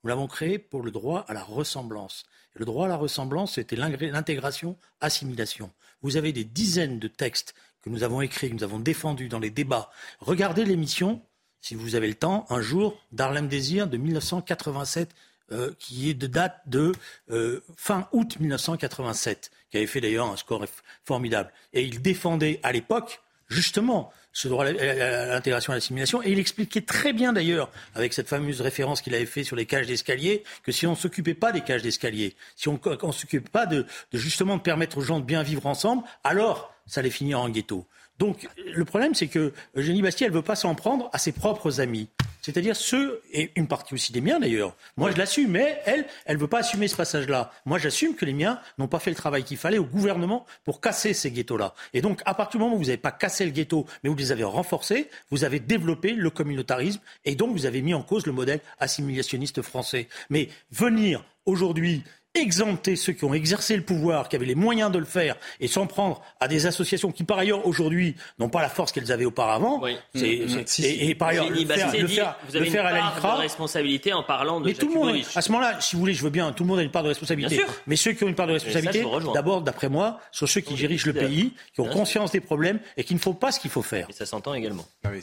Nous 0.02 0.08
l'avons 0.08 0.26
créé 0.26 0.58
pour 0.58 0.82
le 0.82 0.90
droit 0.90 1.24
à 1.28 1.34
la 1.34 1.42
ressemblance. 1.42 2.26
Et 2.54 2.58
le 2.58 2.64
droit 2.64 2.86
à 2.86 2.88
la 2.88 2.96
ressemblance, 2.96 3.54
c'était 3.54 3.76
l'intégration, 3.76 4.78
assimilation. 5.00 5.72
Vous 6.02 6.16
avez 6.16 6.32
des 6.32 6.44
dizaines 6.44 6.98
de 6.98 7.08
textes 7.08 7.54
que 7.82 7.90
nous 7.90 8.02
avons 8.02 8.20
écrits, 8.20 8.50
que 8.50 8.54
nous 8.54 8.64
avons 8.64 8.80
défendus 8.80 9.28
dans 9.28 9.38
les 9.38 9.50
débats. 9.50 9.90
Regardez 10.20 10.64
l'émission, 10.64 11.22
si 11.60 11.74
vous 11.74 11.94
avez 11.94 12.08
le 12.08 12.14
temps, 12.14 12.46
un 12.50 12.60
jour, 12.60 13.00
d'Arlem 13.12 13.48
Désir 13.48 13.86
de 13.86 13.96
1987, 13.96 15.14
euh, 15.52 15.72
qui 15.78 16.10
est 16.10 16.14
de 16.14 16.26
date 16.26 16.60
de 16.66 16.92
euh, 17.30 17.60
fin 17.76 18.08
août 18.10 18.40
1987, 18.40 19.52
qui 19.70 19.76
avait 19.76 19.86
fait 19.86 20.00
d'ailleurs 20.00 20.26
un 20.26 20.36
score 20.36 20.64
formidable. 21.04 21.52
Et 21.72 21.84
il 21.84 22.02
défendait 22.02 22.58
à 22.64 22.72
l'époque, 22.72 23.20
justement, 23.48 24.12
ce 24.36 24.48
droit 24.48 24.66
à 24.66 24.72
l'intégration 24.72 25.72
et 25.72 25.74
à 25.74 25.76
l'assimilation. 25.76 26.22
Et 26.22 26.30
il 26.30 26.38
expliquait 26.38 26.82
très 26.82 27.14
bien 27.14 27.32
d'ailleurs, 27.32 27.70
avec 27.94 28.12
cette 28.12 28.28
fameuse 28.28 28.60
référence 28.60 29.00
qu'il 29.00 29.14
avait 29.14 29.24
fait 29.24 29.44
sur 29.44 29.56
les 29.56 29.64
cages 29.64 29.86
d'escalier, 29.86 30.44
que 30.62 30.72
si 30.72 30.86
on 30.86 30.90
ne 30.90 30.96
s'occupait 30.96 31.32
pas 31.32 31.52
des 31.52 31.62
cages 31.62 31.80
d'escalier, 31.80 32.36
si 32.54 32.68
on 32.68 32.74
ne 32.74 33.12
s'occupait 33.12 33.48
pas 33.48 33.64
de, 33.64 33.86
de 34.12 34.18
justement 34.18 34.58
de 34.58 34.60
permettre 34.60 34.98
aux 34.98 35.00
gens 35.00 35.20
de 35.20 35.24
bien 35.24 35.42
vivre 35.42 35.64
ensemble, 35.64 36.02
alors 36.22 36.74
ça 36.86 37.00
allait 37.00 37.08
finir 37.08 37.40
en 37.40 37.48
ghetto. 37.48 37.86
Donc 38.18 38.48
le 38.56 38.84
problème, 38.84 39.14
c'est 39.14 39.26
que 39.28 39.52
Eugénie 39.74 40.02
Bastier, 40.02 40.26
elle 40.26 40.32
ne 40.32 40.38
veut 40.38 40.42
pas 40.42 40.56
s'en 40.56 40.74
prendre 40.74 41.10
à 41.12 41.18
ses 41.18 41.32
propres 41.32 41.80
amis. 41.80 42.08
C'est-à-dire 42.46 42.76
ceux, 42.76 43.22
et 43.32 43.50
une 43.56 43.66
partie 43.66 43.94
aussi 43.94 44.12
des 44.12 44.20
miens 44.20 44.38
d'ailleurs. 44.38 44.76
Moi, 44.96 45.10
je 45.10 45.16
l'assume, 45.16 45.50
mais 45.50 45.82
elle, 45.84 46.06
elle 46.26 46.36
ne 46.36 46.40
veut 46.40 46.46
pas 46.46 46.60
assumer 46.60 46.86
ce 46.86 46.94
passage-là. 46.94 47.52
Moi, 47.64 47.78
j'assume 47.78 48.14
que 48.14 48.24
les 48.24 48.32
miens 48.32 48.60
n'ont 48.78 48.86
pas 48.86 49.00
fait 49.00 49.10
le 49.10 49.16
travail 49.16 49.42
qu'il 49.42 49.56
fallait 49.56 49.78
au 49.78 49.84
gouvernement 49.84 50.46
pour 50.64 50.80
casser 50.80 51.12
ces 51.12 51.32
ghettos-là. 51.32 51.74
Et 51.92 52.02
donc, 52.02 52.22
à 52.24 52.34
partir 52.34 52.60
du 52.60 52.64
moment 52.64 52.76
où 52.76 52.78
vous 52.78 52.84
n'avez 52.84 52.98
pas 52.98 53.10
cassé 53.10 53.44
le 53.44 53.50
ghetto, 53.50 53.84
mais 54.04 54.10
vous 54.10 54.14
les 54.14 54.30
avez 54.30 54.44
renforcés, 54.44 55.10
vous 55.32 55.42
avez 55.42 55.58
développé 55.58 56.12
le 56.12 56.30
communautarisme, 56.30 57.00
et 57.24 57.34
donc 57.34 57.50
vous 57.50 57.66
avez 57.66 57.82
mis 57.82 57.94
en 57.94 58.02
cause 58.02 58.26
le 58.26 58.32
modèle 58.32 58.60
assimilationniste 58.78 59.62
français. 59.62 60.06
Mais 60.30 60.48
venir 60.70 61.24
aujourd'hui 61.46 62.04
exempter 62.36 62.96
ceux 62.96 63.12
qui 63.12 63.24
ont 63.24 63.34
exercé 63.34 63.76
le 63.76 63.82
pouvoir, 63.82 64.28
qui 64.28 64.36
avaient 64.36 64.46
les 64.46 64.54
moyens 64.54 64.90
de 64.90 64.98
le 64.98 65.04
faire, 65.04 65.36
et 65.60 65.68
s'en 65.68 65.86
prendre 65.86 66.22
à 66.40 66.48
des 66.48 66.66
associations 66.66 67.12
qui, 67.12 67.24
par 67.24 67.38
ailleurs, 67.38 67.66
aujourd'hui, 67.66 68.16
n'ont 68.38 68.48
pas 68.48 68.62
la 68.62 68.68
force 68.68 68.92
qu'elles 68.92 69.12
avaient 69.12 69.24
auparavant. 69.24 69.80
Oui. 69.82 69.96
C'est, 70.14 70.46
mmh. 70.46 70.84
et, 70.84 71.14
par 71.14 71.28
ailleurs, 71.28 71.48
le 71.50 71.64
faire, 71.64 71.92
le 71.92 72.06
faire, 72.06 72.36
vous 72.48 72.56
avez 72.56 72.70
faire 72.70 72.86
une 72.86 72.96
à 72.96 73.20
part 73.20 73.36
de 73.36 73.42
responsabilité 73.42 74.12
en 74.12 74.22
parlant 74.22 74.60
de. 74.60 74.66
Mais 74.66 74.74
tout 74.74 74.88
le 74.88 74.94
monde, 74.94 75.16
à 75.34 75.42
ce 75.42 75.52
moment-là, 75.52 75.80
si 75.80 75.96
vous 75.96 76.00
voulez, 76.00 76.14
je 76.14 76.22
veux 76.22 76.30
bien, 76.30 76.52
tout 76.52 76.64
le 76.64 76.68
monde 76.68 76.78
a 76.78 76.82
une 76.82 76.90
part 76.90 77.02
de 77.02 77.08
responsabilité. 77.08 77.56
Bien 77.56 77.66
sûr. 77.66 77.74
Mais 77.86 77.96
ceux 77.96 78.12
qui 78.12 78.24
ont 78.24 78.28
une 78.28 78.34
part 78.34 78.46
de 78.46 78.52
responsabilité, 78.52 79.04
d'abord, 79.34 79.62
d'après 79.62 79.88
moi, 79.88 80.20
sont 80.32 80.46
ceux 80.46 80.60
qui 80.60 80.74
dirigent 80.74 81.06
le 81.06 81.14
pays, 81.14 81.52
qui 81.74 81.80
ont 81.80 81.88
conscience 81.88 82.32
des 82.32 82.40
problèmes 82.40 82.80
et 82.96 83.04
qui 83.04 83.14
ne 83.14 83.20
font 83.20 83.34
pas 83.34 83.52
ce 83.52 83.60
qu'il 83.60 83.70
faut 83.70 83.82
faire. 83.82 84.08
Et 84.10 84.12
ça 84.12 84.26
s'entend 84.26 84.54
également. 84.54 84.86
Non, 85.04 85.10
mais 85.10 85.20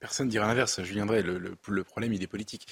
personne 0.00 0.26
ne 0.26 0.30
dira 0.30 0.46
l'inverse. 0.46 0.80
Je 0.82 0.92
viendrai. 0.92 1.22
Le, 1.22 1.38
le, 1.38 1.56
le 1.66 1.84
problème, 1.84 2.12
il 2.12 2.22
est 2.22 2.26
politique. 2.26 2.66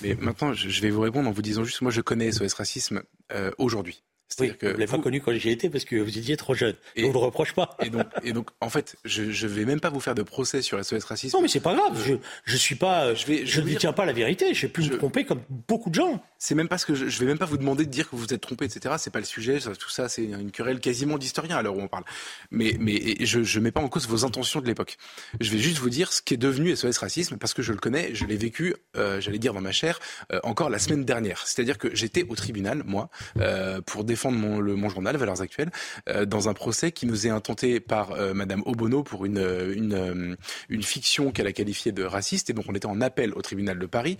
Mais 0.00 0.14
maintenant, 0.14 0.52
je 0.54 0.80
vais 0.80 0.90
vous 0.90 1.00
répondre 1.00 1.28
en 1.28 1.32
vous 1.32 1.42
disant 1.42 1.64
juste, 1.64 1.82
moi, 1.82 1.90
je 1.90 2.00
connais 2.00 2.32
SOS 2.32 2.54
Racisme 2.54 3.02
euh, 3.32 3.50
aujourd'hui. 3.58 4.02
Oui, 4.40 4.56
que 4.56 4.66
vous 4.66 4.72
ne 4.72 4.78
l'avez 4.78 4.90
pas 4.90 4.98
connu 4.98 5.20
quand 5.20 5.32
j'y 5.32 5.50
étais 5.50 5.70
parce 5.70 5.84
que 5.84 5.96
vous 5.96 6.18
étiez 6.18 6.36
trop 6.36 6.54
jeune. 6.54 6.74
Et, 6.96 7.04
on 7.04 7.08
ne 7.08 7.12
le 7.12 7.18
reproche 7.18 7.52
pas. 7.52 7.76
Et 7.82 7.90
donc, 7.90 8.06
et 8.22 8.32
donc, 8.32 8.50
en 8.60 8.68
fait, 8.68 8.96
je 9.04 9.22
ne 9.22 9.52
vais 9.52 9.64
même 9.64 9.80
pas 9.80 9.90
vous 9.90 10.00
faire 10.00 10.14
de 10.14 10.22
procès 10.22 10.62
sur 10.62 10.82
SOS 10.84 11.04
Racisme. 11.04 11.36
Non, 11.36 11.42
mais 11.42 11.48
c'est 11.48 11.60
pas 11.60 11.74
grave. 11.74 12.00
Je 12.06 12.14
je 12.44 12.56
suis 12.56 12.74
pas. 12.74 13.14
Je 13.14 13.26
vais. 13.26 13.46
Je 13.46 13.60
ne 13.60 13.74
tiens 13.74 13.92
pas 13.92 14.04
la 14.04 14.12
vérité. 14.12 14.54
Je 14.54 14.62
vais 14.62 14.72
plus 14.72 14.90
me 14.90 14.98
tromper 14.98 15.24
comme 15.24 15.42
beaucoup 15.48 15.90
de 15.90 15.94
gens. 15.94 16.22
C'est 16.38 16.54
même 16.54 16.68
pas 16.68 16.78
ce 16.78 16.86
que 16.86 16.94
je, 16.94 17.08
je 17.08 17.18
vais 17.20 17.26
même 17.26 17.38
pas 17.38 17.46
vous 17.46 17.58
demander 17.58 17.84
de 17.84 17.90
dire 17.90 18.10
que 18.10 18.16
vous 18.16 18.22
vous 18.22 18.34
êtes 18.34 18.40
trompé, 18.40 18.64
etc. 18.64 18.94
C'est 18.98 19.12
pas 19.12 19.20
le 19.20 19.24
sujet. 19.24 19.58
Tout 19.60 19.90
ça, 19.90 20.08
c'est 20.08 20.24
une 20.24 20.50
querelle 20.50 20.80
quasiment 20.80 21.18
d'historien 21.18 21.56
à 21.56 21.62
l'heure 21.62 21.76
où 21.76 21.80
on 21.80 21.88
parle. 21.88 22.04
Mais 22.50 22.76
mais 22.78 23.16
je 23.20 23.38
ne 23.38 23.62
mets 23.62 23.70
pas 23.70 23.80
en 23.80 23.88
cause 23.88 24.08
vos 24.08 24.24
intentions 24.24 24.60
de 24.60 24.66
l'époque. 24.66 24.96
Je 25.40 25.50
vais 25.50 25.58
juste 25.58 25.78
vous 25.78 25.90
dire 25.90 26.12
ce 26.12 26.22
qui 26.22 26.34
est 26.34 26.38
devenu 26.38 26.74
SOS 26.74 26.98
Racisme 26.98 27.36
parce 27.36 27.54
que 27.54 27.62
je 27.62 27.72
le 27.72 27.78
connais. 27.78 28.14
Je 28.14 28.26
l'ai 28.26 28.36
vécu. 28.36 28.74
Euh, 28.96 29.20
J'allais 29.20 29.38
dire 29.38 29.54
dans 29.54 29.60
ma 29.60 29.72
chair 29.72 29.98
euh, 30.32 30.40
encore 30.42 30.70
la 30.70 30.78
semaine 30.78 31.04
dernière. 31.04 31.46
C'est-à-dire 31.46 31.78
que 31.78 31.94
j'étais 31.94 32.24
au 32.28 32.34
tribunal 32.34 32.82
moi 32.84 33.10
euh, 33.38 33.80
pour 33.80 34.04
défendre 34.04 34.21
mon 34.30 34.60
le 34.60 34.76
mon 34.76 34.88
journal 34.88 35.16
Valeurs 35.16 35.42
Actuelles, 35.42 35.70
euh, 36.08 36.24
dans 36.24 36.48
un 36.48 36.54
procès 36.54 36.92
qui 36.92 37.06
nous 37.06 37.26
est 37.26 37.30
intenté 37.30 37.80
par 37.80 38.12
euh, 38.12 38.34
Madame 38.34 38.62
Obono 38.66 39.02
pour 39.02 39.24
une, 39.24 39.38
une, 39.38 39.94
euh, 39.94 40.36
une 40.68 40.82
fiction 40.82 41.32
qu'elle 41.32 41.46
a 41.46 41.52
qualifiée 41.52 41.92
de 41.92 42.04
raciste. 42.04 42.50
Et 42.50 42.52
donc 42.52 42.66
on 42.68 42.74
était 42.74 42.86
en 42.86 43.00
appel 43.00 43.32
au 43.34 43.42
tribunal 43.42 43.78
de 43.78 43.86
Paris 43.86 44.18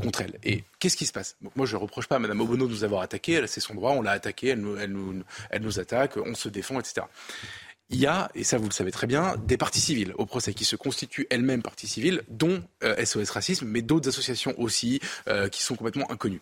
contre 0.00 0.22
elle. 0.22 0.38
Et 0.44 0.64
qu'est-ce 0.78 0.96
qui 0.96 1.06
se 1.06 1.12
passe? 1.12 1.36
Donc, 1.42 1.54
Moi 1.56 1.66
je 1.66 1.76
ne 1.76 1.80
reproche 1.80 2.06
pas 2.06 2.16
à 2.16 2.18
Madame 2.18 2.40
Obono 2.40 2.66
de 2.66 2.72
nous 2.72 2.84
avoir 2.84 3.02
attaqué. 3.02 3.42
C'est 3.46 3.60
son 3.60 3.74
droit, 3.74 3.92
on 3.92 4.02
l'a 4.02 4.12
attaqué, 4.12 4.48
elle 4.48 4.60
nous, 4.60 4.76
elle, 4.76 4.92
nous, 4.92 5.22
elle 5.50 5.62
nous 5.62 5.80
attaque, 5.80 6.16
on 6.16 6.34
se 6.34 6.48
défend, 6.48 6.80
etc 6.80 7.06
il 7.94 8.00
y 8.00 8.06
a, 8.06 8.28
et 8.34 8.42
ça 8.42 8.58
vous 8.58 8.66
le 8.66 8.72
savez 8.72 8.90
très 8.90 9.06
bien, 9.06 9.36
des 9.46 9.56
parties 9.56 9.80
civiles 9.80 10.14
au 10.18 10.26
procès 10.26 10.52
qui 10.52 10.64
se 10.64 10.74
constituent 10.74 11.28
elles-mêmes 11.30 11.62
parties 11.62 11.86
civiles, 11.86 12.22
dont 12.28 12.60
SOS 12.82 13.16
euh, 13.16 13.32
Racisme, 13.32 13.66
mais 13.68 13.82
d'autres 13.82 14.08
associations 14.08 14.52
aussi 14.58 15.00
euh, 15.28 15.48
qui 15.48 15.62
sont 15.62 15.76
complètement 15.76 16.10
inconnues. 16.10 16.40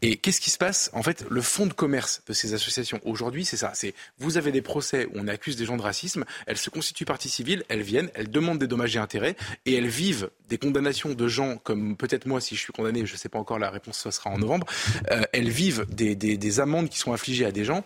Et 0.00 0.16
qu'est-ce 0.16 0.40
qui 0.40 0.48
se 0.48 0.56
passe? 0.56 0.88
En 0.94 1.02
fait, 1.02 1.26
le 1.28 1.42
fond 1.42 1.66
de 1.66 1.74
commerce 1.74 2.22
de 2.26 2.32
ces 2.32 2.54
associations 2.54 2.98
aujourd'hui, 3.04 3.44
c'est 3.44 3.58
ça. 3.58 3.72
C'est 3.74 3.92
vous 4.18 4.38
avez 4.38 4.52
des 4.52 4.62
procès 4.62 5.04
où 5.04 5.10
on 5.16 5.28
accuse 5.28 5.56
des 5.56 5.66
gens 5.66 5.76
de 5.76 5.82
racisme, 5.82 6.24
elles 6.46 6.56
se 6.56 6.70
constituent 6.70 7.04
parties 7.04 7.28
civiles, 7.28 7.62
elles 7.68 7.82
viennent, 7.82 8.10
elles 8.14 8.30
demandent 8.30 8.58
des 8.58 8.66
dommages 8.66 8.96
et 8.96 8.98
intérêts, 8.98 9.36
et 9.66 9.74
elles 9.74 9.88
vivent 9.88 10.30
des 10.48 10.56
condamnations 10.56 11.12
de 11.12 11.28
gens 11.28 11.58
comme 11.58 11.96
peut-être 11.98 12.24
moi 12.24 12.40
si 12.40 12.56
je 12.56 12.60
suis 12.60 12.72
condamné, 12.72 13.04
je 13.04 13.12
ne 13.12 13.18
sais 13.18 13.28
pas 13.28 13.38
encore, 13.38 13.58
la 13.58 13.68
réponse 13.68 13.98
ce 13.98 14.10
sera 14.10 14.30
en 14.30 14.38
novembre. 14.38 14.66
Euh, 15.10 15.20
elles 15.34 15.50
vivent 15.50 15.84
des, 15.90 16.14
des, 16.14 16.60
amendes 16.60 16.88
qui 16.88 16.98
sont 16.98 17.12
infligées 17.12 17.44
à 17.44 17.52
des 17.52 17.64
gens, 17.64 17.84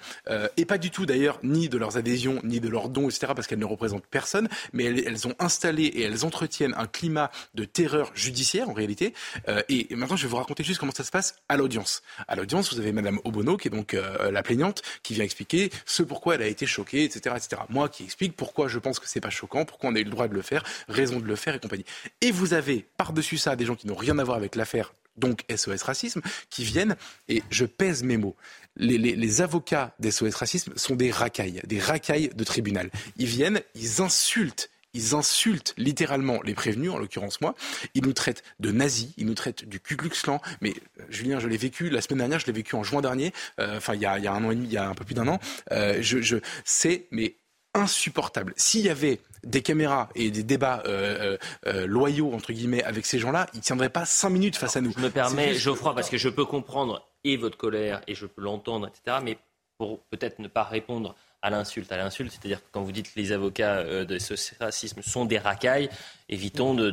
et 0.57 0.65
pas 0.65 0.79
du 0.79 0.91
tout 0.93 1.07
d'ailleurs 1.07 1.41
ni 1.43 1.69
de 1.69 1.77
leurs 1.77 1.97
adhésions 1.97 2.41
ni 2.45 2.61
de 2.61 2.69
leurs 2.69 2.89
dons, 2.89 3.00
etc., 3.09 3.33
parce 3.35 3.47
qu'elles 3.47 3.59
ne 3.59 3.65
représentent 3.65 4.07
personne, 4.07 4.49
mais 4.73 4.85
elles, 4.85 5.27
ont 5.27 5.35
installé 5.39 5.85
et 5.85 6.03
elles 6.03 6.25
entretiennent 6.25 6.75
un 6.77 6.87
climat 6.87 7.31
de 7.55 7.65
terreur 7.65 8.11
judiciaire 8.15 8.69
en 8.69 8.73
réalité. 8.73 9.15
Euh, 9.49 9.63
et 9.69 9.87
maintenant, 9.95 10.17
je 10.17 10.23
vais 10.23 10.29
vous 10.29 10.37
raconter 10.37 10.65
juste 10.65 10.81
comment 10.81 10.93
ça 10.93 11.05
se 11.05 11.11
passe 11.11 11.37
à 11.49 11.57
l'audience. 11.57 12.03
À 12.29 12.37
l'audience, 12.37 12.73
vous 12.73 12.81
avez 12.81 12.93
Madame 12.93 13.19
Obono, 13.25 13.57
qui 13.57 13.69
est 13.69 13.71
donc 13.71 13.95
euh, 13.95 14.31
la 14.31 14.43
plaignante, 14.43 14.83
qui 15.03 15.15
vient 15.15 15.25
expliquer 15.25 15.71
ce 15.87 16.03
pourquoi 16.03 16.35
elle 16.35 16.43
a 16.43 16.47
été 16.47 16.67
choquée, 16.67 17.05
etc., 17.05 17.37
etc. 17.37 17.63
Moi, 17.69 17.89
qui 17.89 18.05
explique 18.05 18.37
pourquoi 18.37 18.69
je 18.69 18.79
pense 18.79 18.99
que 18.99 19.09
c'est 19.09 19.21
pas 19.21 19.31
choquant, 19.31 19.65
pourquoi 19.65 19.91
on 19.91 19.95
a 19.95 20.01
eu 20.01 20.05
le 20.05 20.11
droit 20.11 20.29
de 20.29 20.35
le 20.35 20.43
faire, 20.43 20.65
raison 20.89 21.21
de 21.21 21.27
le 21.27 21.37
faire 21.37 21.55
et 21.55 21.61
compagnie. 21.61 21.85
Et 22.21 22.31
vous 22.31 22.55
avez 22.55 22.87
par-dessus 22.97 23.39
ça 23.39 23.57
des 23.57 23.65
gens 23.65 23.75
qui 23.75 23.87
n'ont 23.87 23.95
rien 23.95 24.19
à 24.19 24.25
voir 24.25 24.37
avec 24.37 24.57
l'affaire 24.57 24.93
donc 25.17 25.45
SOS 25.55 25.83
Racisme, 25.83 26.21
qui 26.49 26.65
viennent, 26.65 26.97
et 27.29 27.43
je 27.51 27.65
pèse 27.65 28.03
mes 28.03 28.17
mots, 28.17 28.37
les, 28.77 28.99
les, 28.99 29.41
avocats 29.41 29.95
d'SOS 29.99 30.35
Racisme 30.35 30.73
sont 30.77 30.97
des 30.97 31.11
racailles, 31.11 31.61
des 31.67 31.81
racailles 31.81 32.31
de 32.35 32.45
tribunal. 32.45 32.91
Ils 33.17 33.27
viennent, 33.27 33.61
ils 33.75 34.01
insultent 34.01 34.71
ils 34.93 35.15
insultent 35.15 35.75
littéralement 35.77 36.41
les 36.43 36.55
prévenus, 36.55 36.91
en 36.91 36.99
l'occurrence 36.99 37.41
moi. 37.41 37.55
Ils 37.95 38.03
nous 38.03 38.13
traitent 38.13 38.43
de 38.59 38.73
nazis, 38.73 39.11
ils 39.17 39.27
nous 39.27 39.35
traitent 39.35 39.65
du 39.65 39.81
Ku 39.81 39.97
Klux 39.97 40.11
Klan. 40.11 40.41
Mais 40.61 40.75
euh, 40.99 41.05
Julien, 41.11 41.39
je 41.39 41.49
l'ai 41.49 41.57
vécu 41.57 41.91
la 41.91 42.01
semaine 42.01 42.19
dernière, 42.19 42.41
je 42.41 42.47
l'ai 42.47 42.53
vécu 42.53 42.75
en 42.75 42.83
juin 42.83 43.01
dernier. 43.01 43.33
Euh, 43.61 43.77
enfin, 43.77 43.95
il 43.95 44.01
y 44.01 44.07
a, 44.07 44.15
un 44.15 44.45
an 44.45 44.51
et 44.51 44.55
demi, 44.55 44.67
il 44.67 44.73
y 44.73 44.77
a 44.77 44.89
un 44.89 44.95
peu 44.95 45.05
plus 45.05 45.15
d'un 45.15 45.29
an. 45.29 45.39
Euh, 45.73 45.99
je, 46.01 46.39
c'est 46.65 47.07
mais 47.11 47.37
insupportable. 47.75 48.53
S'il 48.57 48.83
y 48.83 48.89
avait 48.89 49.21
des 49.45 49.63
caméras 49.63 50.09
et 50.15 50.31
des 50.31 50.43
débats 50.43 50.83
euh, 50.87 51.37
euh, 51.67 51.87
loyaux 51.87 52.33
entre 52.33 52.53
guillemets 52.53 52.83
avec 52.85 53.07
ces 53.07 53.19
gens-là, 53.19 53.47
ils 53.55 53.61
tiendraient 53.61 53.89
pas 53.89 54.05
cinq 54.05 54.31
minutes 54.31 54.57
face 54.57 54.77
à 54.77 54.81
nous. 54.81 54.93
Je 54.97 55.03
me 55.03 55.11
permets, 55.11 55.55
Geoffroy, 55.55 55.95
parce 55.95 56.11
que 56.11 56.19
je 56.19 56.29
peux 56.29 56.45
comprendre 56.45 57.07
et 57.25 57.37
votre 57.37 57.57
colère 57.57 58.01
et 58.07 58.15
je 58.15 58.27
peux 58.27 58.43
l'entendre, 58.43 58.89
etc. 58.89 59.19
Mais 59.23 59.39
pour 59.79 60.01
peut-être 60.11 60.41
ne 60.41 60.49
pas 60.49 60.65
répondre 60.65 61.15
à 61.43 61.49
l'insulte, 61.49 61.91
à 61.91 61.97
l'insulte, 61.97 62.33
c'est-à-dire 62.33 62.61
quand 62.71 62.83
vous 62.83 62.93
dites 62.93 63.15
que 63.15 63.19
les 63.19 63.33
avocats 63.33 63.79
euh, 63.79 64.05
de 64.05 64.19
ce 64.19 64.35
racisme 64.61 65.01
sont 65.03 65.25
des 65.25 65.39
racailles, 65.39 65.89
évitons 66.31 66.75
de, 66.75 66.91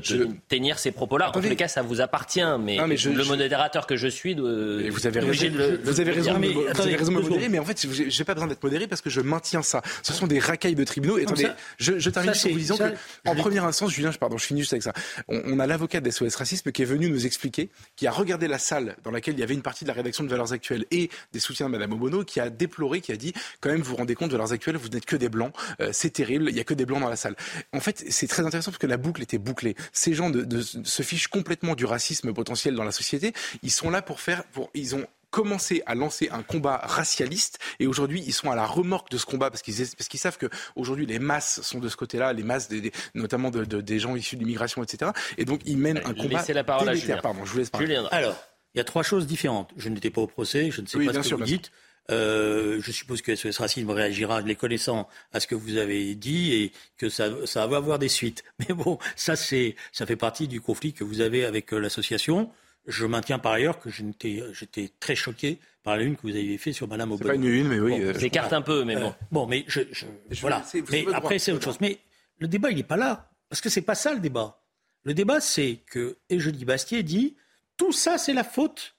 tenir 0.49 0.79
ces 0.79 0.91
propos-là. 0.91 1.29
En 1.29 1.31
tous 1.31 1.41
les 1.41 1.55
cas, 1.55 1.67
ça 1.67 1.81
vous 1.81 2.01
appartient, 2.01 2.41
mais, 2.59 2.77
le 2.77 3.23
modérateur 3.25 3.87
que 3.87 3.95
je 3.95 4.07
suis, 4.07 4.35
de, 4.35 4.89
vous 4.89 5.07
avez 5.07 5.19
raison, 5.19 5.45
de 5.45 5.79
vous 5.83 6.01
avez 6.01 6.11
raison, 6.11 6.37
mais, 6.39 6.51
vous 6.51 6.81
avez 6.81 6.95
raison 6.95 7.11
de 7.11 7.19
modérer, 7.19 7.47
mais 7.47 7.59
en 7.59 7.65
fait, 7.65 7.87
j'ai 8.09 8.23
pas 8.23 8.33
besoin 8.33 8.47
d'être 8.47 8.63
modéré 8.63 8.87
parce 8.87 9.01
que 9.01 9.09
je 9.09 9.21
maintiens 9.21 9.61
ça. 9.61 9.81
Ce 10.01 10.11
sont 10.11 10.27
des 10.27 10.39
racailles 10.39 10.75
de 10.75 10.83
tribunaux. 10.83 11.17
Et 11.17 11.23
attendez, 11.23 11.47
je, 11.77 11.99
je 11.99 12.09
termine 12.09 12.31
en 12.31 12.49
vous 12.49 12.57
disant 12.57 12.77
que, 12.77 12.93
en 13.25 13.35
première 13.35 13.65
instance, 13.65 13.91
Julien, 13.91 14.11
je, 14.11 14.17
pardon, 14.17 14.37
je 14.37 14.45
finis 14.45 14.61
juste 14.61 14.73
avec 14.73 14.83
ça. 14.83 14.93
On, 15.27 15.59
a 15.59 15.67
l'avocat 15.67 16.01
de 16.01 16.09
SOS 16.09 16.35
Racisme 16.35 16.71
qui 16.71 16.81
est 16.81 16.85
venu 16.85 17.09
nous 17.09 17.25
expliquer, 17.25 17.69
qui 17.95 18.07
a 18.07 18.11
regardé 18.11 18.47
la 18.47 18.57
salle 18.57 18.95
dans 19.03 19.11
laquelle 19.11 19.35
il 19.35 19.39
y 19.39 19.43
avait 19.43 19.53
une 19.53 19.61
partie 19.61 19.85
de 19.85 19.89
la 19.89 19.93
rédaction 19.93 20.23
de 20.23 20.29
Valeurs 20.29 20.53
Actuelles 20.53 20.85
et 20.91 21.09
des 21.33 21.39
soutiens 21.39 21.67
de 21.67 21.71
Madame 21.71 21.93
Obono, 21.93 22.23
qui 22.23 22.39
a 22.39 22.49
déploré, 22.49 23.01
qui 23.01 23.11
a 23.11 23.17
dit, 23.17 23.33
quand 23.61 23.69
même, 23.69 23.81
vous 23.81 23.91
vous 23.91 23.95
rendez 23.97 24.15
compte, 24.15 24.31
Valeurs 24.31 24.51
Actuelles, 24.51 24.77
vous 24.77 24.89
n'êtes 24.89 25.05
que 25.05 25.15
des 25.15 25.29
blancs, 25.29 25.53
euh, 25.81 25.89
c'est 25.93 26.09
terrible, 26.09 26.49
il 26.49 26.55
y 26.55 26.59
a 26.59 26.63
que 26.63 26.73
des 26.73 26.85
blancs 26.85 27.01
dans 27.01 27.09
la 27.09 27.15
salle. 27.15 27.35
En 27.73 27.79
fait, 27.79 28.03
c'est 28.09 28.27
très 28.27 28.43
intéressant 28.43 28.71
parce 28.71 28.79
que 28.79 28.87
la 28.87 28.97
boucle 28.97 29.21
était 29.27 29.37
bouclée 29.37 29.75
ces 29.91 30.13
gens 30.13 30.29
de, 30.29 30.61
se 30.61 31.03
fichent 31.03 31.27
complètement 31.27 31.75
du 31.75 31.85
racisme 31.85 32.33
potentiel 32.33 32.75
dans 32.75 32.83
la 32.83 32.91
société. 32.91 33.33
Ils 33.63 33.71
sont 33.71 33.89
là 33.89 34.01
pour 34.01 34.19
faire, 34.19 34.43
pour, 34.45 34.69
ils 34.73 34.95
ont 34.95 35.05
commencé 35.29 35.83
à 35.85 35.93
lancer 35.93 36.29
un 36.31 36.41
combat 36.41 36.77
racialiste 36.83 37.59
et 37.79 37.87
aujourd'hui 37.87 38.23
ils 38.25 38.33
sont 38.33 38.49
à 38.49 38.55
la 38.55 38.65
remorque 38.65 39.11
de 39.11 39.17
ce 39.17 39.25
combat 39.25 39.49
parce 39.51 39.61
qu'ils 39.61 39.75
parce 39.75 40.07
qu'ils 40.07 40.19
savent 40.19 40.37
que 40.37 40.47
aujourd'hui 40.75 41.05
les 41.05 41.19
masses 41.19 41.61
sont 41.61 41.79
de 41.79 41.89
ce 41.89 41.97
côté-là, 41.97 42.31
les 42.31 42.43
masses 42.43 42.69
des, 42.69 42.91
notamment 43.13 43.51
de, 43.51 43.63
des 43.63 43.99
gens 43.99 44.15
issus 44.15 44.37
de 44.37 44.41
l'immigration, 44.41 44.83
etc. 44.83 45.11
Et 45.37 45.43
donc 45.43 45.61
ils 45.65 45.77
mènent 45.77 46.01
un 46.05 46.13
combat. 46.13 46.39
Laissez 46.39 46.53
la 46.53 46.63
parole 46.63 46.87
à 46.87 46.95
Julien. 46.95 47.17
Pardon, 47.21 47.43
je 47.43 47.51
vous 47.51 47.57
laisse 47.57 47.69
parler. 47.69 48.01
Alors, 48.11 48.35
il 48.73 48.77
y 48.77 48.81
a 48.81 48.85
trois 48.85 49.03
choses 49.03 49.27
différentes. 49.27 49.71
Je 49.75 49.89
n'étais 49.89 50.09
pas 50.09 50.21
au 50.21 50.27
procès, 50.27 50.71
je 50.71 50.81
ne 50.81 50.87
sais 50.87 51.03
pas 51.03 51.21
ce 51.21 51.29
que 51.29 51.35
vous 51.35 51.43
dites. 51.43 51.71
Euh, 52.09 52.79
je 52.81 52.91
suppose 52.91 53.21
que 53.21 53.35
SOS 53.35 53.57
Racisme 53.57 53.89
réagira, 53.89 54.41
les 54.41 54.55
connaissant, 54.55 55.09
à 55.33 55.39
ce 55.39 55.47
que 55.47 55.55
vous 55.55 55.77
avez 55.77 56.15
dit 56.15 56.53
et 56.53 56.71
que 56.97 57.09
ça, 57.09 57.29
ça 57.45 57.67
va 57.67 57.77
avoir 57.77 57.99
des 57.99 58.07
suites. 58.07 58.43
Mais 58.59 58.73
bon, 58.73 58.97
ça, 59.15 59.35
c'est, 59.35 59.75
ça 59.91 60.05
fait 60.05 60.15
partie 60.15 60.47
du 60.47 60.61
conflit 60.61 60.93
que 60.93 61.03
vous 61.03 61.21
avez 61.21 61.45
avec 61.45 61.73
euh, 61.73 61.79
l'association. 61.79 62.49
Je 62.85 63.05
maintiens 63.05 63.39
par 63.39 63.51
ailleurs 63.51 63.79
que 63.79 63.89
j'étais 63.89 64.91
très 64.99 65.15
choqué 65.15 65.59
par 65.83 65.97
la 65.97 66.03
une 66.03 66.15
que 66.15 66.21
vous 66.21 66.35
avez 66.35 66.57
fait 66.57 66.71
sur 66.71 66.87
Madame. 66.87 67.13
C'est 67.17 67.25
pas 67.25 67.35
une 67.35 67.43
une, 67.43 67.67
mais 67.67 67.79
oui. 67.79 67.91
Bon, 67.91 68.01
euh, 68.01 68.13
J'écarte 68.17 68.53
un 68.53 68.61
peu, 68.61 68.85
mais 68.85 68.95
bon. 68.95 69.13
bon, 69.31 69.45
mais 69.45 69.65
je, 69.67 69.81
je, 69.91 70.05
voilà. 70.39 70.63
Mais 70.91 71.05
après, 71.13 71.39
c'est 71.39 71.51
autre 71.51 71.65
chose. 71.65 71.79
Mais 71.81 71.99
le 72.39 72.47
débat, 72.47 72.71
il 72.71 72.77
n'est 72.77 72.83
pas 72.83 72.97
là. 72.97 73.29
Parce 73.49 73.61
que 73.61 73.69
c'est 73.69 73.81
pas 73.81 73.95
ça 73.95 74.13
le 74.13 74.19
débat. 74.19 74.61
Le 75.03 75.13
débat, 75.13 75.39
c'est 75.39 75.79
que, 75.89 76.17
et 76.29 76.39
je 76.39 76.49
dis 76.49 76.65
Bastier 76.65 77.03
dit, 77.03 77.35
tout 77.77 77.91
ça, 77.91 78.17
c'est 78.17 78.33
la 78.33 78.43
faute 78.43 78.96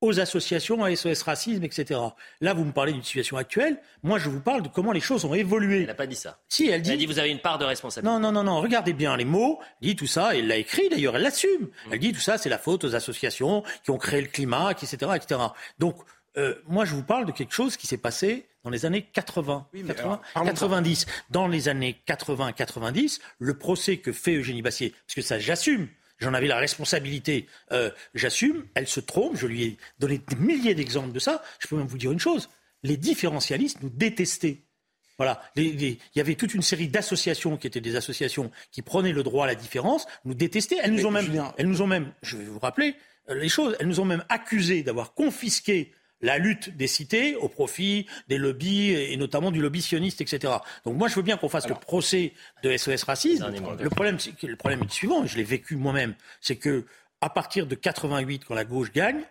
aux 0.00 0.20
associations, 0.20 0.84
à 0.84 0.94
SOS 0.94 1.22
Racisme, 1.22 1.64
etc. 1.64 2.00
Là, 2.40 2.54
vous 2.54 2.64
me 2.64 2.72
parlez 2.72 2.92
d'une 2.92 3.02
situation 3.02 3.36
actuelle. 3.36 3.78
Moi, 4.02 4.18
je 4.18 4.28
vous 4.28 4.40
parle 4.40 4.62
de 4.62 4.68
comment 4.68 4.92
les 4.92 5.00
choses 5.00 5.24
ont 5.24 5.34
évolué. 5.34 5.80
Elle 5.80 5.86
n'a 5.86 5.94
pas 5.94 6.06
dit 6.06 6.16
ça. 6.16 6.38
Si, 6.48 6.68
elle 6.68 6.82
dit. 6.82 6.90
Elle 6.90 6.96
a 6.96 6.98
dit 6.98 7.06
vous 7.06 7.18
avez 7.18 7.30
une 7.30 7.40
part 7.40 7.58
de 7.58 7.64
responsabilité. 7.64 8.12
Non, 8.12 8.20
non, 8.20 8.32
non, 8.32 8.44
non. 8.44 8.60
Regardez 8.60 8.92
bien 8.92 9.16
les 9.16 9.24
mots. 9.24 9.58
Elle 9.82 9.88
dit 9.88 9.96
tout 9.96 10.06
ça. 10.06 10.36
Elle 10.36 10.46
l'a 10.46 10.56
écrit 10.56 10.88
d'ailleurs. 10.88 11.16
Elle 11.16 11.22
l'assume. 11.22 11.62
Mm. 11.62 11.92
Elle 11.92 11.98
dit 11.98 12.12
tout 12.12 12.20
ça, 12.20 12.38
c'est 12.38 12.48
la 12.48 12.58
faute 12.58 12.84
aux 12.84 12.94
associations 12.94 13.64
qui 13.84 13.90
ont 13.90 13.98
créé 13.98 14.20
le 14.20 14.28
climat, 14.28 14.70
etc., 14.70 15.12
etc. 15.16 15.40
Donc, 15.78 15.96
euh, 16.36 16.54
moi, 16.68 16.84
je 16.84 16.94
vous 16.94 17.02
parle 17.02 17.26
de 17.26 17.32
quelque 17.32 17.52
chose 17.52 17.76
qui 17.76 17.86
s'est 17.86 17.98
passé 17.98 18.46
dans 18.62 18.70
les 18.70 18.86
années 18.86 19.02
80, 19.02 19.68
90. 20.34 21.06
Dans 21.30 21.48
les 21.48 21.68
années 21.68 22.00
80-90, 22.06 23.20
le 23.38 23.58
procès 23.58 23.96
que 23.96 24.12
fait 24.12 24.34
Eugénie 24.34 24.62
Bassier, 24.62 24.94
parce 25.06 25.14
que 25.14 25.22
ça, 25.22 25.38
j'assume, 25.38 25.88
j'en 26.18 26.34
avais 26.34 26.46
la 26.46 26.58
responsabilité, 26.58 27.46
euh, 27.72 27.90
j'assume, 28.14 28.64
elle 28.74 28.86
se 28.86 29.00
trompe, 29.00 29.36
je 29.36 29.46
lui 29.46 29.64
ai 29.64 29.76
donné 29.98 30.18
des 30.18 30.36
milliers 30.36 30.74
d'exemples 30.74 31.12
de 31.12 31.18
ça, 31.18 31.42
je 31.58 31.68
peux 31.68 31.76
même 31.76 31.86
vous 31.86 31.98
dire 31.98 32.12
une 32.12 32.20
chose, 32.20 32.48
les 32.82 32.96
différentialistes 32.96 33.82
nous 33.82 33.90
détestaient. 33.90 34.62
Voilà, 35.16 35.42
il 35.56 35.98
y 36.14 36.20
avait 36.20 36.36
toute 36.36 36.54
une 36.54 36.62
série 36.62 36.86
d'associations 36.86 37.56
qui 37.56 37.66
étaient 37.66 37.80
des 37.80 37.96
associations 37.96 38.52
qui 38.70 38.82
prenaient 38.82 39.12
le 39.12 39.24
droit 39.24 39.44
à 39.44 39.48
la 39.48 39.56
différence, 39.56 40.06
nous 40.24 40.34
détestaient. 40.34 40.78
Elles 40.80 40.92
nous 40.92 41.06
ont 41.06 41.10
même, 41.10 41.52
elles 41.56 41.66
nous 41.66 41.82
ont 41.82 41.88
même, 41.88 42.12
je 42.22 42.36
vais 42.36 42.44
vous 42.44 42.60
rappeler 42.60 42.94
euh, 43.28 43.34
les 43.34 43.48
choses, 43.48 43.76
elles 43.80 43.88
nous 43.88 43.98
ont 43.98 44.04
même 44.04 44.24
accusés 44.28 44.84
d'avoir 44.84 45.14
confisqué 45.14 45.92
la 46.20 46.38
lutte 46.38 46.76
des 46.76 46.86
cités 46.86 47.36
au 47.36 47.48
profit 47.48 48.06
des 48.28 48.38
lobbies 48.38 48.90
et 48.90 49.16
notamment 49.16 49.50
du 49.50 49.60
lobby 49.60 49.82
sioniste, 49.82 50.20
etc. 50.20 50.52
Donc 50.84 50.96
moi, 50.96 51.08
je 51.08 51.14
veux 51.14 51.22
bien 51.22 51.36
qu'on 51.36 51.48
fasse 51.48 51.68
le 51.68 51.74
procès 51.74 52.32
de 52.62 52.76
SOS 52.76 53.04
Racisme. 53.04 53.52
Le 53.80 53.90
problème, 53.90 54.18
c'est 54.18 54.32
que 54.32 54.46
le 54.46 54.56
problème 54.56 54.80
est 54.80 54.84
le 54.84 54.90
suivant, 54.90 55.26
je 55.26 55.36
l'ai 55.36 55.44
vécu 55.44 55.76
moi-même, 55.76 56.14
c'est 56.40 56.56
que 56.56 56.86
à 57.20 57.30
partir 57.30 57.66
de 57.66 57.74
88, 57.74 58.44
quand 58.46 58.54
la 58.54 58.64
gauche 58.64 58.92
gagne, 58.92 59.22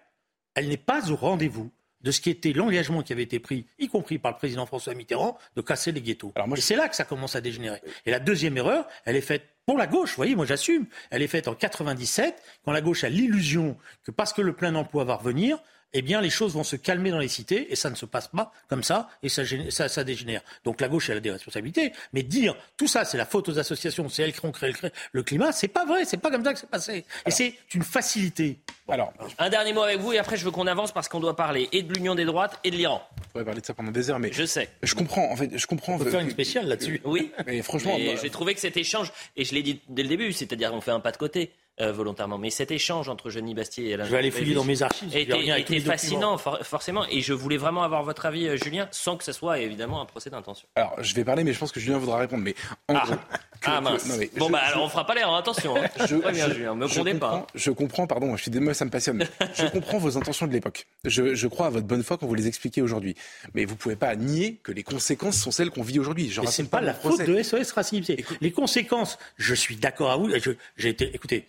elle 0.55 0.67
n'est 0.67 0.77
pas 0.77 1.09
au 1.11 1.15
rendez-vous 1.15 1.71
de 2.01 2.11
ce 2.11 2.21
qui 2.21 2.29
était 2.29 2.53
l'engagement 2.53 3.01
qui 3.01 3.13
avait 3.13 3.23
été 3.23 3.39
pris, 3.39 3.65
y 3.79 3.87
compris 3.87 4.19
par 4.19 4.31
le 4.31 4.37
président 4.37 4.65
François 4.65 4.93
Mitterrand, 4.93 5.37
de 5.55 5.61
casser 5.61 5.91
les 5.91 6.01
ghettos. 6.01 6.31
Alors 6.35 6.47
moi, 6.47 6.57
Et 6.57 6.61
c'est 6.61 6.75
là 6.75 6.87
que 6.87 6.95
ça 6.95 7.05
commence 7.05 7.35
à 7.35 7.41
dégénérer. 7.41 7.81
Et 8.05 8.11
la 8.11 8.19
deuxième 8.19 8.57
erreur, 8.57 8.87
elle 9.05 9.15
est 9.15 9.21
faite 9.21 9.43
pour 9.65 9.77
la 9.77 9.87
gauche, 9.87 10.11
vous 10.11 10.17
voyez, 10.17 10.35
moi 10.35 10.45
j'assume, 10.45 10.85
elle 11.09 11.21
est 11.21 11.27
faite 11.27 11.47
en 11.47 11.53
97, 11.53 12.41
quand 12.63 12.71
la 12.71 12.81
gauche 12.81 13.03
a 13.03 13.09
l'illusion 13.09 13.77
que 14.03 14.11
parce 14.11 14.31
que 14.31 14.41
le 14.41 14.53
plein 14.53 14.73
emploi 14.75 15.03
va 15.03 15.15
revenir, 15.15 15.59
eh 15.93 16.01
bien, 16.01 16.21
les 16.21 16.29
choses 16.29 16.53
vont 16.53 16.63
se 16.63 16.75
calmer 16.75 17.11
dans 17.11 17.19
les 17.19 17.27
cités 17.27 17.71
et 17.71 17.75
ça 17.75 17.89
ne 17.89 17.95
se 17.95 18.05
passe 18.05 18.27
pas 18.27 18.51
comme 18.67 18.83
ça 18.83 19.09
et 19.23 19.29
ça, 19.29 19.43
ça, 19.69 19.87
ça 19.89 20.03
dégénère. 20.03 20.41
Donc 20.63 20.81
la 20.81 20.89
gauche, 20.89 21.09
elle 21.09 21.17
a 21.17 21.21
des 21.21 21.31
responsabilités, 21.31 21.93
mais 22.13 22.23
dire 22.23 22.55
tout 22.75 22.87
ça, 22.87 23.05
c'est 23.05 23.17
la 23.17 23.25
faute 23.25 23.49
aux 23.49 23.57
associations, 23.59 24.09
c'est 24.09 24.23
elles 24.23 24.33
qui 24.33 24.45
ont 24.45 24.51
créé 24.51 24.73
le, 24.81 24.89
le 25.11 25.23
climat, 25.23 25.51
c'est 25.51 25.67
pas 25.67 25.85
vrai, 25.85 26.05
c'est 26.05 26.17
pas 26.17 26.29
comme 26.31 26.43
ça 26.43 26.53
que 26.53 26.59
c'est 26.59 26.69
passé. 26.69 27.05
Et 27.25 27.31
c'est 27.31 27.55
une 27.73 27.83
facilité. 27.83 28.59
Alors, 28.89 29.13
un 29.37 29.49
dernier 29.49 29.73
mot 29.73 29.81
avec 29.81 29.99
vous 29.99 30.13
et 30.13 30.17
après 30.17 30.37
je 30.37 30.45
veux 30.45 30.51
qu'on 30.51 30.67
avance 30.67 30.91
parce 30.93 31.07
qu'on 31.09 31.19
doit 31.19 31.35
parler 31.35 31.67
et 31.71 31.83
de 31.83 31.93
l'Union 31.93 32.15
des 32.15 32.25
droites 32.25 32.59
et 32.63 32.71
de 32.71 32.75
l'Iran. 32.75 33.01
On 33.17 33.29
pourrait 33.31 33.45
parler 33.45 33.61
de 33.61 33.65
ça 33.65 33.73
pendant 33.73 33.91
des 33.91 34.09
heures, 34.09 34.19
mais 34.19 34.31
je 34.31 34.45
sais. 34.45 34.69
Je 34.83 34.95
comprends. 34.95 35.29
En 35.31 35.35
fait, 35.35 35.57
je 35.57 35.67
comprends. 35.67 35.95
On 35.95 35.99
peut 35.99 36.09
faire 36.09 36.21
une 36.21 36.29
spéciale 36.29 36.67
là-dessus. 36.67 37.01
Oui. 37.03 37.31
Mais 37.45 37.61
franchement, 37.61 37.97
j'ai 38.21 38.29
trouvé 38.29 38.53
que 38.53 38.59
cet 38.59 38.77
écharge 38.77 39.11
et 39.35 39.43
je 39.45 39.53
l'ai 39.53 39.63
dit 39.63 39.81
dès 39.89 40.03
le 40.03 40.09
début, 40.09 40.31
c'est-à-dire 40.31 40.73
on 40.73 40.81
fait 40.81 40.91
un 40.91 40.99
pas 40.99 41.11
de 41.11 41.17
côté. 41.17 41.51
Euh, 41.79 41.91
volontairement. 41.91 42.39
Mais 42.39 42.49
cet 42.49 42.71
échange 42.71 43.07
entre 43.07 43.29
Jenny 43.29 43.53
Bastier 43.53 43.89
et 43.89 43.93
Alain 43.93 44.05
Je 44.05 44.09
vais 44.09 44.17
aller 44.17 44.31
fouiller 44.31 44.55
dans 44.55 44.63
mes 44.63 44.81
archives. 44.81 45.15
Était, 45.15 45.79
fascinant, 45.79 46.35
forcément. 46.39 47.05
Et 47.11 47.21
je 47.21 47.33
voulais 47.33 47.57
vraiment 47.57 47.83
avoir 47.83 48.01
votre 48.01 48.25
avis, 48.25 48.47
euh, 48.47 48.57
Julien, 48.57 48.87
sans 48.89 49.15
que 49.15 49.23
ce 49.23 49.31
soit 49.31 49.59
évidemment 49.59 50.01
un 50.01 50.05
procès 50.05 50.31
d'intention. 50.31 50.67
Alors, 50.73 50.95
je 51.03 51.13
vais 51.13 51.23
parler, 51.23 51.43
mais 51.43 51.53
je 51.53 51.59
pense 51.59 51.71
que 51.71 51.79
Julien 51.79 51.99
voudra 51.99 52.17
répondre. 52.17 52.43
Mais 52.43 52.55
ah. 52.87 53.03
ah, 53.63 53.81
mince. 53.81 54.09
bon, 54.37 54.49
bah 54.49 54.61
alors 54.63 54.85
on 54.85 54.89
fera 54.89 55.05
pas 55.05 55.13
l'air, 55.13 55.29
hein, 55.29 55.37
attention. 55.37 55.77
Hein. 55.77 55.87
Je, 56.07 56.15
bien, 56.31 56.49
Julien, 56.51 56.73
me 56.73 56.87
je 56.87 56.99
comprends, 56.99 57.19
pas. 57.19 57.47
Je 57.53 57.69
comprends, 57.69 58.07
pardon, 58.07 58.35
je 58.35 58.41
suis 58.41 58.49
désolé, 58.49 58.73
ça 58.73 58.85
me 58.85 58.89
passionne. 58.89 59.23
je 59.53 59.67
comprends 59.67 59.99
vos 59.99 60.17
intentions 60.17 60.47
de 60.47 60.53
l'époque. 60.53 60.87
Je, 61.05 61.35
je, 61.35 61.47
crois 61.47 61.67
à 61.67 61.69
votre 61.69 61.85
bonne 61.85 62.01
foi 62.01 62.17
quand 62.17 62.25
vous 62.25 62.33
les 62.33 62.47
expliquez 62.47 62.81
aujourd'hui. 62.81 63.13
Mais 63.53 63.65
vous 63.65 63.75
pouvez 63.75 63.95
pas 63.95 64.15
nier 64.15 64.59
que 64.63 64.71
les 64.71 64.83
conséquences 64.83 65.37
sont 65.37 65.51
celles 65.51 65.69
qu'on 65.69 65.83
vit 65.83 65.99
aujourd'hui. 65.99 66.33
Mais 66.41 66.47
c'est 66.47 66.63
pas, 66.63 66.79
pas 66.79 66.83
la 66.83 66.95
faute 66.95 67.21
de 67.21 67.43
SOS 67.43 67.71
Racisme. 67.73 68.15
Les 68.41 68.51
conséquences, 68.51 69.19
je 69.35 69.53
suis 69.53 69.75
d'accord 69.75 70.09
à 70.09 70.17
vous. 70.17 70.27
J'ai 70.75 70.89
été, 70.89 71.13
écoutez, 71.13 71.45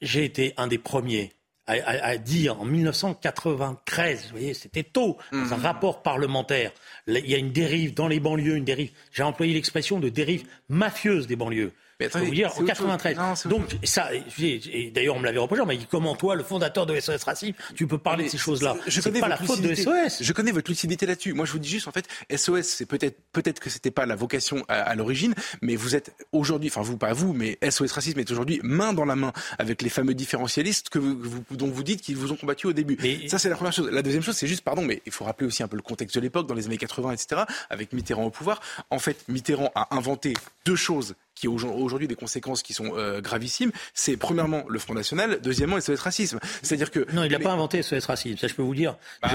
j'ai 0.00 0.24
été 0.24 0.54
un 0.56 0.66
des 0.66 0.78
premiers 0.78 1.32
à, 1.66 2.16
dire 2.16 2.60
en 2.60 2.64
1993, 2.64 4.24
vous 4.24 4.30
voyez, 4.30 4.54
c'était 4.54 4.82
tôt, 4.82 5.18
dans 5.30 5.52
un 5.52 5.56
mmh. 5.56 5.62
rapport 5.62 6.02
parlementaire, 6.02 6.72
il 7.06 7.26
y 7.30 7.34
a 7.34 7.38
une 7.38 7.52
dérive 7.52 7.94
dans 7.94 8.08
les 8.08 8.18
banlieues, 8.18 8.56
une 8.56 8.64
dérive, 8.64 8.90
j'ai 9.12 9.22
employé 9.22 9.54
l'expression 9.54 10.00
de 10.00 10.08
dérive 10.08 10.48
mafieuse 10.68 11.26
des 11.28 11.36
banlieues. 11.36 11.72
Mais 12.00 12.06
attendez, 12.06 12.26
vous 12.26 12.34
dire, 12.34 12.50
en 12.58 12.64
93. 12.64 13.46
Donc, 13.46 13.76
ça, 13.84 14.08
et, 14.14 14.90
d'ailleurs, 14.90 15.16
on 15.16 15.20
me 15.20 15.26
l'avait 15.26 15.38
reproché, 15.38 15.60
on 15.60 15.66
m'a 15.66 15.76
dit, 15.76 15.86
comment 15.88 16.16
toi, 16.16 16.34
le 16.34 16.42
fondateur 16.42 16.86
de 16.86 16.98
SOS 16.98 17.22
Racing, 17.24 17.52
tu 17.76 17.86
peux 17.86 17.98
parler 17.98 18.24
de 18.24 18.30
ces 18.30 18.38
choses-là 18.38 18.74
Je 18.86 19.02
connais 19.02 19.20
pas 19.20 19.28
la 19.28 19.36
faute 19.36 19.60
de 19.60 19.74
SOS. 19.74 20.22
Je 20.22 20.32
connais 20.32 20.50
votre 20.50 20.70
lucidité 20.70 21.04
là-dessus. 21.04 21.34
Moi, 21.34 21.44
je 21.44 21.52
vous 21.52 21.58
dis 21.58 21.68
juste, 21.68 21.88
en 21.88 21.92
fait, 21.92 22.06
SOS, 22.34 22.62
c'est 22.62 22.86
peut-être, 22.86 23.18
peut-être 23.32 23.60
que 23.60 23.68
c'était 23.68 23.90
pas 23.90 24.06
la 24.06 24.16
vocation 24.16 24.64
à, 24.68 24.94
l'origine, 24.94 25.34
mais 25.60 25.76
vous 25.76 25.94
êtes 25.94 26.14
aujourd'hui, 26.32 26.70
enfin, 26.70 26.80
vous, 26.80 26.96
pas 26.96 27.12
vous, 27.12 27.34
mais 27.34 27.58
SOS 27.68 27.92
Racisme 27.92 28.18
est 28.18 28.30
aujourd'hui 28.30 28.60
main 28.62 28.94
dans 28.94 29.04
la 29.04 29.16
main 29.16 29.32
avec 29.58 29.82
les 29.82 29.90
fameux 29.90 30.14
différentialistes 30.14 30.88
que 30.88 30.98
vous, 30.98 31.44
dont 31.50 31.68
vous 31.68 31.82
dites 31.82 32.00
qu'ils 32.00 32.16
vous 32.16 32.32
ont 32.32 32.36
combattu 32.36 32.66
au 32.66 32.72
début. 32.72 32.96
Mais... 33.02 33.28
Ça, 33.28 33.38
c'est 33.38 33.50
la 33.50 33.56
première 33.56 33.74
chose. 33.74 33.90
La 33.90 34.02
deuxième 34.02 34.22
chose, 34.22 34.36
c'est 34.36 34.46
juste, 34.46 34.62
pardon, 34.62 34.82
mais 34.82 35.02
il 35.04 35.12
faut 35.12 35.24
rappeler 35.24 35.46
aussi 35.46 35.62
un 35.62 35.68
peu 35.68 35.76
le 35.76 35.82
contexte 35.82 36.16
de 36.16 36.20
l'époque, 36.20 36.46
dans 36.46 36.54
les 36.54 36.66
années 36.66 36.78
80, 36.78 37.12
etc., 37.12 37.42
avec 37.68 37.92
Mitterrand 37.92 38.24
au 38.24 38.30
pouvoir. 38.30 38.60
En 38.88 38.98
fait, 38.98 39.22
Mitterrand 39.28 39.70
a 39.74 39.94
inventé 39.94 40.32
deux 40.64 40.76
choses 40.76 41.14
qui 41.40 41.48
ont 41.48 41.54
aujourd'hui 41.54 42.08
des 42.08 42.14
conséquences 42.14 42.62
qui 42.62 42.74
sont 42.74 42.92
gravissimes, 43.20 43.72
c'est 43.94 44.16
premièrement 44.16 44.64
le 44.68 44.78
Front 44.78 44.94
National, 44.94 45.40
deuxièmement 45.40 45.76
le 45.76 45.82
SOS 45.82 46.00
Racisme. 46.00 46.38
C'est-à-dire 46.62 46.90
que 46.90 47.06
non, 47.12 47.24
il 47.24 47.32
n'a 47.32 47.38
pas 47.38 47.52
inventé 47.52 47.82
SOS 47.82 48.06
Racisme. 48.06 48.36
Ça, 48.38 48.46
je 48.46 48.54
peux 48.54 48.62
vous 48.62 48.74
dire. 48.74 48.96
Bah, 49.22 49.30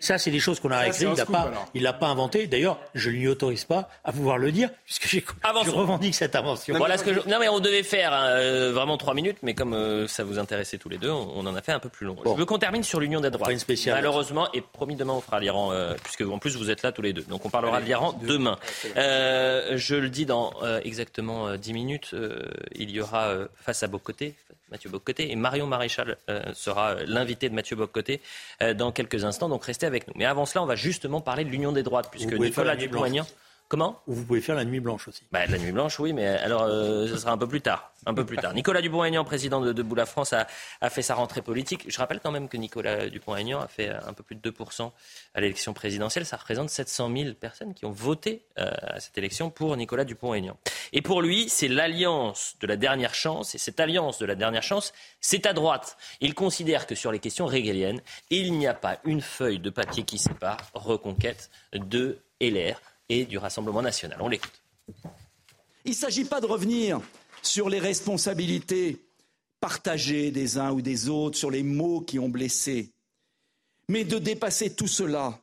ça, 0.00 0.18
c'est 0.18 0.30
des 0.30 0.40
choses 0.40 0.60
qu'on 0.60 0.70
a 0.70 0.86
écrites. 0.86 1.02
Il 1.02 1.14
n'a 1.14 1.26
pas, 1.26 1.52
il 1.74 1.82
l'a 1.82 1.92
pas 1.92 2.08
inventé. 2.08 2.46
D'ailleurs, 2.46 2.78
je 2.94 3.10
ne 3.10 3.16
lui 3.16 3.28
autorise 3.28 3.64
pas 3.64 3.90
à 4.04 4.12
pouvoir 4.12 4.38
le 4.38 4.52
dire 4.52 4.70
puisque 4.84 5.06
je 5.06 5.70
revendique 5.70 6.14
cette 6.14 6.36
invention. 6.36 6.76
Voilà 6.76 6.98
ce 6.98 7.04
que 7.04 7.28
non 7.28 7.38
mais 7.38 7.48
on 7.48 7.60
devait 7.60 7.82
faire 7.82 8.12
hein, 8.12 8.70
vraiment 8.70 8.96
trois 8.96 9.14
minutes, 9.14 9.38
mais 9.42 9.54
comme 9.54 10.06
ça 10.08 10.24
vous 10.24 10.38
intéressait 10.38 10.78
tous 10.78 10.88
les 10.88 10.98
deux, 10.98 11.10
on, 11.10 11.46
en 11.46 11.54
a 11.54 11.62
fait 11.62 11.72
un 11.72 11.78
peu 11.78 11.88
plus 11.88 12.06
long. 12.06 12.16
Je 12.24 12.30
veux 12.30 12.44
qu'on 12.44 12.58
termine 12.58 12.82
sur 12.82 13.00
l'union 13.00 13.20
des 13.20 13.30
droits. 13.30 13.48
Malheureusement, 13.86 14.48
et 14.52 14.60
promis 14.60 14.96
demain 14.96 15.14
on 15.14 15.20
fera 15.20 15.40
l'Iran, 15.40 15.72
puisque 16.02 16.22
en 16.22 16.38
plus 16.38 16.56
vous 16.56 16.70
êtes 16.70 16.82
là 16.82 16.92
tous 16.92 17.02
les 17.02 17.12
deux. 17.12 17.22
Donc 17.22 17.44
on 17.44 17.50
parlera 17.50 17.80
de 17.80 17.86
l'Iran 17.86 18.18
demain. 18.22 18.58
je 18.94 19.94
le 19.94 20.08
dis 20.08 20.26
dans 20.26 20.52
exactement 20.84 21.33
dix 21.58 21.72
minutes, 21.72 22.14
il 22.74 22.90
y 22.90 23.00
aura 23.00 23.34
face 23.56 23.82
à 23.82 23.86
Bocoté, 23.86 24.34
Mathieu 24.70 24.90
Bocoté, 24.90 25.30
et 25.30 25.36
Marion 25.36 25.66
Maréchal 25.66 26.16
sera 26.54 26.96
l'invité 27.06 27.48
de 27.48 27.54
Mathieu 27.54 27.76
Bocoté 27.76 28.20
dans 28.74 28.92
quelques 28.92 29.24
instants. 29.24 29.48
Donc 29.48 29.64
restez 29.64 29.86
avec 29.86 30.08
nous. 30.08 30.14
Mais 30.16 30.24
avant 30.24 30.46
cela, 30.46 30.62
on 30.62 30.66
va 30.66 30.76
justement 30.76 31.20
parler 31.20 31.44
de 31.44 31.50
l'union 31.50 31.72
des 31.72 31.82
droites, 31.82 32.10
puisque 32.10 32.32
Nicolas 32.32 32.76
Dupont-Aignan. 32.76 33.26
Comment 33.74 34.00
Vous 34.06 34.24
pouvez 34.24 34.40
faire 34.40 34.54
la 34.54 34.64
nuit 34.64 34.78
blanche 34.78 35.08
aussi. 35.08 35.24
Bah, 35.32 35.46
la 35.46 35.58
nuit 35.58 35.72
blanche, 35.72 35.98
oui, 35.98 36.12
mais 36.12 36.28
alors 36.28 36.62
euh, 36.62 37.08
ce 37.08 37.16
sera 37.16 37.32
un 37.32 37.36
peu 37.36 37.48
plus 37.48 37.60
tard. 37.60 37.92
Un 38.06 38.14
peu 38.14 38.24
plus 38.24 38.36
tard. 38.36 38.54
Nicolas 38.54 38.80
Dupont-Aignan, 38.80 39.24
président 39.24 39.60
de 39.60 39.72
Debout 39.72 39.96
la 39.96 40.06
France, 40.06 40.32
a, 40.32 40.46
fait 40.90 41.02
sa 41.02 41.16
rentrée 41.16 41.42
politique. 41.42 41.84
Je 41.88 41.98
rappelle 41.98 42.20
quand 42.20 42.30
même 42.30 42.48
que 42.48 42.56
Nicolas 42.56 43.08
Dupont-Aignan 43.08 43.60
a 43.60 43.66
fait 43.66 43.88
un 43.88 44.12
peu 44.12 44.22
plus 44.22 44.36
de 44.36 44.48
2% 44.48 44.92
à 45.34 45.40
l'élection 45.40 45.72
présidentielle. 45.72 46.24
Ça 46.24 46.36
représente 46.36 46.70
700 46.70 47.10
000 47.16 47.34
personnes 47.34 47.74
qui 47.74 47.84
ont 47.84 47.90
voté 47.90 48.46
euh, 48.60 48.70
à 48.80 49.00
cette 49.00 49.18
élection 49.18 49.50
pour 49.50 49.76
Nicolas 49.76 50.04
Dupont-Aignan. 50.04 50.56
Et 50.92 51.02
pour 51.02 51.20
lui, 51.20 51.48
c'est 51.48 51.66
l'alliance 51.66 52.54
de 52.60 52.68
la 52.68 52.76
dernière 52.76 53.12
chance. 53.12 53.56
Et 53.56 53.58
cette 53.58 53.80
alliance 53.80 54.20
de 54.20 54.26
la 54.26 54.36
dernière 54.36 54.62
chance, 54.62 54.92
c'est 55.20 55.46
à 55.46 55.52
droite. 55.52 55.96
Il 56.20 56.34
considère 56.34 56.86
que 56.86 56.94
sur 56.94 57.10
les 57.10 57.18
questions 57.18 57.46
régaliennes, 57.46 58.02
il 58.30 58.52
n'y 58.52 58.68
a 58.68 58.74
pas 58.74 59.00
une 59.02 59.20
feuille 59.20 59.58
de 59.58 59.70
papier 59.70 60.04
qui 60.04 60.18
sépare 60.18 60.58
Reconquête 60.74 61.50
de 61.72 62.20
LR 62.40 62.80
et 63.08 63.24
du 63.24 63.38
Rassemblement 63.38 63.82
national. 63.82 64.18
On 64.20 64.28
l'écoute. 64.28 64.62
Il 65.84 65.90
ne 65.90 65.96
s'agit 65.96 66.24
pas 66.24 66.40
de 66.40 66.46
revenir 66.46 67.00
sur 67.42 67.68
les 67.68 67.78
responsabilités 67.78 69.04
partagées 69.60 70.30
des 70.30 70.58
uns 70.58 70.72
ou 70.72 70.80
des 70.80 71.08
autres, 71.08 71.38
sur 71.38 71.50
les 71.50 71.62
mots 71.62 72.00
qui 72.00 72.18
ont 72.18 72.28
blessé, 72.28 72.92
mais 73.88 74.04
de 74.04 74.18
dépasser 74.18 74.74
tout 74.74 74.88
cela 74.88 75.40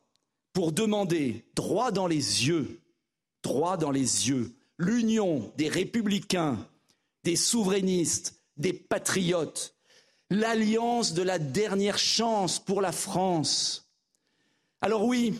pour 0.53 0.71
demander 0.71 1.45
droit 1.55 1.91
dans 1.91 2.07
les 2.07 2.47
yeux, 2.47 2.79
droit 3.43 3.77
dans 3.77 3.91
les 3.91 4.29
yeux, 4.29 4.51
l'union 4.77 5.51
des 5.57 5.69
républicains, 5.69 6.57
des 7.23 7.35
souverainistes, 7.35 8.39
des 8.57 8.73
patriotes, 8.73 9.75
l'alliance 10.29 11.13
de 11.13 11.21
la 11.21 11.39
dernière 11.39 11.97
chance 11.97 12.59
pour 12.59 12.81
la 12.81 12.91
France. 12.91 13.89
Alors 14.81 15.05
oui, 15.05 15.39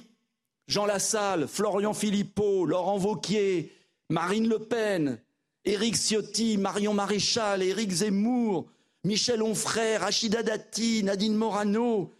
Jean 0.71 0.85
Lassalle, 0.85 1.49
Florian 1.49 1.93
Philippot, 1.93 2.65
Laurent 2.65 2.97
Vauquier, 2.97 3.73
Marine 4.09 4.47
Le 4.47 4.57
Pen, 4.57 5.19
Éric 5.65 5.97
Ciotti, 5.97 6.57
Marion 6.57 6.93
Maréchal, 6.93 7.61
Éric 7.61 7.91
Zemmour, 7.91 8.69
Michel 9.03 9.43
Onfray, 9.43 9.97
Rachida 9.97 10.43
Dati, 10.43 11.03
Nadine 11.03 11.35
Morano, 11.35 12.13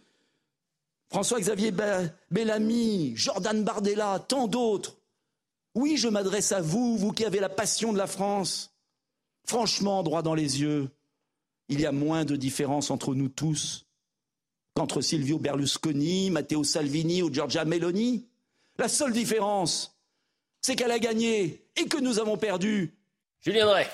François-Xavier 1.10 1.72
Bellamy, 2.30 3.16
Jordan 3.16 3.64
Bardella, 3.64 4.22
tant 4.28 4.48
d'autres. 4.48 4.98
Oui, 5.74 5.96
je 5.96 6.08
m'adresse 6.08 6.52
à 6.52 6.60
vous, 6.60 6.98
vous 6.98 7.12
qui 7.12 7.24
avez 7.24 7.40
la 7.40 7.48
passion 7.48 7.90
de 7.94 7.98
la 7.98 8.06
France. 8.06 8.76
Franchement, 9.46 10.02
droit 10.02 10.20
dans 10.20 10.34
les 10.34 10.60
yeux, 10.60 10.90
il 11.70 11.80
y 11.80 11.86
a 11.86 11.92
moins 11.92 12.26
de 12.26 12.36
différence 12.36 12.90
entre 12.90 13.14
nous 13.14 13.30
tous 13.30 13.86
qu'entre 14.74 15.00
Silvio 15.00 15.38
Berlusconi, 15.38 16.30
Matteo 16.30 16.64
Salvini 16.64 17.22
ou 17.22 17.32
Giorgia 17.32 17.64
Meloni. 17.64 18.28
La 18.82 18.88
seule 18.88 19.12
différence, 19.12 19.96
c'est 20.60 20.74
qu'elle 20.74 20.90
a 20.90 20.98
gagné 20.98 21.62
et 21.76 21.86
que 21.86 21.98
nous 21.98 22.18
avons 22.18 22.36
perdu. 22.36 22.92
Julien 23.40 23.64
Drey. 23.64 23.86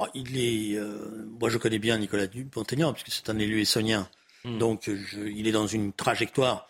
Oh, 0.00 0.06
il 0.14 0.36
est, 0.36 0.76
euh, 0.76 1.28
moi, 1.38 1.48
je 1.48 1.58
connais 1.58 1.78
bien 1.78 1.96
Nicolas 1.96 2.26
Dupont-Aignan, 2.26 2.92
puisque 2.92 3.12
c'est 3.12 3.30
un 3.30 3.38
élu 3.38 3.60
essonien. 3.60 4.10
Hmm. 4.42 4.58
Donc, 4.58 4.90
il 5.14 5.46
est 5.46 5.52
dans 5.52 5.68
une 5.68 5.92
trajectoire 5.92 6.68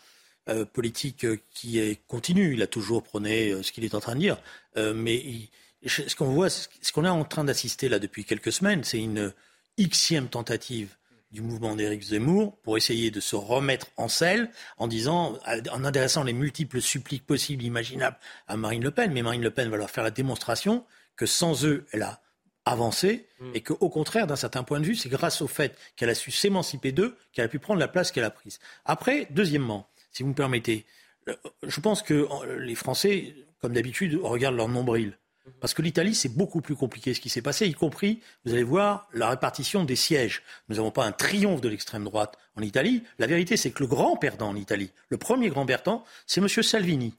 euh, 0.51 0.67
politique 0.67 1.25
qui 1.51 1.79
est 1.79 2.07
continue. 2.09 2.53
Il 2.53 2.61
a 2.61 2.67
toujours 2.67 3.03
prôné 3.03 3.53
euh, 3.53 3.63
ce 3.63 3.73
qu'il 3.73 3.87
est 3.87 3.95
en 3.95 4.01
train 4.01 4.17
de 4.17 4.21
dire. 4.21 4.37
mais 4.77 5.49
ce 5.87 6.15
qu'on 6.15 6.27
voit, 6.27 6.51
ce 6.51 6.93
qu'on 6.93 7.07
est 7.07 7.09
en 7.09 7.25
train 7.25 7.45
d'assister 7.45 7.89
là 7.89 7.99
depuis 7.99 8.27
quelques 8.27 8.53
semaines, 8.53 8.85
c'est 8.85 9.01
une 9.01 9.33
xième 9.79 10.29
tentative 10.29 10.95
du 11.33 11.41
mouvement 11.41 11.75
d'Éric 11.75 12.03
Zemmour 12.03 12.59
pour 12.63 12.77
essayer 12.77 13.11
de 13.11 13.21
se 13.21 13.37
remettre 13.37 13.87
en 13.97 14.09
selle 14.09 14.51
en 14.77 14.87
disant, 14.87 15.39
en 15.73 15.85
adressant 15.85 16.25
les 16.25 16.35
multiples 16.35 16.81
suppliques 16.81 17.27
possibles, 17.27 17.65
imaginables 17.65 18.19
à 18.47 18.57
Marine 18.57 18.83
Le 18.83 18.91
Pen. 18.91 19.13
Mais 19.13 19.23
Marine 19.23 19.43
Le 19.43 19.51
Pen 19.51 19.69
va 19.71 19.79
leur 19.79 19.91
faire 19.91 20.05
la 20.05 20.11
démonstration 20.11 20.85
que 21.17 21.27
sans 21.27 21.65
eux, 21.65 21.87
elle 21.93 22.03
a 22.03 22.21
avancé 22.65 23.27
mm. 23.41 23.51
et 23.55 23.61
qu'au 23.63 23.89
contraire, 23.89 24.27
d'un 24.27 24.37
certain 24.37 24.63
point 24.63 24.79
de 24.79 24.85
vue, 24.85 24.95
c'est 24.95 25.09
grâce 25.09 25.41
au 25.41 25.49
fait 25.49 25.77
qu'elle 25.97 26.11
a 26.11 26.15
su 26.15 26.31
s'émanciper 26.31 26.93
d'eux 26.93 27.17
qu'elle 27.33 27.47
a 27.47 27.49
pu 27.49 27.59
prendre 27.59 27.81
la 27.81 27.89
place 27.89 28.13
qu'elle 28.13 28.25
a 28.25 28.31
prise. 28.31 28.61
Après, 28.85 29.27
deuxièmement, 29.31 29.89
si 30.13 30.23
vous 30.23 30.31
me 30.31 30.35
permettez, 30.35 30.85
euh, 31.29 31.35
je 31.63 31.81
pense 31.81 32.03
que 32.03 32.29
les 32.59 32.75
Français, 32.75 33.35
comme 33.61 33.73
d'habitude, 33.73 34.19
regardent 34.23 34.57
leur 34.57 34.69
nombril. 34.69 35.19
Parce 35.61 35.75
que 35.75 35.83
l'Italie, 35.83 36.15
c'est 36.15 36.29
beaucoup 36.29 36.61
plus 36.61 36.77
compliqué 36.77 37.15
ce 37.15 37.21
qui 37.21 37.29
s'est 37.29 37.43
passé, 37.43 37.67
y 37.67 37.75
compris, 37.75 38.21
vous 38.45 38.53
allez 38.53 38.63
voir, 38.63 39.09
la 39.13 39.31
répartition 39.31 39.85
des 39.85 39.97
sièges. 39.97 40.43
Nous 40.69 40.77
n'avons 40.77 40.91
pas 40.91 41.05
un 41.05 41.13
triomphe 41.13 41.61
de 41.61 41.69
l'extrême 41.69 42.05
droite 42.05 42.39
en 42.57 42.63
Italie. 42.63 43.03
La 43.19 43.27
vérité, 43.27 43.57
c'est 43.57 43.71
que 43.71 43.83
le 43.83 43.89
grand 43.89 44.17
perdant 44.17 44.49
en 44.49 44.57
Italie, 44.57 44.93
le 45.09 45.17
premier 45.17 45.49
grand 45.49 45.67
perdant, 45.67 46.05
c'est 46.27 46.41
M. 46.41 46.49
Salvini, 46.49 47.15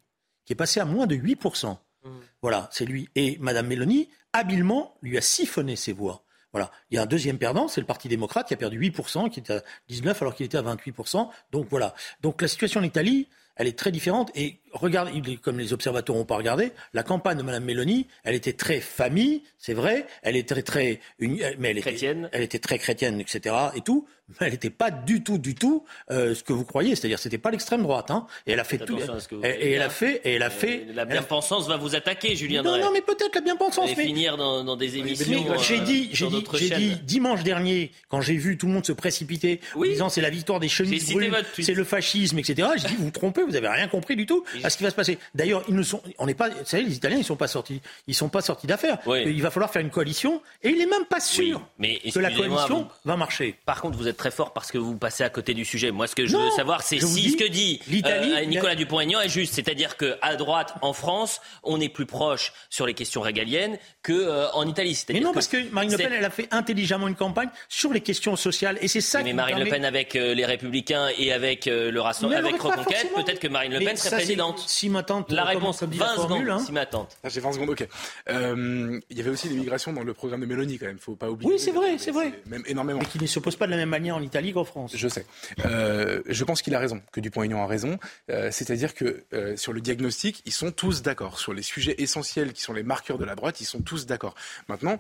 qui 0.46 0.54
est 0.54 0.58
passé 0.58 0.80
à 0.80 0.86
moins 0.86 1.08
de 1.08 1.16
8%. 1.16 1.78
Mmh. 2.04 2.10
Voilà, 2.42 2.70
c'est 2.72 2.86
lui. 2.86 3.10
Et 3.16 3.38
Mme 3.40 3.68
Meloni, 3.68 4.10
habilement, 4.32 4.96
lui 5.02 5.18
a 5.18 5.22
siphonné 5.22 5.76
ses 5.76 5.94
voix. 5.94 6.24
Voilà. 6.54 6.72
Il 6.92 6.96
y 6.96 6.98
a 7.00 7.02
un 7.02 7.08
deuxième 7.08 7.40
perdant, 7.40 7.68
c'est 7.68 7.82
le 7.82 7.88
Parti 7.88 8.08
démocrate 8.08 8.48
qui 8.48 8.54
a 8.54 8.58
perdu 8.58 8.80
8%, 8.80 9.30
qui 9.30 9.40
était 9.40 9.54
à 9.54 9.64
19 9.90 10.22
alors 10.22 10.36
qu'il 10.36 10.46
était 10.46 10.58
à 10.58 10.62
28%. 10.62 11.30
Donc 11.52 11.68
voilà. 11.70 11.96
Donc 12.22 12.42
la 12.42 12.48
situation 12.48 12.80
en 12.80 12.84
Italie, 12.84 13.28
elle 13.56 13.68
est 13.68 13.78
très 13.78 13.92
différente. 13.92 14.32
Et 14.36 14.60
regardez, 14.74 15.38
comme 15.38 15.60
les 15.60 15.74
observateurs 15.74 16.16
n'ont 16.16 16.26
pas 16.26 16.38
regardé, 16.38 16.72
la 16.94 17.04
campagne 17.04 17.38
de 17.38 17.44
Mme 17.44 17.64
Mélanie, 17.64 18.08
elle 18.24 18.36
était 18.36 18.54
très 18.54 18.80
famille, 18.80 19.44
c'est 19.58 19.74
vrai, 19.74 20.06
elle 20.22 20.36
était 20.36 20.62
très, 20.62 21.00
mais 21.20 21.70
elle 21.70 21.82
chrétienne. 21.82 22.30
elle 22.32 22.42
était 22.42 22.60
très 22.60 22.78
chrétienne, 22.78 23.20
etc. 23.20 23.56
et 23.76 23.82
tout, 23.82 24.08
mais 24.30 24.48
elle 24.48 24.52
n'était 24.54 24.70
pas 24.70 24.90
du 24.90 25.22
tout, 25.22 25.38
du 25.38 25.54
tout 25.54 25.84
euh, 26.10 26.34
ce 26.34 26.44
que 26.44 26.54
vous 26.54 26.64
croyez, 26.64 26.96
c'est-à-dire 26.96 27.20
c'était 27.20 27.38
pas 27.38 27.52
l'extrême 27.52 27.84
droite, 27.84 28.10
hein. 28.10 28.26
Et 28.48 28.54
elle 28.54 28.60
a 28.60 28.64
fait 28.64 28.78
tout, 28.78 28.98
et, 29.44 29.72
elle 29.74 29.82
a 29.82 29.90
fait, 29.90 30.22
et 30.24 30.34
elle 30.34 30.44
a 30.44 30.50
fait. 30.50 30.86
La 30.94 31.06
bien-pensance 31.06 31.68
va 31.68 31.78
vous 31.78 31.96
attaquer, 31.96 32.36
Julien. 32.36 32.64
Non, 32.64 32.78
non, 32.78 32.92
mais 32.92 33.02
peut-être 33.02 33.36
la 33.36 33.42
bien-pensance. 33.42 33.90
mais 33.96 34.04
finir 34.04 34.38
dans, 34.38 34.76
des 34.76 34.98
émissions. 34.98 35.46
j'ai 35.62 35.80
dit, 35.82 36.10
j'ai 36.14 36.28
dit, 36.28 36.44
j'ai 36.54 36.70
dit 36.70 36.96
dimanche 37.04 37.44
dernier, 37.44 37.92
quand 38.10 38.22
j'ai 38.22 38.36
vu 38.36 38.58
tout 38.58 38.68
le 38.68 38.74
monde 38.74 38.86
se 38.86 38.94
précipiter, 38.94 39.60
en 39.76 39.84
disant 39.84 40.10
c'est 40.10 40.22
la 40.22 40.30
victoire 40.30 40.60
des 40.60 40.70
chemises 40.70 41.14
c'est 41.54 41.74
le 41.74 41.84
fascisme, 41.84 42.40
etc. 42.40 42.70
J'ai 42.78 42.88
dit 42.88 42.96
vous 42.96 43.06
vous 43.06 43.12
trompez, 43.12 43.44
vous 43.44 43.52
n'avez 43.52 43.68
rien 43.68 43.88
compris 43.88 44.16
du 44.16 44.26
tout 44.26 44.44
à 44.64 44.70
ce 44.70 44.78
qui 44.78 44.84
va 44.84 44.90
se 44.90 44.96
passer. 44.96 45.20
D'ailleurs, 45.36 45.64
ils 45.68 45.76
ne 45.76 45.84
sont, 45.84 46.02
on 46.18 46.26
n'est 46.26 46.34
pas, 46.34 46.50
vous 46.50 46.66
savez, 46.66 46.84
les 46.84 46.96
Italiens, 46.96 47.18
ils 47.18 47.24
sont 47.24 47.36
pas 47.36 47.48
sortis, 47.48 47.82
ils 48.08 48.16
sont 48.16 48.30
pas 48.30 48.42
sortis 48.42 48.68
d'affaires. 48.68 48.98
Il 49.08 49.42
va 49.42 49.52
falloir 49.52 49.72
faire 49.72 49.82
une 49.82 49.90
coalition, 49.90 50.42
et 50.64 50.70
il 50.70 50.78
n'est 50.78 50.86
même 50.86 51.06
pas 51.06 51.20
sûr 51.20 51.62
que 51.80 52.20
la 52.20 52.32
coalition 52.32 52.88
va 53.06 53.18
marcher. 53.18 53.56
Par 53.66 53.82
contre, 53.82 53.98
vous 53.98 54.08
êtes 54.08 54.18
très 54.18 54.32
fort 54.32 54.54
parce 54.54 54.72
que 54.72 54.78
vous 54.78 54.98
passez 54.98 55.24
à 55.24 55.30
côté 55.30 55.54
du 55.54 55.66
sujet. 55.66 55.92
Moi, 55.92 56.08
ce 56.08 56.16
que 56.16 56.26
je 56.26 56.38
veux 56.38 56.52
savoir, 56.52 56.82
c'est 56.82 57.00
si 57.00 57.32
ce 57.32 57.38
que 57.38 57.48
dit 57.48 57.80
euh, 58.06 58.46
Nicolas 58.46 58.76
Dupont-Aignan 58.76 59.22
est 59.22 59.30
juste, 59.30 59.54
c'est-à-dire 59.54 59.98
qu'à 59.98 60.36
droite, 60.36 60.76
en 60.82 60.94
France, 60.94 61.42
on 61.64 61.80
est 61.80 61.90
plus 61.90 62.06
proche 62.06 62.54
sur 62.70 62.86
les 62.86 62.94
questions 62.94 63.22
régaliennes 63.22 63.78
qu'en 64.04 64.14
euh, 64.14 64.66
Italie. 64.66 65.04
Mais 65.10 65.20
non, 65.20 65.34
parce 65.34 65.48
que 65.48 65.58
Marine 65.72 65.92
Le 65.92 65.98
Pen, 65.98 66.14
elle 66.14 66.26
a 66.26 66.30
fait 66.30 66.48
intelligemment 66.52 67.08
une 67.08 67.16
campagne 67.16 67.50
sur 67.70 67.94
les 67.94 68.02
questions 68.02 68.36
sociales, 68.36 68.78
et 68.82 68.88
c'est 68.88 69.02
ça. 69.02 69.24
Mais 69.24 69.34
Marine 69.34 69.60
Le 69.60 69.70
Pen 69.70 69.86
avec 69.86 70.16
euh, 70.16 70.34
les 70.34 70.46
Républicains 70.46 71.10
et 71.18 71.32
avec 71.32 71.66
le 71.66 72.00
Rassemblement, 72.00 72.48
avec 72.48 72.62
Reconquête, 72.62 73.14
peut-être 73.16 73.40
que 73.40 73.48
Marine 73.48 73.74
Le 73.74 73.80
Pen 73.80 73.98
serait 73.98 74.18
présidente. 74.18 74.53
Si 74.60 74.90
ma 74.90 75.04
tante, 75.04 75.32
la 75.32 75.44
réponse, 75.44 75.84
20 75.84 76.16
secondes, 76.16 76.50
hein. 76.50 76.60
si 76.60 76.72
ma 76.72 76.86
tante. 76.86 77.18
Ah, 77.24 77.30
j'ai 77.30 77.40
20 77.40 77.54
secondes, 77.54 77.70
ok. 77.70 77.88
il 78.28 79.18
y 79.18 79.22
avait 79.22 79.30
aussi 79.30 79.50
l'immigration 79.50 79.94
dans 79.94 80.04
le 80.04 80.14
programme 80.14 80.42
de 80.42 80.46
Mélanie, 80.46 80.78
quand 80.78 80.88
même. 80.88 81.00
Faut 81.00 81.16
pas 81.16 81.30
oublier. 81.30 81.52
Oui, 81.52 81.60
c'est 81.60 81.72
vrai, 81.72 81.98
c'est 81.98 82.12
vrai. 82.12 82.34
Même 82.48 82.64
énormément. 82.66 83.00
Mais 83.00 83.06
qui 83.06 83.20
ne 83.20 83.28
s'oppose 83.28 83.56
pas 83.56 83.66
de 83.66 83.72
la 83.72 83.78
même 83.78 83.90
manière 83.90 84.16
en 84.16 84.22
Italie 84.22 84.54
qu'en 84.54 84.64
France. 84.64 84.94
Je 84.96 85.08
sais. 85.08 85.26
Euh, 85.66 86.22
je 86.28 86.44
pense 86.44 86.62
qu'il 86.62 86.76
a 86.76 86.80
raison, 86.80 87.02
que 87.12 87.20
Dupont-Aignan 87.20 87.64
a 87.64 87.68
raison. 87.68 88.00
Euh, 88.30 88.50
c'est-à-dire 88.52 88.94
que 88.94 89.24
euh, 89.34 89.56
sur 89.58 89.74
le 89.74 89.82
diagnostic, 89.82 90.42
ils 90.46 90.54
sont 90.54 90.72
tous 90.72 91.02
d'accord. 91.02 91.40
Sur 91.40 91.54
les 91.54 91.62
sujets 91.62 91.96
essentiels 91.98 92.54
qui 92.54 92.62
sont 92.62 92.74
les 92.74 92.84
marqueurs 92.84 93.18
de 93.18 93.26
la 93.26 93.36
droite, 93.36 93.62
ils 93.62 93.66
sont 93.66 93.82
tous 93.82 94.06
d'accord. 94.06 94.36
Maintenant, 94.68 94.98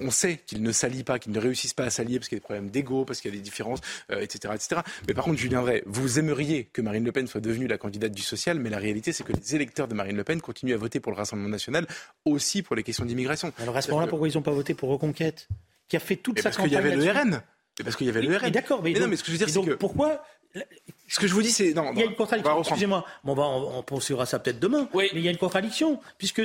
on 0.00 0.10
sait 0.10 0.40
qu'ils 0.46 0.62
ne 0.62 0.72
s'allient 0.72 1.04
pas, 1.04 1.18
qu'ils 1.18 1.32
ne 1.32 1.40
réussissent 1.40 1.74
pas 1.74 1.84
à 1.84 1.90
s'allier 1.90 2.18
parce 2.18 2.28
qu'il 2.28 2.36
y 2.36 2.38
a 2.38 2.40
des 2.40 2.44
problèmes 2.44 2.70
d'ego, 2.70 3.04
parce 3.04 3.20
qu'il 3.20 3.30
y 3.30 3.34
a 3.34 3.36
des 3.36 3.42
différences, 3.42 3.80
etc., 4.10 4.54
etc. 4.54 4.80
Mais 5.06 5.14
par 5.14 5.24
contre, 5.24 5.38
Julien 5.38 5.62
Drey, 5.62 5.82
vous 5.86 6.18
aimeriez 6.18 6.64
que 6.72 6.82
Marine 6.82 7.04
Le 7.04 7.12
Pen 7.12 7.26
soit 7.26 7.40
devenue 7.40 7.66
la 7.66 7.78
candidate 7.78 8.12
du 8.12 8.22
social, 8.22 8.58
mais 8.58 8.70
la 8.70 8.75
réalité, 8.78 9.12
c'est 9.12 9.24
que 9.24 9.32
les 9.32 9.54
électeurs 9.54 9.88
de 9.88 9.94
Marine 9.94 10.16
Le 10.16 10.24
Pen 10.24 10.40
continuent 10.40 10.74
à 10.74 10.78
voter 10.78 11.00
pour 11.00 11.12
le 11.12 11.16
Rassemblement 11.16 11.48
national 11.48 11.86
aussi 12.24 12.62
pour 12.62 12.76
les 12.76 12.82
questions 12.82 13.04
d'immigration. 13.04 13.52
Alors 13.60 13.76
à 13.76 13.82
ce 13.82 13.90
moment-là, 13.90 14.08
pourquoi 14.08 14.28
ils 14.28 14.34
n'ont 14.34 14.42
pas 14.42 14.52
voté 14.52 14.74
pour 14.74 14.88
Reconquête 14.90 15.48
Qui 15.88 15.96
a 15.96 16.00
fait 16.00 16.16
toute 16.16 16.40
sa 16.40 16.50
campagne 16.50 16.70
Parce 16.70 16.82
qu'il 16.82 17.02
y 17.02 17.08
avait 17.08 17.14
le 17.14 17.20
RN. 17.20 17.42
Parce 17.84 17.96
qu'il 17.96 18.06
y 18.06 18.10
avait 18.10 18.22
le 18.22 18.36
RN. 18.36 18.50
D'accord, 18.50 18.82
mais, 18.82 18.92
non, 18.92 19.08
mais 19.08 19.16
ce 19.16 19.22
que 19.22 19.28
je 19.28 19.32
veux 19.32 19.38
dire, 19.38 19.48
c'est 19.48 19.62
que 19.62 19.74
pourquoi 19.74 20.22
ce 21.08 21.20
que 21.20 21.26
je 21.26 21.34
vous 21.34 21.42
dis, 21.42 21.50
c'est 21.50 21.74
non. 21.74 21.92
Il 21.92 21.98
y 21.98 22.02
a 22.02 22.06
une 22.06 22.14
contradiction. 22.14 22.58
Excusez-moi. 22.60 23.04
Bon, 23.24 23.34
bah, 23.34 23.42
on, 23.42 23.78
on 23.78 23.82
poursuivra 23.82 24.24
ça 24.24 24.38
peut-être 24.38 24.58
demain. 24.58 24.88
Oui. 24.94 25.10
Mais 25.12 25.20
il 25.20 25.24
y 25.24 25.28
a 25.28 25.30
une 25.30 25.36
contradiction 25.36 26.00
puisque 26.16 26.42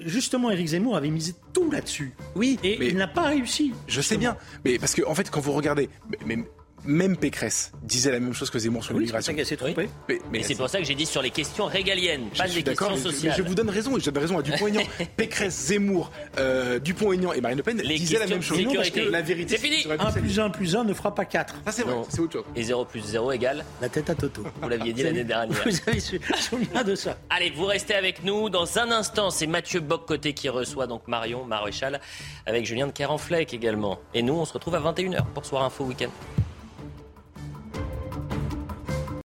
justement, 0.00 0.50
Éric 0.50 0.68
Zemmour 0.68 0.96
avait 0.96 1.10
misé 1.10 1.34
tout 1.52 1.70
là-dessus. 1.70 2.12
Oui, 2.34 2.58
et 2.62 2.82
il 2.86 2.96
n'a 2.96 3.08
pas 3.08 3.22
réussi. 3.28 3.72
Je 3.86 4.00
sais 4.00 4.16
bien, 4.16 4.36
mais 4.64 4.78
parce 4.78 4.94
que 4.94 5.02
en 5.06 5.14
fait, 5.14 5.30
quand 5.30 5.40
vous 5.40 5.52
regardez, 5.52 5.88
mais, 6.24 6.38
même 6.84 7.16
Pécresse 7.16 7.72
disait 7.82 8.10
la 8.10 8.20
même 8.20 8.34
chose 8.34 8.50
que 8.50 8.58
Zemmour 8.58 8.84
sur 8.84 8.94
l'immigration. 8.94 9.34
C'est 9.44 9.56
pour 9.56 9.68
ça 9.68 9.74
Mais, 10.30 10.42
c'est 10.42 10.54
pour 10.54 10.68
ça 10.68 10.78
que 10.78 10.84
j'ai 10.84 10.94
dit 10.94 11.06
sur 11.06 11.22
les 11.22 11.30
questions 11.30 11.66
régaliennes, 11.66 12.28
pas 12.36 12.48
des 12.48 12.62
questions 12.62 12.96
sociales. 12.96 13.34
je 13.36 13.42
vous 13.42 13.54
donne 13.54 13.70
raison, 13.70 13.96
et 13.96 14.00
je 14.00 14.10
donne 14.10 14.22
raison 14.22 14.38
à 14.38 14.42
Dupont-Aignan. 14.42 14.82
Pécresse, 15.16 15.66
Zemmour, 15.66 16.10
euh, 16.38 16.78
Dupont-Aignan 16.78 17.32
et 17.32 17.40
Marine 17.40 17.58
Le 17.58 17.62
Pen 17.62 17.76
disaient 17.76 18.18
la 18.18 18.26
même 18.26 18.42
chose. 18.42 18.58
parce 18.74 18.90
que 18.90 19.00
la 19.00 19.22
vérité, 19.22 19.56
c'est 19.56 19.62
fini. 19.62 19.86
1 19.98 20.12
plus 20.12 20.38
1 20.40 20.50
plus 20.50 20.76
1 20.76 20.84
ne 20.84 20.94
fera 20.94 21.14
pas 21.14 21.24
4. 21.24 21.54
Ça 21.64 21.72
c'est 21.72 21.82
vrai, 21.82 21.94
c'est 22.08 22.20
autre 22.20 22.32
chose. 22.32 22.44
Et 22.56 22.62
0 22.62 22.84
plus 22.84 23.00
0 23.00 23.32
égale 23.32 23.64
La 23.80 23.88
tête 23.88 24.10
à 24.10 24.14
Toto. 24.14 24.44
Vous 24.60 24.68
l'aviez 24.68 24.92
dit 24.92 25.02
l'année 25.02 25.24
dernière. 25.24 25.62
Vous 25.64 25.78
avez 25.86 26.00
souvenir 26.00 26.84
de 26.84 26.94
ça. 26.94 27.16
Allez, 27.30 27.50
vous 27.50 27.66
restez 27.66 27.94
avec 27.94 28.24
nous. 28.24 28.50
Dans 28.50 28.78
un 28.78 28.90
instant, 28.90 29.30
c'est 29.30 29.46
Mathieu 29.46 29.80
Boccoté 29.80 30.32
qui 30.32 30.48
reçoit 30.48 30.86
donc 30.86 31.06
Marion 31.08 31.44
Maréchal 31.44 32.00
avec 32.46 32.66
Julien 32.66 32.86
de 32.86 32.92
Carenfleck 32.92 33.54
également. 33.54 33.98
Et 34.14 34.22
nous, 34.22 34.34
on 34.34 34.44
se 34.44 34.52
retrouve 34.52 34.74
à 34.74 34.80
21h 34.80 35.24
pour 35.34 35.44
Soir 35.44 35.64
Info 35.64 35.84
Week-end. 35.84 36.10